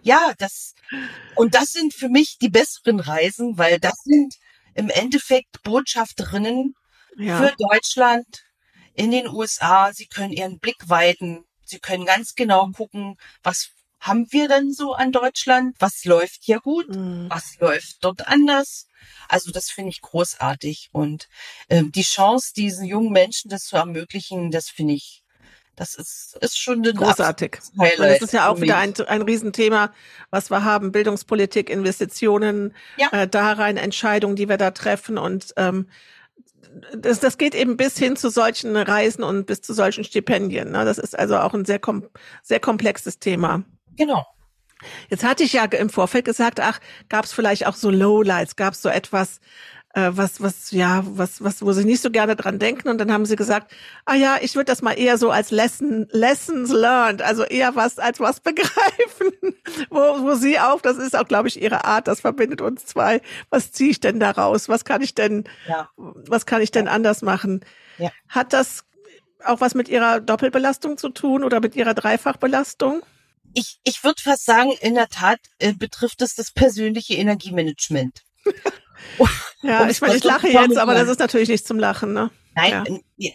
ja, 0.03 0.35
das, 0.39 0.75
und 1.35 1.55
das 1.55 1.73
sind 1.73 1.95
für 1.95 2.09
mich 2.09 2.39
die 2.39 2.49
besseren 2.49 3.01
Reisen, 3.01 3.59
weil 3.59 3.79
das 3.79 3.95
sind 4.05 4.35
im 4.75 4.91
Endeffekt 4.91 5.63
Botschafterinnen 5.63 6.75
ja. 7.17 7.39
für 7.39 7.55
Deutschland 7.59 8.27
in 8.95 9.11
den 9.11 9.29
USA. 9.29 9.93
Sie 9.93 10.07
können 10.07 10.33
ihren 10.33 10.59
Blick 10.59 10.89
weiten. 10.89 11.45
Sie 11.65 11.79
können 11.79 12.05
ganz 12.05 12.35
genau 12.35 12.69
gucken, 12.71 13.17
was 13.43 13.71
haben 14.01 14.27
wir 14.31 14.49
denn 14.49 14.73
so 14.73 14.93
an 14.93 15.13
Deutschland? 15.13 15.75
Was 15.79 16.05
läuft 16.05 16.41
hier 16.43 16.61
gut? 16.61 16.89
Mhm. 16.89 17.27
Was 17.29 17.57
läuft 17.59 17.97
dort 18.03 18.27
anders? 18.27 18.87
Also 19.29 19.51
das 19.51 19.71
finde 19.71 19.91
ich 19.91 20.01
großartig. 20.01 20.91
Und 20.93 21.29
ähm, 21.69 21.93
die 21.93 22.03
Chance, 22.03 22.53
diesen 22.55 22.85
jungen 22.85 23.13
Menschen 23.13 23.51
das 23.51 23.65
zu 23.65 23.77
ermöglichen, 23.77 24.51
das 24.51 24.69
finde 24.69 24.95
ich, 24.95 25.23
das 25.77 25.95
ist, 25.95 26.39
ist 26.41 26.59
schon 26.59 26.87
ein 26.87 26.95
großartig. 26.95 27.59
Highlight. 27.79 27.99
Und 27.99 28.07
das 28.07 28.23
ist 28.23 28.33
ja 28.33 28.49
auch 28.49 28.61
wieder 28.61 28.79
ein, 28.79 28.95
ein 29.07 29.23
Riesenthema, 29.23 29.93
was 30.31 30.51
wir 30.51 30.65
haben. 30.65 30.91
Bildungspolitik, 30.91 31.69
Investitionen, 31.69 32.75
ja. 32.97 33.09
äh, 33.13 33.29
da 33.29 33.53
rein 33.53 33.77
Entscheidungen, 33.77 34.37
die 34.37 34.49
wir 34.49 34.57
da 34.57 34.71
treffen. 34.71 35.19
Und 35.19 35.53
ähm, 35.57 35.87
das, 36.97 37.21
das 37.21 37.39
geht 37.39 37.55
eben 37.55 37.77
bis 37.77 37.99
hin 37.99 38.17
zu 38.17 38.31
solchen 38.31 38.77
Reisen 38.77 39.23
und 39.23 39.47
bis 39.47 39.61
zu 39.61 39.75
solchen 39.75 40.05
Stipendien. 40.05 40.73
Ne? 40.73 40.85
Das 40.85 40.99
ist 40.99 41.19
also 41.19 41.39
auch 41.39 41.55
ein 41.55 41.65
sehr, 41.65 41.79
kom 41.79 42.09
sehr 42.43 42.61
komplexes 42.61 43.19
Thema. 43.19 43.63
Genau. 43.97 44.27
Jetzt 45.09 45.25
hatte 45.25 45.45
ich 45.45 45.55
ja 45.55 45.65
im 45.65 45.91
Vorfeld 45.91 46.25
gesagt, 46.25 46.61
ach, 46.61 46.81
gab 47.09 47.25
es 47.25 47.33
vielleicht 47.33 47.67
auch 47.67 47.75
so 47.75 47.91
Lowlights, 47.91 48.57
gab 48.57 48.75
es 48.75 48.83
so 48.83 48.89
etwas, 48.89 49.41
äh, 49.97 50.11
was, 50.13 50.43
was, 50.43 50.71
ja, 50.73 51.03
was, 51.07 51.43
was, 51.43 51.63
wo 51.63 51.73
sie 51.73 51.85
nicht 51.85 52.03
so 52.03 52.11
gerne 52.11 52.37
dran 52.37 52.59
denken. 52.59 52.89
Und 52.89 52.99
dann 52.99 53.11
haben 53.11 53.25
sie 53.25 53.35
gesagt, 53.35 53.73
ah 54.05 54.15
ja, 54.15 54.37
ich 54.41 54.55
würde 54.55 54.67
das 54.67 54.83
mal 54.83 54.93
eher 54.93 55.17
so 55.17 55.31
als 55.31 55.51
Lesson, 55.51 56.07
Lessons 56.11 56.71
learned, 56.71 57.23
also 57.23 57.45
eher 57.45 57.75
was 57.75 57.99
als 57.99 58.21
was 58.21 58.41
begreifen. 58.43 59.33
wo, 59.89 59.99
wo 59.99 60.35
sie 60.35 60.61
auf, 60.61 60.83
das 60.83 60.99
ist 60.99 61.17
auch, 61.17 61.27
glaube 61.27 61.49
ich, 61.49 61.61
ihre 61.61 61.87
Art, 61.87 62.09
das 62.09 62.21
verbindet 62.21 62.61
uns 62.61 62.85
zwei. 62.85 63.23
Was 63.49 63.73
ziehe 63.73 63.91
ich 63.91 64.01
denn 64.01 64.21
daraus? 64.21 64.69
Was 64.69 64.85
kann 64.85 65.01
ich 65.01 65.15
denn, 65.15 65.45
ja. 65.67 65.89
was 65.97 66.45
kann 66.45 66.61
ich 66.61 66.71
denn 66.71 66.87
ja. 66.87 66.93
anders 66.93 67.23
machen? 67.23 67.65
Ja. 67.97 68.11
Hat 68.29 68.53
das 68.53 68.85
auch 69.45 69.61
was 69.61 69.75
mit 69.75 69.89
ihrer 69.89 70.21
Doppelbelastung 70.21 70.99
zu 70.99 71.09
tun 71.09 71.43
oder 71.43 71.61
mit 71.61 71.75
ihrer 71.75 71.95
Dreifachbelastung? 71.95 73.03
Ich, 73.55 73.79
ich 73.85 74.05
würde 74.05 74.21
fast 74.21 74.45
sagen, 74.45 74.73
in 74.81 74.95
der 74.95 75.09
Tat 75.09 75.39
äh, 75.59 75.73
betrifft 75.73 76.23
es 76.23 76.35
das 76.35 76.51
persönliche 76.51 77.15
Energiemanagement. 77.15 78.23
ja, 79.63 79.89
ich 79.89 80.01
meine, 80.01 80.17
ich 80.17 80.25
lache 80.25 80.49
jetzt, 80.49 80.79
aber 80.79 80.95
das 80.95 81.09
ist 81.09 81.19
natürlich 81.19 81.49
nicht 81.49 81.67
zum 81.67 81.79
Lachen, 81.79 82.13
ne? 82.13 82.31
Nein, 82.55 83.03
ja. 83.17 83.33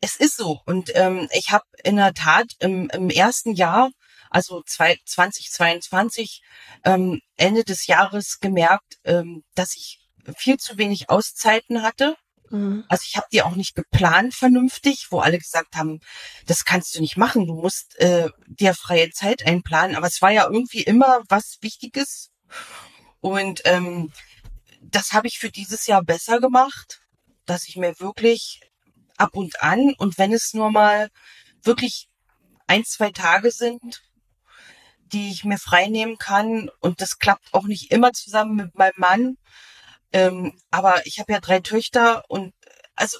es 0.00 0.16
ist 0.16 0.36
so. 0.36 0.60
Und 0.66 0.92
ähm, 0.94 1.28
ich 1.32 1.50
habe 1.50 1.64
in 1.82 1.96
der 1.96 2.14
Tat 2.14 2.52
im, 2.60 2.88
im 2.90 3.10
ersten 3.10 3.54
Jahr, 3.54 3.90
also 4.30 4.62
2022, 4.64 6.42
ähm, 6.84 7.20
Ende 7.36 7.64
des 7.64 7.86
Jahres 7.86 8.38
gemerkt, 8.38 8.98
ähm, 9.04 9.42
dass 9.54 9.76
ich 9.76 9.98
viel 10.36 10.58
zu 10.58 10.78
wenig 10.78 11.10
Auszeiten 11.10 11.82
hatte 11.82 12.16
Mhm. 12.52 12.84
Also 12.88 13.04
ich 13.06 13.16
habe 13.16 13.26
die 13.32 13.42
auch 13.42 13.56
nicht 13.56 13.74
geplant 13.74 14.34
vernünftig, 14.34 15.08
wo 15.10 15.20
alle 15.20 15.38
gesagt 15.38 15.74
haben, 15.74 16.00
das 16.46 16.64
kannst 16.64 16.94
du 16.94 17.00
nicht 17.00 17.16
machen, 17.16 17.46
du 17.46 17.54
musst 17.54 17.98
äh, 17.98 18.28
dir 18.46 18.74
freie 18.74 19.10
Zeit 19.10 19.46
einplanen. 19.46 19.96
Aber 19.96 20.06
es 20.06 20.22
war 20.22 20.30
ja 20.30 20.44
irgendwie 20.44 20.82
immer 20.82 21.22
was 21.28 21.58
Wichtiges. 21.62 22.30
Und 23.20 23.62
ähm, 23.64 24.12
das 24.80 25.12
habe 25.12 25.26
ich 25.26 25.38
für 25.38 25.50
dieses 25.50 25.86
Jahr 25.86 26.04
besser 26.04 26.40
gemacht, 26.40 27.00
dass 27.46 27.66
ich 27.66 27.76
mir 27.76 27.98
wirklich 27.98 28.60
ab 29.16 29.30
und 29.34 29.62
an. 29.62 29.94
Und 29.96 30.18
wenn 30.18 30.32
es 30.32 30.52
nur 30.52 30.70
mal 30.70 31.08
wirklich 31.62 32.08
ein, 32.66 32.84
zwei 32.84 33.10
Tage 33.10 33.50
sind, 33.50 34.02
die 35.12 35.30
ich 35.30 35.44
mir 35.44 35.58
frei 35.58 35.88
nehmen 35.88 36.18
kann. 36.18 36.70
Und 36.80 37.00
das 37.00 37.18
klappt 37.18 37.52
auch 37.52 37.64
nicht 37.64 37.90
immer 37.92 38.12
zusammen 38.12 38.56
mit 38.56 38.74
meinem 38.76 38.94
Mann. 38.96 39.36
Ähm, 40.12 40.58
aber 40.70 41.06
ich 41.06 41.18
habe 41.18 41.32
ja 41.32 41.40
drei 41.40 41.60
Töchter 41.60 42.24
und 42.28 42.54
also 42.94 43.18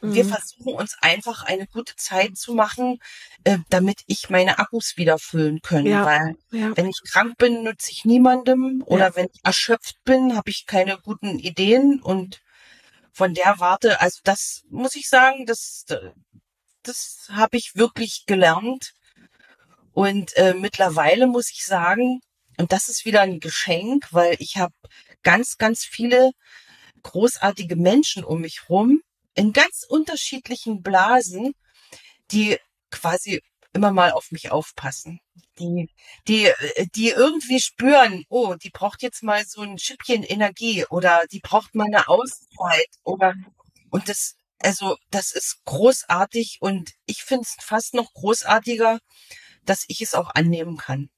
wir 0.00 0.24
mhm. 0.24 0.28
versuchen 0.28 0.74
uns 0.74 0.96
einfach 1.00 1.44
eine 1.44 1.66
gute 1.66 1.96
Zeit 1.96 2.36
zu 2.36 2.54
machen, 2.54 2.98
äh, 3.44 3.58
damit 3.70 4.02
ich 4.06 4.28
meine 4.28 4.58
Akkus 4.58 4.94
wieder 4.96 5.18
füllen 5.18 5.60
können. 5.62 5.86
Ja, 5.86 6.04
Weil 6.04 6.36
ja. 6.50 6.76
wenn 6.76 6.88
ich 6.88 7.00
krank 7.10 7.38
bin, 7.38 7.62
nütze 7.62 7.90
ich 7.90 8.04
niemandem 8.04 8.82
oder 8.86 9.06
ja. 9.06 9.16
wenn 9.16 9.28
ich 9.32 9.40
erschöpft 9.42 9.96
bin, 10.04 10.36
habe 10.36 10.50
ich 10.50 10.66
keine 10.66 10.98
guten 10.98 11.38
Ideen 11.38 12.00
und 12.02 12.42
von 13.12 13.32
der 13.32 13.58
Warte, 13.58 14.00
also 14.00 14.20
das 14.24 14.62
muss 14.68 14.96
ich 14.96 15.08
sagen, 15.08 15.46
das 15.46 15.86
das 16.82 17.28
habe 17.30 17.56
ich 17.56 17.72
wirklich 17.74 18.24
gelernt 18.26 18.92
und 19.92 20.36
äh, 20.36 20.54
mittlerweile 20.54 21.26
muss 21.26 21.50
ich 21.50 21.64
sagen, 21.64 22.20
und 22.58 22.72
das 22.72 22.88
ist 22.88 23.04
wieder 23.04 23.22
ein 23.22 23.40
Geschenk, 23.40 24.08
weil 24.12 24.36
ich 24.38 24.58
habe 24.58 24.74
ganz, 25.24 25.58
ganz 25.58 25.84
viele 25.84 26.30
großartige 27.02 27.76
Menschen 27.76 28.24
um 28.24 28.40
mich 28.40 28.68
rum 28.68 29.02
in 29.34 29.52
ganz 29.52 29.84
unterschiedlichen 29.88 30.82
Blasen, 30.82 31.54
die 32.30 32.58
quasi 32.90 33.42
immer 33.72 33.90
mal 33.90 34.12
auf 34.12 34.30
mich 34.30 34.50
aufpassen. 34.50 35.20
Die, 35.58 35.88
die, 36.28 36.50
die 36.94 37.10
irgendwie 37.10 37.60
spüren, 37.60 38.24
oh, 38.28 38.54
die 38.54 38.70
braucht 38.70 39.02
jetzt 39.02 39.22
mal 39.22 39.44
so 39.44 39.62
ein 39.62 39.78
Schippchen 39.78 40.22
Energie 40.22 40.86
oder 40.86 41.20
die 41.30 41.40
braucht 41.40 41.74
mal 41.74 41.86
eine 41.86 42.08
Auszeit 42.08 42.88
oder, 43.02 43.34
und 43.90 44.08
das, 44.08 44.36
also, 44.60 44.96
das 45.10 45.32
ist 45.32 45.58
großartig 45.64 46.58
und 46.60 46.92
ich 47.06 47.22
finde 47.22 47.42
es 47.42 47.56
fast 47.64 47.94
noch 47.94 48.12
großartiger, 48.14 48.98
dass 49.64 49.84
ich 49.88 50.00
es 50.00 50.14
auch 50.14 50.30
annehmen 50.34 50.76
kann. 50.76 51.10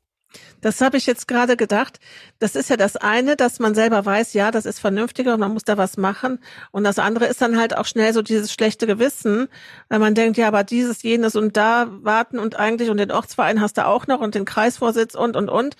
Das 0.60 0.80
habe 0.80 0.96
ich 0.96 1.06
jetzt 1.06 1.28
gerade 1.28 1.56
gedacht. 1.56 2.00
Das 2.38 2.56
ist 2.56 2.70
ja 2.70 2.76
das 2.76 2.96
eine, 2.96 3.36
dass 3.36 3.58
man 3.58 3.74
selber 3.74 4.04
weiß, 4.04 4.32
ja, 4.34 4.50
das 4.50 4.66
ist 4.66 4.80
vernünftiger 4.80 5.34
und 5.34 5.40
man 5.40 5.52
muss 5.52 5.64
da 5.64 5.76
was 5.76 5.96
machen. 5.96 6.38
Und 6.72 6.84
das 6.84 6.98
andere 6.98 7.26
ist 7.26 7.40
dann 7.40 7.58
halt 7.58 7.76
auch 7.76 7.86
schnell 7.86 8.12
so 8.12 8.22
dieses 8.22 8.52
schlechte 8.52 8.86
Gewissen, 8.86 9.48
weil 9.88 9.98
man 9.98 10.14
denkt, 10.14 10.36
ja, 10.36 10.48
aber 10.48 10.64
dieses, 10.64 11.02
jenes 11.02 11.36
und 11.36 11.56
da 11.56 11.86
warten 12.02 12.38
und 12.38 12.56
eigentlich 12.56 12.90
und 12.90 12.96
den 12.96 13.12
Ortsverein 13.12 13.60
hast 13.60 13.78
du 13.78 13.86
auch 13.86 14.06
noch 14.06 14.20
und 14.20 14.34
den 14.34 14.44
Kreisvorsitz 14.44 15.14
und 15.14 15.36
und 15.36 15.48
und. 15.48 15.76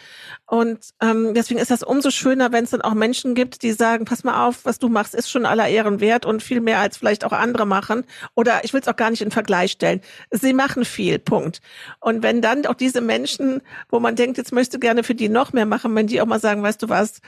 Und 0.46 0.78
ähm, 1.00 1.34
deswegen 1.34 1.58
ist 1.58 1.70
das 1.70 1.82
umso 1.82 2.10
schöner, 2.10 2.52
wenn 2.52 2.64
es 2.64 2.70
dann 2.70 2.82
auch 2.82 2.94
Menschen 2.94 3.34
gibt, 3.34 3.62
die 3.62 3.72
sagen, 3.72 4.04
pass 4.04 4.24
mal 4.24 4.46
auf, 4.46 4.64
was 4.64 4.78
du 4.78 4.88
machst, 4.88 5.14
ist 5.14 5.30
schon 5.30 5.46
aller 5.46 5.66
Ehren 5.68 6.00
wert 6.00 6.24
und 6.24 6.42
viel 6.42 6.60
mehr 6.60 6.78
als 6.78 6.96
vielleicht 6.96 7.24
auch 7.24 7.32
andere 7.32 7.66
machen. 7.66 8.04
Oder 8.34 8.64
ich 8.64 8.72
will 8.72 8.80
es 8.80 8.88
auch 8.88 8.96
gar 8.96 9.10
nicht 9.10 9.22
in 9.22 9.30
Vergleich 9.30 9.72
stellen. 9.72 10.00
Sie 10.30 10.52
machen 10.52 10.84
viel, 10.84 11.18
Punkt. 11.18 11.60
Und 12.00 12.22
wenn 12.22 12.40
dann 12.40 12.64
auch 12.66 12.74
diese 12.74 13.00
Menschen, 13.00 13.60
wo 13.88 13.98
man 13.98 14.14
denkt, 14.14 14.35
jetzt 14.36 14.52
möchte 14.52 14.78
gerne 14.78 15.04
für 15.04 15.14
die 15.14 15.28
noch 15.28 15.52
mehr 15.52 15.66
machen, 15.66 15.94
wenn 15.94 16.06
die 16.06 16.20
auch 16.20 16.26
mal 16.26 16.40
sagen, 16.40 16.62
weißt 16.62 16.82
du 16.82 16.88
was, 16.88 17.20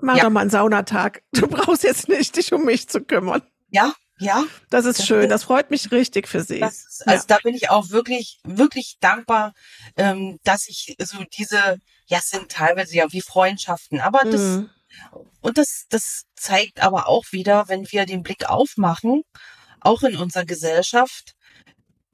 mach 0.00 0.16
ja. 0.16 0.24
doch 0.24 0.30
mal 0.30 0.40
einen 0.40 0.50
Saunatag. 0.50 1.22
Du 1.32 1.46
brauchst 1.46 1.82
jetzt 1.82 2.08
nicht 2.08 2.36
dich 2.36 2.52
um 2.52 2.64
mich 2.64 2.88
zu 2.88 3.02
kümmern. 3.02 3.42
Ja, 3.70 3.94
ja. 4.18 4.44
Das 4.70 4.84
ist 4.84 5.00
das 5.00 5.06
schön. 5.06 5.28
Das 5.28 5.44
freut 5.44 5.70
mich 5.70 5.90
richtig 5.92 6.28
für 6.28 6.42
Sie. 6.42 6.60
Das, 6.60 7.02
also 7.06 7.20
ja. 7.20 7.24
da 7.26 7.38
bin 7.42 7.54
ich 7.54 7.70
auch 7.70 7.90
wirklich, 7.90 8.40
wirklich 8.44 8.96
dankbar, 9.00 9.52
ähm, 9.96 10.38
dass 10.44 10.68
ich 10.68 10.96
so 10.98 11.18
diese, 11.36 11.78
ja, 12.06 12.18
es 12.18 12.28
sind 12.30 12.50
teilweise 12.50 12.96
ja 12.96 13.12
wie 13.12 13.20
Freundschaften, 13.20 14.00
aber 14.00 14.24
das, 14.24 14.40
mhm. 14.40 14.70
und 15.40 15.58
das, 15.58 15.84
das 15.88 16.24
zeigt 16.34 16.80
aber 16.82 17.08
auch 17.08 17.24
wieder, 17.30 17.68
wenn 17.68 17.86
wir 17.90 18.06
den 18.06 18.22
Blick 18.22 18.48
aufmachen, 18.48 19.22
auch 19.80 20.02
in 20.02 20.16
unserer 20.16 20.44
Gesellschaft, 20.44 21.34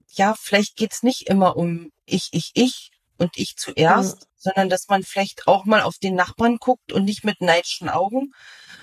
ja, 0.09 0.35
vielleicht 0.39 0.77
geht's 0.77 1.03
nicht 1.03 1.29
immer 1.29 1.57
um 1.57 1.91
ich, 2.07 2.29
ich, 2.33 2.51
ich, 2.55 2.91
und 3.17 3.37
ich 3.37 3.57
zuerst, 3.57 4.21
mhm. 4.21 4.27
sondern 4.37 4.69
dass 4.69 4.89
man 4.89 5.03
vielleicht 5.03 5.47
auch 5.47 5.65
mal 5.65 5.83
auf 5.83 5.99
den 5.99 6.15
Nachbarn 6.15 6.57
guckt 6.59 6.93
und 6.93 7.05
nicht 7.05 7.25
mit 7.25 7.41
neidischen 7.41 7.89
Augen, 7.89 8.33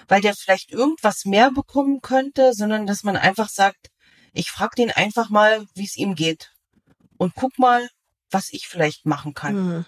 weil 0.07 0.21
der 0.21 0.35
vielleicht 0.35 0.71
irgendwas 0.71 1.25
mehr 1.25 1.51
bekommen 1.51 2.01
könnte, 2.01 2.53
sondern 2.53 2.87
dass 2.87 3.03
man 3.03 3.17
einfach 3.17 3.49
sagt, 3.49 3.89
ich 4.33 4.49
frage 4.49 4.75
den 4.77 4.91
einfach 4.91 5.29
mal, 5.29 5.65
wie 5.75 5.85
es 5.85 5.97
ihm 5.97 6.15
geht 6.15 6.53
und 7.17 7.35
guck 7.35 7.59
mal, 7.59 7.89
was 8.29 8.51
ich 8.51 8.67
vielleicht 8.67 9.05
machen 9.05 9.33
kann. 9.33 9.55
Mhm. 9.55 9.85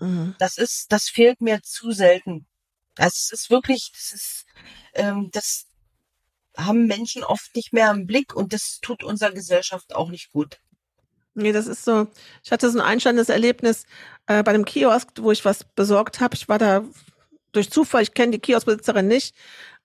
Mhm. 0.00 0.34
Das 0.38 0.58
ist, 0.58 0.92
das 0.92 1.08
fehlt 1.08 1.40
mir 1.40 1.62
zu 1.62 1.92
selten. 1.92 2.46
Das 2.94 3.30
ist 3.32 3.50
wirklich, 3.50 3.90
das 3.92 4.12
ist, 4.12 4.46
ähm, 4.94 5.30
das 5.32 5.66
haben 6.56 6.86
Menschen 6.86 7.24
oft 7.24 7.54
nicht 7.56 7.72
mehr 7.72 7.90
im 7.90 8.06
Blick 8.06 8.34
und 8.34 8.52
das 8.52 8.78
tut 8.80 9.02
unserer 9.02 9.32
Gesellschaft 9.32 9.94
auch 9.94 10.10
nicht 10.10 10.30
gut. 10.30 10.60
Nee, 11.34 11.52
das 11.52 11.66
ist 11.66 11.84
so. 11.84 12.06
Ich 12.44 12.52
hatte 12.52 12.70
so 12.70 12.78
ein 12.78 12.84
einsteigendes 12.84 13.28
Erlebnis 13.28 13.86
äh, 14.26 14.42
bei 14.42 14.52
einem 14.52 14.64
Kiosk, 14.64 15.08
wo 15.20 15.32
ich 15.32 15.44
was 15.44 15.64
besorgt 15.64 16.20
habe. 16.20 16.34
Ich 16.36 16.48
war 16.48 16.58
da 16.58 16.84
durch 17.52 17.70
Zufall, 17.70 18.02
ich 18.02 18.14
kenne 18.14 18.32
die 18.32 18.38
Kioskbesitzerin 18.38 19.08
nicht. 19.08 19.34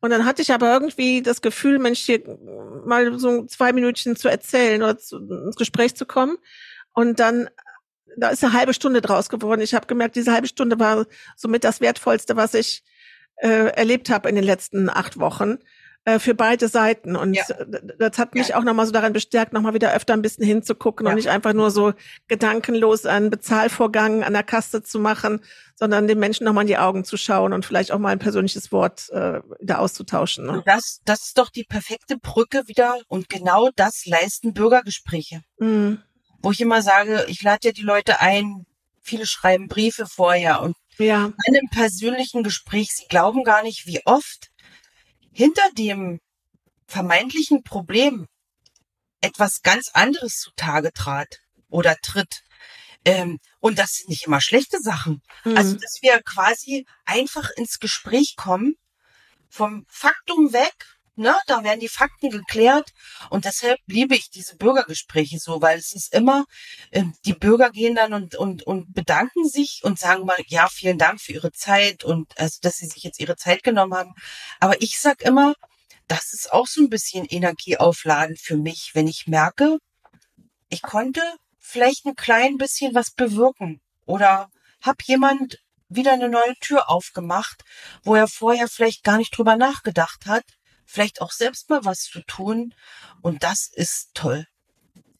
Und 0.01 0.11
dann 0.11 0.25
hatte 0.25 0.41
ich 0.41 0.53
aber 0.53 0.71
irgendwie 0.71 1.21
das 1.21 1.41
Gefühl, 1.41 1.79
Mensch, 1.79 1.99
hier 1.99 2.21
mal 2.85 3.19
so 3.19 3.45
zwei 3.45 3.73
Minütchen 3.73 4.15
zu 4.15 4.29
erzählen 4.29 4.81
oder 4.81 4.97
zu, 4.97 5.17
ins 5.17 5.55
Gespräch 5.55 5.95
zu 5.95 6.05
kommen. 6.05 6.37
Und 6.93 7.19
dann, 7.19 7.49
da 8.17 8.29
ist 8.29 8.43
eine 8.43 8.53
halbe 8.53 8.73
Stunde 8.73 9.01
draus 9.01 9.29
geworden. 9.29 9.61
Ich 9.61 9.73
habe 9.73 9.87
gemerkt, 9.87 10.15
diese 10.15 10.31
halbe 10.31 10.47
Stunde 10.47 10.79
war 10.79 11.05
somit 11.35 11.63
das 11.63 11.81
Wertvollste, 11.81 12.35
was 12.35 12.53
ich 12.53 12.83
äh, 13.37 13.71
erlebt 13.75 14.09
habe 14.09 14.29
in 14.29 14.35
den 14.35 14.43
letzten 14.43 14.89
acht 14.89 15.19
Wochen. 15.19 15.57
Äh, 16.05 16.19
für 16.19 16.33
beide 16.33 16.69
Seiten. 16.69 17.15
Und 17.15 17.33
ja. 17.33 17.43
das 17.97 18.17
hat 18.17 18.33
mich 18.33 18.49
ja. 18.49 18.57
auch 18.57 18.63
nochmal 18.63 18.85
so 18.85 18.91
daran 18.91 19.11
bestärkt, 19.11 19.51
nochmal 19.51 19.73
wieder 19.73 19.93
öfter 19.93 20.13
ein 20.13 20.21
bisschen 20.21 20.45
hinzugucken 20.45 21.05
ja. 21.05 21.11
und 21.11 21.17
nicht 21.17 21.29
einfach 21.29 21.53
nur 21.53 21.71
so 21.71 21.93
gedankenlos 22.27 23.05
einen 23.05 23.29
Bezahlvorgang 23.29 24.23
an 24.23 24.33
der 24.33 24.43
Kasse 24.43 24.81
zu 24.81 24.97
machen, 24.97 25.41
sondern 25.75 26.07
den 26.07 26.17
Menschen 26.17 26.45
nochmal 26.45 26.63
in 26.63 26.67
die 26.67 26.77
Augen 26.77 27.03
zu 27.03 27.17
schauen 27.17 27.51
und 27.51 27.65
vielleicht 27.65 27.91
auch 27.91 27.99
mal 27.99 28.09
ein 28.09 28.19
persönliches 28.19 28.71
Wort 28.71 29.09
äh, 29.09 29.41
wieder 29.59 29.79
auszutauschen. 29.79 30.45
Ne? 30.45 30.63
Das, 30.65 31.01
das 31.03 31.27
ist 31.27 31.37
doch 31.37 31.49
die 31.49 31.65
perfekte 31.65 32.17
Brücke 32.17 32.67
wieder 32.67 32.97
und 33.07 33.29
genau 33.29 33.69
das 33.75 34.05
leisten 34.05 34.53
Bürgergespräche. 34.53 35.41
Mhm. 35.59 36.01
Wo 36.41 36.51
ich 36.51 36.61
immer 36.61 36.81
sage, 36.81 37.25
ich 37.27 37.43
lade 37.43 37.67
ja 37.67 37.71
die 37.73 37.81
Leute 37.81 38.21
ein, 38.21 38.65
viele 39.01 39.25
schreiben 39.25 39.67
Briefe 39.67 40.05
vorher 40.05 40.61
und 40.61 40.77
ja. 40.97 41.25
in 41.45 41.55
einem 41.55 41.69
persönlichen 41.71 42.43
Gespräch, 42.43 42.93
sie 42.93 43.07
glauben 43.09 43.43
gar 43.43 43.63
nicht, 43.63 43.85
wie 43.85 44.01
oft 44.05 44.49
hinter 45.31 45.69
dem 45.73 46.19
vermeintlichen 46.87 47.63
Problem 47.63 48.27
etwas 49.21 49.61
ganz 49.61 49.89
anderes 49.93 50.39
zutage 50.39 50.91
trat 50.93 51.39
oder 51.69 51.95
tritt. 52.01 52.43
Ähm, 53.05 53.39
und 53.59 53.79
das 53.79 53.93
sind 53.93 54.09
nicht 54.09 54.25
immer 54.25 54.41
schlechte 54.41 54.79
Sachen. 54.79 55.21
Mhm. 55.43 55.57
Also, 55.57 55.75
dass 55.75 55.99
wir 56.01 56.21
quasi 56.23 56.85
einfach 57.05 57.49
ins 57.51 57.79
Gespräch 57.79 58.35
kommen, 58.35 58.75
vom 59.49 59.85
Faktum 59.87 60.53
weg, 60.53 60.98
ne, 61.15 61.35
da 61.47 61.63
werden 61.63 61.79
die 61.79 61.89
Fakten 61.89 62.29
geklärt. 62.29 62.91
Und 63.29 63.45
deshalb 63.45 63.79
liebe 63.87 64.15
ich 64.15 64.29
diese 64.29 64.55
Bürgergespräche 64.55 65.39
so, 65.39 65.61
weil 65.61 65.77
es 65.77 65.93
ist 65.93 66.13
immer, 66.13 66.45
äh, 66.91 67.03
die 67.25 67.33
Bürger 67.33 67.69
gehen 67.71 67.95
dann 67.95 68.13
und, 68.13 68.35
und, 68.35 68.63
und 68.63 68.93
bedanken 68.93 69.47
sich 69.47 69.81
und 69.83 69.99
sagen 69.99 70.25
mal, 70.25 70.37
ja, 70.47 70.67
vielen 70.69 70.97
Dank 70.97 71.21
für 71.21 71.33
Ihre 71.33 71.51
Zeit 71.51 72.03
und 72.03 72.37
also, 72.37 72.59
dass 72.61 72.77
Sie 72.77 72.87
sich 72.87 73.03
jetzt 73.03 73.19
Ihre 73.19 73.35
Zeit 73.35 73.63
genommen 73.63 73.93
haben. 73.93 74.13
Aber 74.59 74.81
ich 74.81 74.99
sag 74.99 75.21
immer, 75.21 75.53
das 76.07 76.33
ist 76.33 76.51
auch 76.51 76.67
so 76.67 76.81
ein 76.81 76.89
bisschen 76.89 77.25
Energieaufladen 77.25 78.35
für 78.35 78.57
mich, 78.57 78.91
wenn 78.93 79.07
ich 79.07 79.27
merke, 79.27 79.77
ich 80.69 80.81
konnte 80.81 81.21
vielleicht 81.59 82.05
ein 82.05 82.15
klein 82.15 82.57
bisschen 82.57 82.95
was 82.95 83.11
bewirken 83.11 83.81
oder 84.05 84.49
hab 84.81 85.03
jemand 85.03 85.57
wieder 85.87 86.13
eine 86.13 86.29
neue 86.29 86.55
Tür 86.61 86.89
aufgemacht, 86.89 87.63
wo 88.03 88.15
er 88.15 88.27
vorher 88.27 88.67
vielleicht 88.67 89.03
gar 89.03 89.17
nicht 89.17 89.35
drüber 89.37 89.55
nachgedacht 89.55 90.25
hat 90.25 90.43
vielleicht 90.89 91.21
auch 91.21 91.31
selbst 91.31 91.69
mal 91.69 91.85
was 91.85 92.01
zu 92.01 92.21
tun. 92.21 92.73
Und 93.21 93.43
das 93.43 93.69
ist 93.71 94.09
toll. 94.15 94.47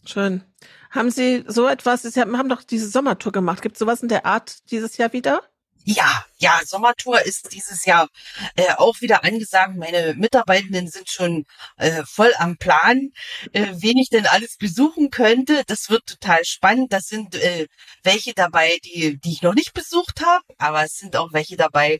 Schön. 0.06 0.44
Haben 0.90 1.12
Sie 1.12 1.44
so 1.48 1.68
etwas, 1.68 2.02
Sie 2.02 2.20
haben 2.20 2.50
doch 2.50 2.64
diese 2.64 2.90
Sommertour 2.90 3.32
gemacht. 3.32 3.62
Gibt 3.62 3.76
es 3.76 3.80
sowas 3.80 4.02
in 4.02 4.10
der 4.10 4.26
Art 4.26 4.72
dieses 4.72 4.98
Jahr 4.98 5.14
wieder? 5.14 5.44
Ja, 5.92 6.24
ja, 6.38 6.62
Sommertour 6.66 7.24
ist 7.24 7.52
dieses 7.52 7.84
Jahr 7.86 8.10
äh, 8.56 8.74
auch 8.78 9.02
wieder 9.02 9.24
angesagt. 9.24 9.76
Meine 9.76 10.14
Mitarbeitenden 10.14 10.88
sind 10.88 11.10
schon 11.10 11.46
äh, 11.78 12.04
voll 12.06 12.32
am 12.38 12.58
Plan, 12.58 13.10
äh, 13.54 13.66
wen 13.72 13.98
ich 13.98 14.10
denn 14.10 14.28
alles 14.28 14.58
besuchen 14.58 15.10
könnte. 15.10 15.64
Das 15.66 15.90
wird 15.90 16.06
total 16.06 16.46
spannend. 16.46 16.94
Das 16.94 17.08
sind 17.08 17.34
äh, 17.34 17.68
welche 18.04 18.36
dabei, 18.36 18.78
die, 18.86 19.20
die 19.20 19.32
ich 19.32 19.42
noch 19.42 19.56
nicht 19.56 19.74
besucht 19.74 20.22
habe, 20.24 20.46
aber 20.60 20.84
es 20.84 20.94
sind 20.98 21.16
auch 21.16 21.34
welche 21.34 21.58
dabei, 21.58 22.00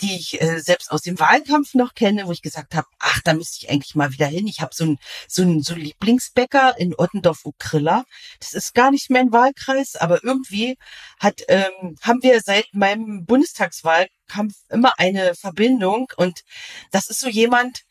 die 0.00 0.16
ich 0.16 0.40
äh, 0.40 0.60
selbst 0.60 0.90
aus 0.90 1.02
dem 1.02 1.18
Wahlkampf 1.20 1.74
noch 1.74 1.94
kenne, 1.94 2.26
wo 2.26 2.32
ich 2.32 2.40
gesagt 2.40 2.74
habe, 2.74 2.86
ach, 2.98 3.20
da 3.24 3.34
müsste 3.34 3.58
ich 3.62 3.70
eigentlich 3.70 3.94
mal 3.94 4.10
wieder 4.10 4.26
hin. 4.26 4.46
Ich 4.46 4.62
habe 4.62 4.74
so 4.74 4.84
ein 4.86 4.98
so 5.28 5.42
ein 5.42 5.62
so 5.62 5.74
Lieblingsbäcker 5.74 6.78
in 6.78 6.94
Ottendorf-Ukrilla. 6.94 8.04
Das 8.40 8.54
ist 8.54 8.74
gar 8.74 8.90
nicht 8.90 9.10
mein 9.10 9.32
Wahlkreis, 9.32 9.96
aber 9.96 10.24
irgendwie 10.24 10.78
hat 11.20 11.42
ähm, 11.48 11.98
haben 12.00 12.22
wir 12.22 12.40
seit 12.40 12.72
meinem 12.72 13.17
Bundestagswahlkampf 13.24 14.54
immer 14.68 14.98
eine 14.98 15.34
Verbindung 15.34 16.10
und 16.16 16.42
das 16.90 17.08
ist 17.08 17.20
so 17.20 17.28
jemand, 17.28 17.82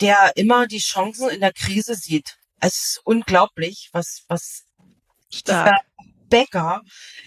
der 0.00 0.32
immer 0.36 0.66
die 0.66 0.78
Chancen 0.78 1.30
in 1.30 1.40
der 1.40 1.52
Krise 1.52 1.94
sieht. 1.94 2.38
Es 2.60 2.74
ist 2.74 3.00
unglaublich, 3.04 3.90
was, 3.92 4.24
was 4.28 4.64
Stark. 5.32 5.80
Bäcker 6.28 6.80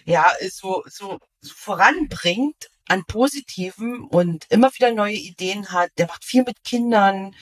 ja 0.05 0.25
so, 0.49 0.83
so, 0.87 1.19
so 1.41 1.53
voranbringt 1.53 2.69
an 2.87 3.05
Positiven 3.05 4.01
und 4.01 4.45
immer 4.49 4.73
wieder 4.73 4.91
neue 4.91 5.15
Ideen 5.15 5.71
hat. 5.71 5.91
Der 5.97 6.07
macht 6.07 6.25
viel 6.25 6.43
mit 6.43 6.63
Kindern, 6.63 7.35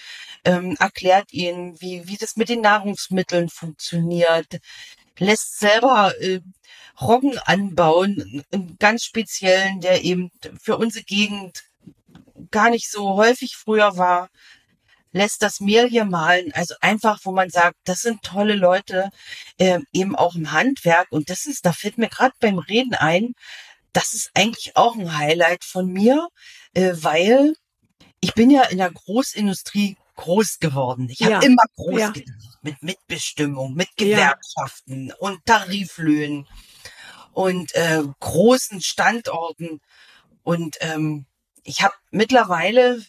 ähm, 0.45 0.75
erklärt 0.79 1.31
ihnen, 1.31 1.79
wie, 1.81 2.07
wie 2.07 2.17
das 2.17 2.35
mit 2.35 2.49
den 2.49 2.61
Nahrungsmitteln 2.61 3.49
funktioniert, 3.49 4.59
lässt 5.17 5.59
selber 5.59 6.13
äh, 6.19 6.41
Roggen 6.99 7.37
anbauen, 7.39 8.43
einen 8.51 8.77
ganz 8.79 9.03
speziellen, 9.03 9.81
der 9.81 10.03
eben 10.03 10.31
für 10.61 10.77
unsere 10.77 11.03
Gegend 11.05 11.63
gar 12.51 12.69
nicht 12.69 12.89
so 12.89 13.15
häufig 13.15 13.55
früher 13.55 13.97
war, 13.97 14.29
lässt 15.11 15.41
das 15.41 15.59
Mehl 15.59 15.87
hier 15.87 16.05
malen. 16.05 16.51
Also 16.53 16.75
einfach, 16.81 17.19
wo 17.23 17.31
man 17.31 17.49
sagt, 17.49 17.77
das 17.85 18.01
sind 18.01 18.21
tolle 18.23 18.55
Leute, 18.55 19.09
äh, 19.57 19.79
eben 19.91 20.15
auch 20.15 20.35
im 20.35 20.51
Handwerk. 20.51 21.07
Und 21.11 21.29
das 21.29 21.45
ist, 21.45 21.65
da 21.65 21.73
fällt 21.73 21.97
mir 21.97 22.09
gerade 22.09 22.33
beim 22.39 22.59
Reden 22.59 22.95
ein, 22.95 23.33
das 23.93 24.13
ist 24.13 24.31
eigentlich 24.33 24.75
auch 24.75 24.95
ein 24.95 25.17
Highlight 25.17 25.63
von 25.63 25.87
mir, 25.87 26.27
äh, 26.73 26.93
weil 26.95 27.55
ich 28.19 28.33
bin 28.33 28.49
ja 28.49 28.63
in 28.63 28.79
der 28.79 28.91
Großindustrie 28.91 29.97
groß 30.15 30.59
geworden. 30.59 31.09
Ich 31.09 31.21
habe 31.21 31.33
ja. 31.33 31.41
immer 31.41 31.63
groß 31.75 31.99
ja. 31.99 32.09
gedacht, 32.09 32.52
mit 32.63 32.81
Mitbestimmung, 32.81 33.73
mit 33.75 33.95
Gewerkschaften 33.97 35.09
ja. 35.09 35.15
und 35.19 35.45
Tariflöhnen 35.45 36.47
und 37.33 37.75
äh, 37.75 38.03
großen 38.19 38.81
Standorten. 38.81 39.81
Und 40.43 40.77
ähm, 40.81 41.25
ich 41.63 41.81
habe 41.81 41.93
mittlerweile 42.11 43.03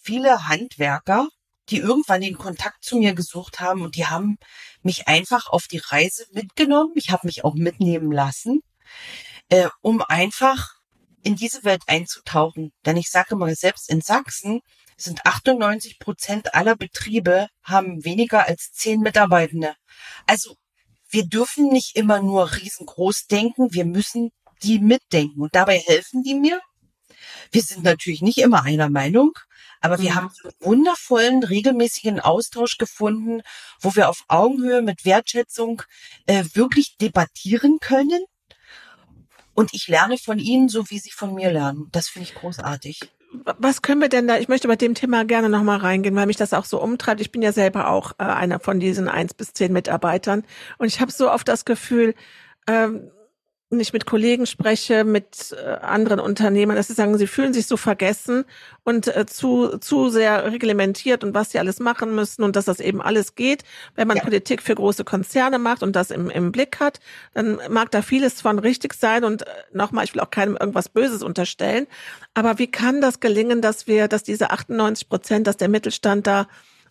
viele 0.00 0.48
Handwerker, 0.48 1.28
die 1.70 1.78
irgendwann 1.78 2.20
den 2.20 2.38
Kontakt 2.38 2.84
zu 2.84 2.96
mir 2.96 3.14
gesucht 3.14 3.60
haben 3.60 3.82
und 3.82 3.96
die 3.96 4.06
haben 4.06 4.38
mich 4.82 5.08
einfach 5.08 5.48
auf 5.48 5.66
die 5.66 5.82
Reise 5.84 6.26
mitgenommen. 6.32 6.92
Ich 6.94 7.10
habe 7.10 7.26
mich 7.26 7.44
auch 7.44 7.54
mitnehmen 7.54 8.10
lassen, 8.12 8.62
äh, 9.48 9.68
um 9.82 10.02
einfach 10.02 10.76
in 11.22 11.36
diese 11.36 11.64
Welt 11.64 11.82
einzutauchen. 11.86 12.72
Denn 12.86 12.96
ich 12.96 13.10
sage 13.10 13.36
mal, 13.36 13.54
selbst 13.54 13.90
in 13.90 14.00
Sachsen 14.00 14.60
sind 14.98 15.24
98 15.24 15.98
Prozent 15.98 16.54
aller 16.54 16.76
Betriebe 16.76 17.48
haben 17.62 18.04
weniger 18.04 18.46
als 18.46 18.72
zehn 18.72 19.00
Mitarbeitende. 19.00 19.74
Also 20.26 20.56
wir 21.08 21.24
dürfen 21.24 21.68
nicht 21.68 21.96
immer 21.96 22.20
nur 22.20 22.52
riesengroß 22.52 23.26
denken, 23.30 23.72
wir 23.72 23.84
müssen 23.84 24.30
die 24.62 24.78
mitdenken. 24.78 25.40
Und 25.40 25.54
dabei 25.54 25.78
helfen 25.78 26.22
die 26.22 26.34
mir. 26.34 26.60
Wir 27.50 27.62
sind 27.62 27.84
natürlich 27.84 28.20
nicht 28.20 28.38
immer 28.38 28.64
einer 28.64 28.90
Meinung, 28.90 29.32
aber 29.80 30.00
wir 30.00 30.10
mhm. 30.10 30.14
haben 30.14 30.30
einen 30.42 30.52
wundervollen, 30.60 31.42
regelmäßigen 31.44 32.20
Austausch 32.20 32.76
gefunden, 32.76 33.42
wo 33.80 33.94
wir 33.94 34.08
auf 34.08 34.24
Augenhöhe 34.28 34.82
mit 34.82 35.04
Wertschätzung 35.04 35.82
äh, 36.26 36.44
wirklich 36.52 36.96
debattieren 37.00 37.78
können. 37.80 38.24
Und 39.54 39.74
ich 39.74 39.88
lerne 39.88 40.18
von 40.18 40.38
ihnen, 40.38 40.68
so 40.68 40.90
wie 40.90 40.98
sie 40.98 41.10
von 41.10 41.34
mir 41.34 41.50
lernen. 41.50 41.88
Das 41.90 42.08
finde 42.08 42.28
ich 42.28 42.34
großartig 42.34 43.00
was 43.30 43.82
können 43.82 44.00
wir 44.00 44.08
denn 44.08 44.26
da, 44.26 44.38
ich 44.38 44.48
möchte 44.48 44.68
bei 44.68 44.76
dem 44.76 44.94
Thema 44.94 45.24
gerne 45.24 45.48
nochmal 45.48 45.78
reingehen, 45.78 46.16
weil 46.16 46.26
mich 46.26 46.36
das 46.36 46.54
auch 46.54 46.64
so 46.64 46.80
umtreibt. 46.80 47.20
Ich 47.20 47.30
bin 47.30 47.42
ja 47.42 47.52
selber 47.52 47.90
auch 47.90 48.12
äh, 48.18 48.24
einer 48.24 48.58
von 48.58 48.80
diesen 48.80 49.08
eins 49.08 49.34
bis 49.34 49.52
zehn 49.52 49.72
Mitarbeitern 49.72 50.44
und 50.78 50.86
ich 50.86 51.00
habe 51.00 51.12
so 51.12 51.30
oft 51.30 51.46
das 51.48 51.64
Gefühl, 51.64 52.14
ähm, 52.66 53.10
nicht 53.70 53.92
mit 53.92 54.06
Kollegen 54.06 54.46
spreche, 54.46 55.04
mit 55.04 55.54
äh, 55.56 55.74
anderen 55.84 56.20
Unternehmern, 56.20 56.76
dass 56.76 56.88
sie 56.88 56.94
sagen, 56.94 57.18
sie 57.18 57.26
fühlen 57.26 57.52
sich 57.52 57.66
so 57.66 57.76
vergessen 57.76 58.44
und 58.82 59.14
äh, 59.14 59.26
zu, 59.26 59.76
zu 59.78 60.08
sehr 60.08 60.50
reglementiert 60.50 61.22
und 61.22 61.34
was 61.34 61.50
sie 61.50 61.58
alles 61.58 61.78
machen 61.78 62.14
müssen 62.14 62.44
und 62.44 62.56
dass 62.56 62.64
das 62.64 62.80
eben 62.80 63.02
alles 63.02 63.34
geht. 63.34 63.64
Wenn 63.94 64.08
man 64.08 64.16
ja. 64.16 64.22
Politik 64.22 64.62
für 64.62 64.74
große 64.74 65.04
Konzerne 65.04 65.58
macht 65.58 65.82
und 65.82 65.94
das 65.96 66.10
im, 66.10 66.30
im 66.30 66.50
Blick 66.50 66.80
hat, 66.80 67.00
dann 67.34 67.58
mag 67.68 67.90
da 67.90 68.00
vieles 68.00 68.40
von 68.40 68.58
richtig 68.58 68.94
sein 68.94 69.22
und 69.24 69.42
äh, 69.42 69.50
nochmal, 69.72 70.04
ich 70.04 70.14
will 70.14 70.22
auch 70.22 70.30
keinem 70.30 70.56
irgendwas 70.56 70.88
Böses 70.88 71.22
unterstellen. 71.22 71.86
Aber 72.32 72.58
wie 72.58 72.70
kann 72.70 73.02
das 73.02 73.20
gelingen, 73.20 73.60
dass 73.60 73.86
wir, 73.86 74.08
dass 74.08 74.22
diese 74.22 74.50
98 74.50 75.10
Prozent, 75.10 75.46
dass 75.46 75.58
der 75.58 75.68
Mittelstand 75.68 76.26
da 76.26 76.48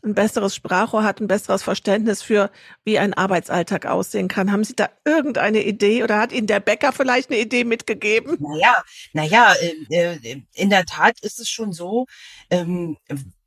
ein 0.07 0.15
besseres 0.15 0.55
Sprachrohr 0.55 1.03
hat, 1.03 1.19
ein 1.19 1.27
besseres 1.27 1.63
Verständnis 1.63 2.21
für, 2.21 2.49
wie 2.83 2.97
ein 2.99 3.13
Arbeitsalltag 3.13 3.85
aussehen 3.85 4.27
kann. 4.27 4.51
Haben 4.51 4.63
Sie 4.63 4.75
da 4.75 4.89
irgendeine 5.05 5.63
Idee 5.63 6.03
oder 6.03 6.19
hat 6.19 6.31
Ihnen 6.31 6.47
der 6.47 6.59
Bäcker 6.59 6.93
vielleicht 6.93 7.29
eine 7.29 7.39
Idee 7.39 7.63
mitgegeben? 7.63 8.37
Naja, 8.39 8.83
naja, 9.13 9.53
äh, 9.89 10.13
äh, 10.13 10.41
in 10.53 10.69
der 10.69 10.85
Tat 10.85 11.19
ist 11.21 11.39
es 11.39 11.49
schon 11.49 11.73
so, 11.73 12.05
ähm, 12.49 12.97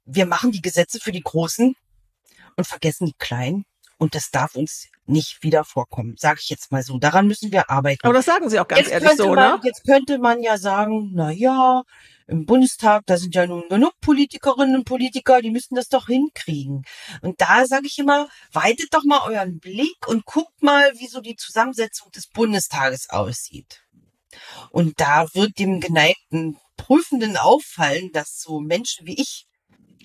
wir 0.04 0.26
machen 0.26 0.52
die 0.52 0.62
Gesetze 0.62 1.00
für 1.00 1.12
die 1.12 1.22
Großen 1.22 1.74
und 2.56 2.66
vergessen 2.66 3.06
die 3.06 3.16
Kleinen. 3.18 3.64
Und 3.98 4.14
das 4.14 4.30
darf 4.30 4.54
uns 4.54 4.88
nicht 5.04 5.42
wieder 5.42 5.62
vorkommen, 5.62 6.14
sage 6.16 6.40
ich 6.42 6.48
jetzt 6.48 6.72
mal 6.72 6.82
so. 6.82 6.98
Daran 6.98 7.26
müssen 7.26 7.52
wir 7.52 7.68
arbeiten. 7.68 8.00
Aber 8.04 8.14
das 8.14 8.24
sagen 8.24 8.48
Sie 8.48 8.58
auch 8.58 8.66
ganz 8.66 8.82
jetzt 8.82 8.92
ehrlich 8.92 9.10
so, 9.18 9.34
man, 9.34 9.56
ne? 9.56 9.60
Jetzt 9.62 9.84
könnte 9.84 10.18
man 10.18 10.42
ja 10.42 10.56
sagen, 10.56 11.10
na 11.12 11.30
ja, 11.30 11.82
im 12.30 12.46
Bundestag, 12.46 13.02
da 13.06 13.16
sind 13.16 13.34
ja 13.34 13.46
nun 13.46 13.68
genug 13.68 13.92
Politikerinnen 14.00 14.76
und 14.76 14.84
Politiker, 14.84 15.42
die 15.42 15.50
müssen 15.50 15.74
das 15.74 15.88
doch 15.88 16.06
hinkriegen. 16.06 16.84
Und 17.22 17.40
da 17.40 17.66
sage 17.66 17.86
ich 17.86 17.98
immer, 17.98 18.28
weitet 18.52 18.94
doch 18.94 19.02
mal 19.04 19.22
euren 19.28 19.58
Blick 19.58 20.06
und 20.06 20.24
guckt 20.24 20.62
mal, 20.62 20.92
wie 20.98 21.08
so 21.08 21.20
die 21.20 21.36
Zusammensetzung 21.36 22.10
des 22.12 22.28
Bundestages 22.28 23.10
aussieht. 23.10 23.82
Und 24.70 25.00
da 25.00 25.26
wird 25.34 25.58
dem 25.58 25.80
geneigten 25.80 26.56
Prüfenden 26.76 27.36
auffallen, 27.36 28.12
dass 28.12 28.40
so 28.40 28.60
Menschen 28.60 29.06
wie 29.06 29.20
ich, 29.20 29.46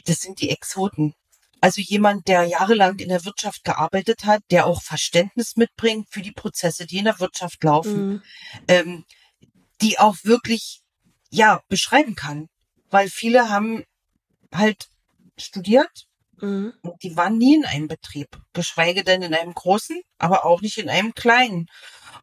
das 0.05 0.17
sind 0.17 0.41
die 0.41 0.49
Exoten. 0.49 1.13
Also 1.61 1.79
jemand, 1.81 2.27
der 2.27 2.43
jahrelang 2.43 2.97
in 2.99 3.09
der 3.09 3.23
Wirtschaft 3.25 3.63
gearbeitet 3.63 4.25
hat, 4.25 4.41
der 4.49 4.65
auch 4.65 4.81
Verständnis 4.81 5.55
mitbringt 5.55 6.07
für 6.09 6.21
die 6.21 6.31
Prozesse, 6.31 6.85
die 6.85 6.97
in 6.97 7.05
der 7.05 7.19
Wirtschaft 7.19 7.63
laufen, 7.63 8.07
mhm. 8.07 8.21
ähm, 8.67 9.05
die 9.81 9.99
auch 9.99 10.15
wirklich 10.23 10.81
ja, 11.29 11.61
beschreiben 11.69 12.15
kann. 12.15 12.47
Weil 12.89 13.09
viele 13.09 13.49
haben 13.49 13.83
halt 14.53 14.87
studiert 15.37 16.05
mhm. 16.39 16.73
und 16.81 17.03
die 17.03 17.15
waren 17.15 17.37
nie 17.37 17.55
in 17.55 17.65
einem 17.65 17.87
Betrieb, 17.87 18.27
geschweige 18.53 19.03
denn 19.03 19.21
in 19.21 19.33
einem 19.33 19.53
großen, 19.53 20.01
aber 20.17 20.45
auch 20.45 20.61
nicht 20.61 20.77
in 20.77 20.89
einem 20.89 21.13
kleinen. 21.13 21.67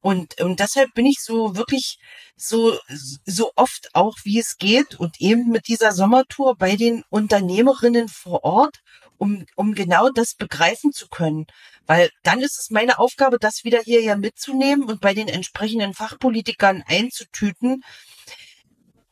Und, 0.01 0.41
und 0.41 0.59
deshalb 0.59 0.93
bin 0.95 1.07
ich 1.07 1.19
so 1.23 1.57
wirklich 1.57 1.99
so, 2.37 2.77
so 3.25 3.53
oft 3.55 3.95
auch, 3.95 4.17
wie 4.25 4.41
es 4.41 4.57
geht 4.57 4.99
und 4.99 5.21
eben 5.21 5.49
mit 5.51 5.69
dieser 5.69 5.93
Sommertour 5.93 6.57
bei 6.57 6.75
den 6.75 7.05
Unternehmerinnen 7.09 8.09
vor 8.09 8.43
Ort, 8.43 8.81
um, 9.17 9.47
um 9.55 9.75
genau 9.75 10.11
das 10.11 10.35
begreifen 10.35 10.93
zu 10.93 11.07
können. 11.07 11.47
Weil 11.87 12.11
dann 12.25 12.41
ist 12.41 12.59
es 12.59 12.71
meine 12.71 12.99
Aufgabe, 12.99 13.39
das 13.39 13.63
wieder 13.63 13.81
hierher 13.81 14.17
mitzunehmen 14.17 14.89
und 14.89 15.01
bei 15.01 15.15
den 15.15 15.29
entsprechenden 15.29 15.95
Fachpolitikern 15.95 16.83
einzutüten, 16.87 17.85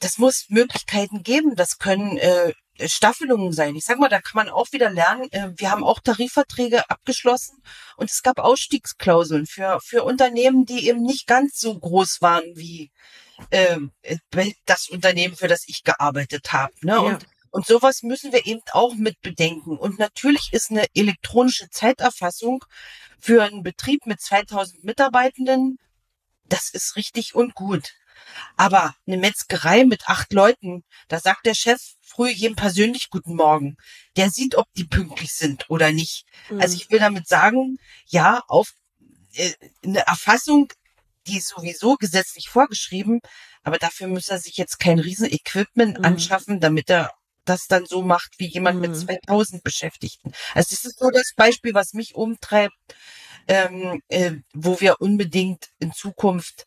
das 0.00 0.18
muss 0.18 0.46
Möglichkeiten 0.48 1.22
geben. 1.22 1.54
Das 1.54 1.78
können 1.78 2.16
äh, 2.18 2.52
Staffelungen 2.86 3.52
sein. 3.52 3.76
Ich 3.76 3.84
sag 3.84 3.98
mal, 3.98 4.08
da 4.08 4.20
kann 4.20 4.44
man 4.44 4.48
auch 4.48 4.72
wieder 4.72 4.90
lernen. 4.90 5.30
Äh, 5.30 5.52
wir 5.56 5.70
haben 5.70 5.84
auch 5.84 6.00
Tarifverträge 6.00 6.88
abgeschlossen 6.90 7.62
und 7.96 8.10
es 8.10 8.22
gab 8.22 8.38
Ausstiegsklauseln 8.38 9.46
für, 9.46 9.78
für 9.82 10.04
Unternehmen, 10.04 10.64
die 10.64 10.88
eben 10.88 11.02
nicht 11.02 11.26
ganz 11.26 11.58
so 11.58 11.78
groß 11.78 12.22
waren 12.22 12.44
wie 12.54 12.90
äh, 13.50 13.78
das 14.66 14.88
Unternehmen, 14.88 15.36
für 15.36 15.48
das 15.48 15.64
ich 15.66 15.84
gearbeitet 15.84 16.52
habe. 16.52 16.72
Ne? 16.82 16.92
Ja. 16.92 16.98
Und, 16.98 17.26
und 17.50 17.66
sowas 17.66 18.02
müssen 18.02 18.32
wir 18.32 18.46
eben 18.46 18.62
auch 18.72 18.94
mit 18.94 19.20
bedenken. 19.20 19.76
Und 19.76 19.98
natürlich 19.98 20.52
ist 20.52 20.70
eine 20.70 20.86
elektronische 20.94 21.68
Zeiterfassung 21.70 22.64
für 23.18 23.42
einen 23.42 23.62
Betrieb 23.62 24.06
mit 24.06 24.20
2000 24.20 24.84
Mitarbeitenden, 24.84 25.78
das 26.44 26.70
ist 26.70 26.96
richtig 26.96 27.34
und 27.34 27.54
gut. 27.54 27.92
Aber 28.56 28.94
eine 29.06 29.18
Metzgerei 29.18 29.84
mit 29.84 30.08
acht 30.08 30.32
Leuten, 30.32 30.84
da 31.08 31.20
sagt 31.20 31.46
der 31.46 31.54
Chef 31.54 31.80
früh 32.00 32.30
jedem 32.30 32.56
persönlich 32.56 33.10
Guten 33.10 33.36
Morgen. 33.36 33.76
Der 34.16 34.30
sieht, 34.30 34.56
ob 34.56 34.66
die 34.74 34.84
pünktlich 34.84 35.32
sind 35.32 35.70
oder 35.70 35.92
nicht. 35.92 36.24
Mhm. 36.50 36.60
Also 36.60 36.76
ich 36.76 36.90
will 36.90 36.98
damit 36.98 37.28
sagen, 37.28 37.78
ja, 38.06 38.42
auf 38.48 38.72
äh, 39.34 39.52
eine 39.84 40.06
Erfassung, 40.06 40.72
die 41.26 41.38
ist 41.38 41.48
sowieso 41.48 41.96
gesetzlich 41.96 42.48
vorgeschrieben, 42.48 43.20
aber 43.62 43.78
dafür 43.78 44.08
muss 44.08 44.28
er 44.28 44.38
sich 44.38 44.56
jetzt 44.56 44.78
kein 44.78 44.98
Riesenequipment 44.98 45.98
mhm. 45.98 46.04
anschaffen, 46.04 46.60
damit 46.60 46.90
er 46.90 47.12
das 47.44 47.66
dann 47.66 47.86
so 47.86 48.02
macht 48.02 48.34
wie 48.38 48.46
jemand 48.46 48.76
mhm. 48.76 48.90
mit 48.90 48.96
2000 48.96 49.62
Beschäftigten. 49.62 50.32
Also 50.54 50.74
das 50.74 50.84
ist 50.84 50.98
so 50.98 51.10
das 51.10 51.32
Beispiel, 51.36 51.74
was 51.74 51.94
mich 51.94 52.14
umtreibt, 52.14 52.76
ähm, 53.48 54.02
äh, 54.08 54.32
wo 54.52 54.80
wir 54.80 55.00
unbedingt 55.00 55.70
in 55.78 55.92
Zukunft 55.92 56.66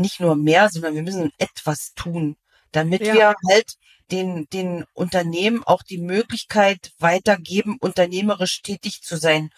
nicht 0.00 0.20
nur 0.20 0.36
mehr, 0.36 0.68
sondern 0.70 0.94
wir 0.94 1.02
müssen 1.02 1.32
etwas 1.38 1.92
tun, 1.94 2.36
damit 2.72 3.02
ja. 3.06 3.14
wir 3.14 3.34
halt 3.48 3.74
den, 4.10 4.48
den 4.50 4.84
Unternehmen 4.92 5.62
auch 5.64 5.82
die 5.82 5.98
Möglichkeit 5.98 6.92
weitergeben, 6.98 7.76
unternehmerisch 7.80 8.62
tätig 8.62 9.02
zu 9.02 9.16
sein. 9.16 9.50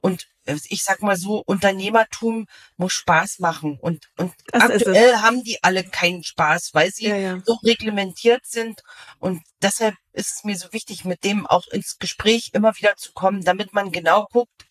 Und 0.00 0.26
äh, 0.46 0.56
ich 0.68 0.82
sag 0.82 1.02
mal 1.02 1.16
so, 1.16 1.42
Unternehmertum 1.46 2.46
muss 2.76 2.92
Spaß 2.92 3.38
machen. 3.38 3.78
Und, 3.80 4.10
und 4.16 4.32
aktuell 4.52 5.16
haben 5.18 5.44
die 5.44 5.62
alle 5.62 5.84
keinen 5.84 6.24
Spaß, 6.24 6.70
weil 6.74 6.90
sie 6.90 7.06
ja, 7.06 7.16
ja. 7.16 7.42
so 7.44 7.54
reglementiert 7.64 8.46
sind. 8.46 8.82
Und 9.18 9.42
deshalb 9.62 9.94
ist 10.12 10.36
es 10.36 10.44
mir 10.44 10.56
so 10.56 10.72
wichtig, 10.72 11.04
mit 11.04 11.24
dem 11.24 11.46
auch 11.46 11.66
ins 11.68 11.98
Gespräch 11.98 12.50
immer 12.52 12.76
wieder 12.76 12.96
zu 12.96 13.12
kommen, 13.12 13.44
damit 13.44 13.72
man 13.72 13.92
genau 13.92 14.26
guckt, 14.32 14.66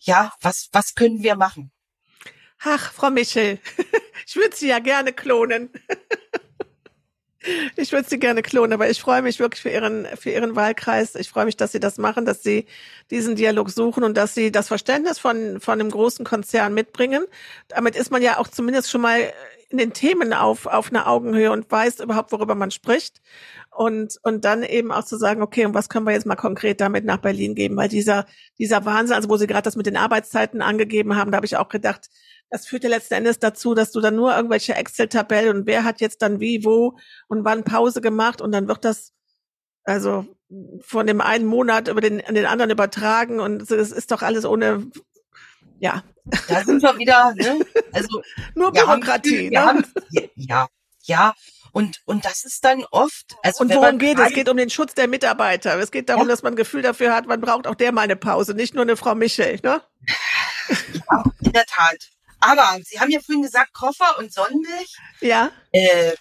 ja, 0.00 0.32
was, 0.40 0.68
was 0.72 0.94
können 0.94 1.22
wir 1.22 1.36
machen? 1.36 1.72
Ach, 2.60 2.92
Frau 2.92 3.10
Michel, 3.10 3.60
ich 4.26 4.36
würde 4.36 4.54
Sie 4.56 4.68
ja 4.68 4.78
gerne 4.78 5.12
klonen. 5.12 5.70
Ich 7.76 7.92
würde 7.92 8.08
sie 8.08 8.18
gerne 8.18 8.42
klonen, 8.42 8.72
aber 8.72 8.90
ich 8.90 9.00
freue 9.00 9.22
mich 9.22 9.38
wirklich 9.38 9.62
für 9.62 9.70
ihren, 9.70 10.06
für 10.16 10.30
ihren 10.30 10.56
Wahlkreis. 10.56 11.14
Ich 11.14 11.28
freue 11.28 11.44
mich, 11.44 11.56
dass 11.56 11.72
sie 11.72 11.80
das 11.80 11.98
machen, 11.98 12.24
dass 12.24 12.42
sie 12.42 12.66
diesen 13.10 13.36
Dialog 13.36 13.70
suchen 13.70 14.04
und 14.04 14.16
dass 14.16 14.34
sie 14.34 14.50
das 14.50 14.68
Verständnis 14.68 15.18
von, 15.18 15.60
von 15.60 15.80
einem 15.80 15.90
großen 15.90 16.24
Konzern 16.24 16.74
mitbringen. 16.74 17.24
Damit 17.68 17.94
ist 17.94 18.10
man 18.10 18.22
ja 18.22 18.38
auch 18.38 18.48
zumindest 18.48 18.90
schon 18.90 19.00
mal 19.00 19.32
in 19.68 19.78
den 19.78 19.92
Themen 19.92 20.32
auf, 20.32 20.66
auf 20.66 20.90
einer 20.90 21.08
Augenhöhe 21.08 21.50
und 21.50 21.70
weiß 21.70 22.00
überhaupt, 22.00 22.32
worüber 22.32 22.54
man 22.54 22.70
spricht. 22.70 23.20
Und, 23.70 24.18
und 24.22 24.44
dann 24.44 24.62
eben 24.62 24.90
auch 24.90 25.04
zu 25.04 25.16
sagen, 25.16 25.42
okay, 25.42 25.66
und 25.66 25.74
was 25.74 25.88
können 25.88 26.06
wir 26.06 26.12
jetzt 26.12 26.26
mal 26.26 26.36
konkret 26.36 26.80
damit 26.80 27.04
nach 27.04 27.18
Berlin 27.18 27.54
geben? 27.54 27.76
Weil 27.76 27.88
dieser, 27.88 28.26
dieser 28.58 28.84
Wahnsinn, 28.84 29.16
also 29.16 29.28
wo 29.28 29.36
Sie 29.36 29.46
gerade 29.46 29.64
das 29.64 29.76
mit 29.76 29.86
den 29.86 29.96
Arbeitszeiten 29.96 30.62
angegeben 30.62 31.16
haben, 31.16 31.30
da 31.30 31.36
habe 31.36 31.46
ich 31.46 31.56
auch 31.56 31.68
gedacht, 31.68 32.08
das 32.50 32.66
führt 32.66 32.84
ja 32.84 32.90
letzten 32.90 33.14
Endes 33.14 33.38
dazu, 33.38 33.74
dass 33.74 33.92
du 33.92 34.00
dann 34.00 34.16
nur 34.16 34.34
irgendwelche 34.34 34.74
Excel-Tabellen 34.74 35.56
und 35.56 35.66
wer 35.66 35.84
hat 35.84 36.00
jetzt 36.00 36.22
dann 36.22 36.40
wie, 36.40 36.64
wo 36.64 36.96
und 37.28 37.44
wann 37.44 37.64
Pause 37.64 38.00
gemacht 38.00 38.40
und 38.40 38.52
dann 38.52 38.68
wird 38.68 38.84
das 38.84 39.12
also 39.84 40.26
von 40.80 41.06
dem 41.06 41.20
einen 41.20 41.46
Monat 41.46 41.88
über 41.88 42.00
den, 42.00 42.24
an 42.24 42.34
den 42.34 42.46
anderen 42.46 42.70
übertragen 42.70 43.40
und 43.40 43.70
es 43.70 43.92
ist 43.92 44.10
doch 44.10 44.22
alles 44.22 44.44
ohne, 44.44 44.90
ja. 45.78 46.02
Da 46.48 46.64
sind 46.64 46.82
wir 46.82 46.98
wieder, 46.98 47.32
ne? 47.34 47.64
Also 47.92 48.20
nur 48.54 48.72
Bürokratie. 48.72 49.50
Wir 49.50 49.64
haben, 49.64 49.84
ne? 50.10 50.30
ja, 50.34 50.66
ja. 51.02 51.34
Und, 51.70 52.00
und 52.04 52.24
das 52.24 52.44
ist 52.44 52.64
dann 52.64 52.84
oft. 52.90 53.36
Also 53.42 53.62
und 53.62 53.72
worum 53.72 53.98
geht 53.98 54.18
es? 54.18 54.28
Es 54.28 54.34
geht 54.34 54.48
um 54.48 54.56
den 54.56 54.70
Schutz 54.70 54.94
der 54.94 55.06
Mitarbeiter. 55.06 55.78
Es 55.78 55.92
geht 55.92 56.08
darum, 56.08 56.22
ja. 56.22 56.28
dass 56.28 56.42
man 56.42 56.54
ein 56.54 56.56
Gefühl 56.56 56.82
dafür 56.82 57.14
hat, 57.14 57.26
man 57.26 57.40
braucht 57.40 57.66
auch 57.66 57.74
der 57.76 57.92
mal 57.92 58.02
eine 58.02 58.16
Pause, 58.16 58.54
nicht 58.54 58.74
nur 58.74 58.82
eine 58.82 58.96
Frau 58.96 59.14
Michel, 59.14 59.60
ne? 59.62 59.82
Ja, 60.68 61.24
in 61.42 61.52
der 61.52 61.66
Tat. 61.66 62.10
Aber 62.46 62.78
Sie 62.84 63.00
haben 63.00 63.10
ja 63.10 63.20
vorhin 63.20 63.42
gesagt, 63.42 63.72
Koffer 63.72 64.18
und 64.18 64.32
Sonnenmilch. 64.32 64.94
Ja. 65.20 65.50
Äh, 65.72 66.12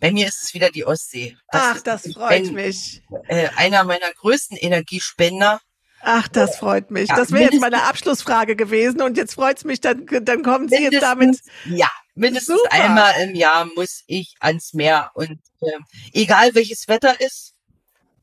bei 0.00 0.12
mir 0.12 0.26
ist 0.26 0.42
es 0.42 0.54
wieder 0.54 0.70
die 0.70 0.84
Ostsee. 0.84 1.36
Das 1.50 1.62
Ach, 1.64 1.80
das 1.80 2.12
freut 2.12 2.44
bin, 2.44 2.54
mich. 2.54 3.02
Äh, 3.26 3.48
einer 3.56 3.84
meiner 3.84 4.12
größten 4.12 4.56
Energiespender. 4.56 5.60
Ach, 6.02 6.28
das 6.28 6.58
freut 6.58 6.90
mich. 6.90 7.08
Ja, 7.08 7.16
das 7.16 7.32
wäre 7.32 7.44
jetzt 7.44 7.60
meine 7.60 7.84
Abschlussfrage 7.84 8.56
gewesen 8.56 9.00
und 9.00 9.16
jetzt 9.16 9.34
freut's 9.34 9.64
mich, 9.64 9.80
dann, 9.80 10.06
dann 10.06 10.42
kommen 10.42 10.68
Sie 10.68 10.82
jetzt 10.82 11.00
damit. 11.00 11.40
Ja, 11.64 11.88
mindestens 12.14 12.58
Super. 12.58 12.72
einmal 12.72 13.14
im 13.22 13.34
Jahr 13.34 13.64
muss 13.74 14.02
ich 14.06 14.34
ans 14.40 14.74
Meer 14.74 15.10
und 15.14 15.38
äh, 15.62 15.78
egal 16.12 16.54
welches 16.54 16.88
Wetter 16.88 17.18
ist, 17.22 17.54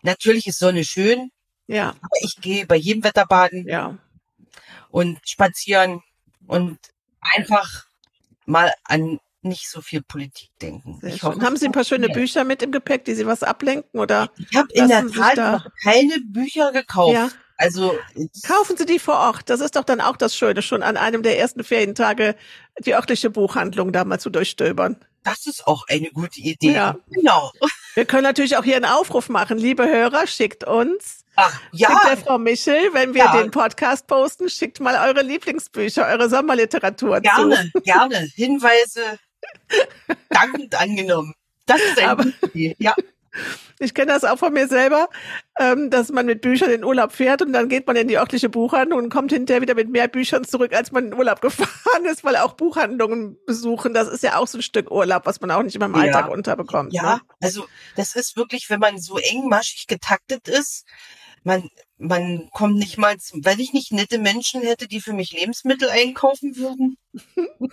natürlich 0.04 0.46
ist 0.46 0.60
Sonne 0.60 0.84
schön. 0.84 1.32
Ja. 1.66 1.90
Aber 1.90 2.18
ich 2.22 2.36
gehe 2.40 2.68
bei 2.68 2.76
jedem 2.76 3.04
Wetter 3.04 3.26
baden. 3.26 3.68
Ja. 3.68 3.98
Und 4.90 5.20
spazieren 5.28 6.04
und 6.46 6.78
einfach 7.22 7.86
mal 8.46 8.72
an 8.84 9.20
nicht 9.44 9.70
so 9.70 9.82
viel 9.82 10.02
Politik 10.02 10.50
denken. 10.62 11.00
Hoffe, 11.22 11.42
Haben 11.42 11.58
Sie 11.58 11.66
ein 11.66 11.72
paar 11.72 11.84
schöne 11.84 12.10
Bücher 12.10 12.44
mit 12.44 12.62
im 12.62 12.72
Gepäck, 12.72 13.06
die 13.06 13.16
Sie 13.16 13.26
was 13.26 13.44
ablenken 13.44 14.00
oder? 14.00 14.30
Ich 14.38 14.56
habe 14.56 14.68
in 14.74 14.88
der 14.88 15.08
Tat 15.08 15.38
noch 15.38 15.68
keine 15.84 16.20
Bücher 16.20 16.72
gekauft. 16.72 17.14
Ja. 17.14 17.30
Also 17.58 17.96
kaufen 18.48 18.76
Sie 18.78 18.86
die 18.86 19.00
vor 19.00 19.16
Ort. 19.16 19.50
Das 19.50 19.60
ist 19.62 19.76
doch 19.76 19.84
dann 19.84 20.02
auch 20.02 20.18
das 20.18 20.36
Schöne, 20.36 20.62
schon 20.62 20.82
an 20.82 20.98
einem 20.98 21.22
der 21.22 21.40
ersten 21.40 21.64
Ferientage 21.64 22.36
die 22.80 22.96
örtliche 22.96 23.30
Buchhandlung 23.30 23.92
da 23.92 24.04
mal 24.04 24.20
zu 24.20 24.30
durchstöbern. 24.30 24.98
Das 25.24 25.46
ist 25.46 25.68
auch 25.68 25.86
eine 25.88 26.10
gute 26.10 26.40
Idee. 26.40 26.74
Ja. 26.74 26.98
Genau. 27.10 27.52
Wir 27.94 28.06
können 28.06 28.24
natürlich 28.24 28.58
auch 28.58 28.64
hier 28.64 28.76
einen 28.76 28.86
Aufruf 28.86 29.30
machen. 29.30 29.58
Liebe 29.58 29.88
Hörer, 29.88 30.26
schickt 30.26 30.64
uns 30.64 31.21
Ach, 31.36 31.60
ja. 31.72 31.90
Schickt 31.90 32.06
der 32.06 32.18
Frau 32.18 32.38
Michel, 32.38 32.94
wenn 32.94 33.14
wir 33.14 33.26
ja. 33.26 33.42
den 33.42 33.52
Podcast 33.52 34.08
posten, 34.08 34.50
schickt 34.50 34.80
mal 34.80 35.10
eure 35.10 35.24
Lieblingsbücher, 35.24 36.08
eure 36.08 36.30
Sommerliteratur 36.30 37.22
gerne, 37.22 37.72
zu. 37.72 37.82
Gerne, 37.82 38.10
gerne. 38.10 38.30
Hinweise 38.36 39.20
dankend 40.30 40.80
angenommen. 40.80 41.34
Das 41.66 41.82
ist 41.82 42.00
ein 42.00 42.10
Aber, 42.10 42.26
ja. 42.54 42.96
Ich 43.80 43.94
kenne 43.94 44.12
das 44.12 44.26
auch 44.26 44.38
von 44.38 44.52
mir 44.52 44.68
selber, 44.68 45.10
ähm, 45.58 45.90
dass 45.90 46.12
man 46.12 46.26
mit 46.26 46.42
Büchern 46.42 46.70
in 46.70 46.84
Urlaub 46.84 47.14
fährt 47.14 47.42
und 47.42 47.54
dann 47.54 47.70
geht 47.70 47.88
man 47.88 47.96
in 47.96 48.08
die 48.08 48.18
örtliche 48.18 48.50
Buchhandlung 48.50 49.00
und 49.00 49.10
kommt 49.10 49.32
hinterher 49.32 49.62
wieder 49.62 49.74
mit 49.74 49.90
mehr 49.90 50.08
Büchern 50.10 50.44
zurück, 50.44 50.74
als 50.74 50.92
man 50.92 51.08
in 51.08 51.14
Urlaub 51.14 51.42
gefahren 51.42 52.06
ist, 52.06 52.24
weil 52.24 52.36
auch 52.36 52.54
Buchhandlungen 52.54 53.38
besuchen, 53.48 53.94
das 53.94 54.10
ist 54.10 54.22
ja 54.22 54.36
auch 54.36 54.48
so 54.48 54.58
ein 54.58 54.62
Stück 54.62 54.92
Urlaub, 54.92 55.26
was 55.26 55.40
man 55.40 55.50
auch 55.50 55.64
nicht 55.64 55.76
immer 55.76 55.86
im 55.86 55.96
Alltag 55.96 56.28
ja. 56.28 56.32
unterbekommt. 56.32 56.94
Ja, 56.94 57.16
ne? 57.16 57.22
also 57.40 57.66
das 57.96 58.16
ist 58.16 58.36
wirklich, 58.36 58.70
wenn 58.70 58.80
man 58.82 59.00
so 59.00 59.18
engmaschig 59.18 59.88
getaktet 59.88 60.48
ist, 60.48 60.86
man, 61.44 61.70
man 61.98 62.50
kommt 62.52 62.78
nicht 62.78 62.98
mal, 62.98 63.18
zum, 63.18 63.44
weil 63.46 63.60
ich 63.60 63.74
nicht 63.74 63.92
nette 63.92 64.20
Menschen 64.20 64.62
hätte, 64.62 64.88
die 64.88 65.02
für 65.02 65.14
mich 65.14 65.32
Lebensmittel 65.32 65.90
einkaufen 65.90 66.56
würden. 66.56 66.98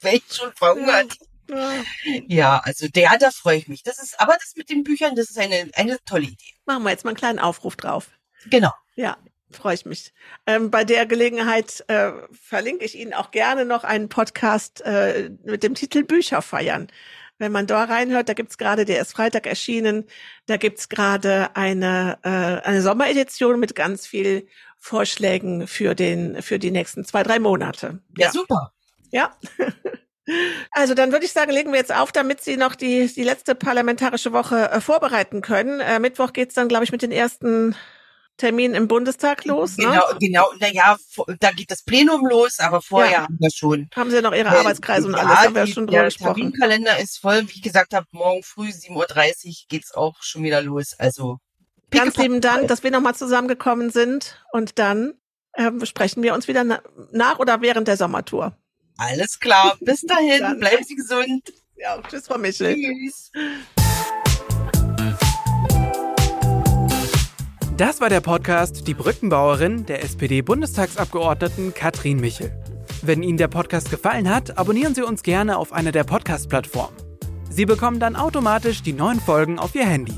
Wäre 0.00 0.16
ich 0.16 0.24
schon 0.30 0.52
verhungert. 0.52 1.16
Ja. 1.48 1.82
ja, 2.26 2.60
also 2.64 2.88
der, 2.88 3.18
da 3.18 3.30
freue 3.30 3.58
ich 3.58 3.68
mich. 3.68 3.82
Das 3.82 4.02
ist, 4.02 4.18
aber 4.18 4.34
das 4.34 4.54
mit 4.56 4.70
den 4.70 4.82
Büchern, 4.82 5.14
das 5.14 5.30
ist 5.30 5.38
eine, 5.38 5.70
eine 5.74 5.98
tolle 6.04 6.24
Idee. 6.24 6.54
Machen 6.64 6.84
wir 6.84 6.90
jetzt 6.90 7.04
mal 7.04 7.10
einen 7.10 7.18
kleinen 7.18 7.38
Aufruf 7.38 7.76
drauf. 7.76 8.10
Genau. 8.46 8.72
Ja, 8.94 9.18
freue 9.50 9.74
ich 9.74 9.84
mich. 9.84 10.12
Ähm, 10.46 10.70
bei 10.70 10.84
der 10.84 11.06
Gelegenheit 11.06 11.84
äh, 11.88 12.12
verlinke 12.32 12.84
ich 12.84 12.96
Ihnen 12.96 13.14
auch 13.14 13.30
gerne 13.30 13.64
noch 13.64 13.84
einen 13.84 14.08
Podcast 14.08 14.80
äh, 14.82 15.30
mit 15.44 15.62
dem 15.62 15.74
Titel 15.74 16.04
Bücher 16.04 16.40
feiern. 16.40 16.88
Wenn 17.38 17.52
man 17.52 17.66
da 17.66 17.84
reinhört, 17.84 18.28
da 18.28 18.34
gibt's 18.34 18.58
gerade, 18.58 18.84
der 18.84 19.00
ist 19.00 19.12
Freitag 19.12 19.46
erschienen, 19.46 20.04
da 20.46 20.56
gibt's 20.56 20.88
gerade 20.88 21.54
eine, 21.56 22.18
äh, 22.22 22.28
eine 22.28 22.80
Sommeredition 22.80 23.58
mit 23.58 23.74
ganz 23.74 24.06
viel 24.06 24.46
Vorschlägen 24.78 25.66
für 25.66 25.94
den, 25.94 26.42
für 26.42 26.58
die 26.58 26.70
nächsten 26.70 27.04
zwei, 27.04 27.22
drei 27.22 27.38
Monate. 27.38 28.00
Ja, 28.16 28.26
ja 28.26 28.32
super. 28.32 28.72
Ja. 29.10 29.36
Also 30.70 30.94
dann 30.94 31.12
würde 31.12 31.26
ich 31.26 31.32
sagen, 31.32 31.52
legen 31.52 31.70
wir 31.70 31.78
jetzt 31.78 31.94
auf, 31.94 32.10
damit 32.10 32.40
Sie 32.40 32.56
noch 32.56 32.74
die, 32.74 33.12
die 33.14 33.24
letzte 33.24 33.54
parlamentarische 33.54 34.32
Woche 34.32 34.70
äh, 34.70 34.80
vorbereiten 34.80 35.42
können. 35.42 35.80
Äh, 35.80 35.98
Mittwoch 35.98 36.32
geht's 36.32 36.54
dann, 36.54 36.68
glaube 36.68 36.84
ich, 36.84 36.92
mit 36.92 37.02
den 37.02 37.12
ersten 37.12 37.76
Termin 38.36 38.74
im 38.74 38.88
Bundestag 38.88 39.44
los. 39.44 39.76
Ne? 39.76 39.84
Genau, 39.84 40.02
genau. 40.18 40.46
Naja, 40.58 40.96
da 41.40 41.50
geht 41.52 41.70
das 41.70 41.82
Plenum 41.82 42.26
los, 42.26 42.58
aber 42.58 42.82
vorher 42.82 43.12
ja. 43.12 43.22
haben 43.22 43.36
wir 43.38 43.50
schon. 43.50 43.88
Haben 43.94 44.10
Sie 44.10 44.20
noch 44.20 44.34
Ihre 44.34 44.48
äh, 44.48 44.58
Arbeitskreise 44.58 45.06
und 45.06 45.14
alles, 45.14 45.36
haben 45.36 45.54
wir 45.54 45.66
schon 45.66 45.86
drüber 45.86 46.04
gesprochen. 46.04 46.34
Der 46.34 46.34
Terminkalender 46.34 46.98
ist 46.98 47.18
voll. 47.18 47.42
Wie 47.48 47.52
ich 47.52 47.62
gesagt 47.62 47.94
habe, 47.94 48.06
morgen 48.10 48.42
früh 48.42 48.68
7.30 48.68 49.46
Uhr 49.46 49.54
geht's 49.68 49.94
auch 49.94 50.16
schon 50.22 50.42
wieder 50.42 50.62
los. 50.62 50.94
Also 50.98 51.38
Ganz 51.90 52.16
lieben 52.16 52.40
Dank, 52.40 52.68
dass 52.68 52.82
wir 52.82 52.90
nochmal 52.90 53.14
zusammengekommen 53.14 53.90
sind. 53.90 54.44
Und 54.52 54.78
dann 54.78 55.14
äh, 55.52 55.70
sprechen 55.84 56.22
wir 56.22 56.34
uns 56.34 56.48
wieder 56.48 56.64
na 56.64 56.82
nach 57.12 57.38
oder 57.38 57.60
während 57.60 57.88
der 57.88 57.96
Sommertour. 57.96 58.56
Alles 58.96 59.38
klar. 59.38 59.76
Bis 59.80 60.02
dahin. 60.02 60.58
Bleiben 60.58 60.84
Sie 60.84 60.96
gesund. 60.96 61.52
Ja, 61.76 62.00
tschüss, 62.02 62.26
Frau 62.26 62.38
Michel. 62.38 62.74
Tschüss. 62.74 63.30
Das 67.76 68.00
war 68.00 68.08
der 68.08 68.20
Podcast 68.20 68.86
Die 68.86 68.94
Brückenbauerin 68.94 69.84
der 69.84 70.04
SPD-Bundestagsabgeordneten 70.04 71.74
Katrin 71.74 72.20
Michel. 72.20 72.52
Wenn 73.02 73.24
Ihnen 73.24 73.36
der 73.36 73.48
Podcast 73.48 73.90
gefallen 73.90 74.32
hat, 74.32 74.56
abonnieren 74.56 74.94
Sie 74.94 75.02
uns 75.02 75.24
gerne 75.24 75.58
auf 75.58 75.72
einer 75.72 75.90
der 75.90 76.04
Podcast-Plattformen. 76.04 76.96
Sie 77.50 77.66
bekommen 77.66 77.98
dann 77.98 78.14
automatisch 78.14 78.84
die 78.84 78.92
neuen 78.92 79.18
Folgen 79.18 79.58
auf 79.58 79.74
Ihr 79.74 79.86
Handy. 79.86 80.14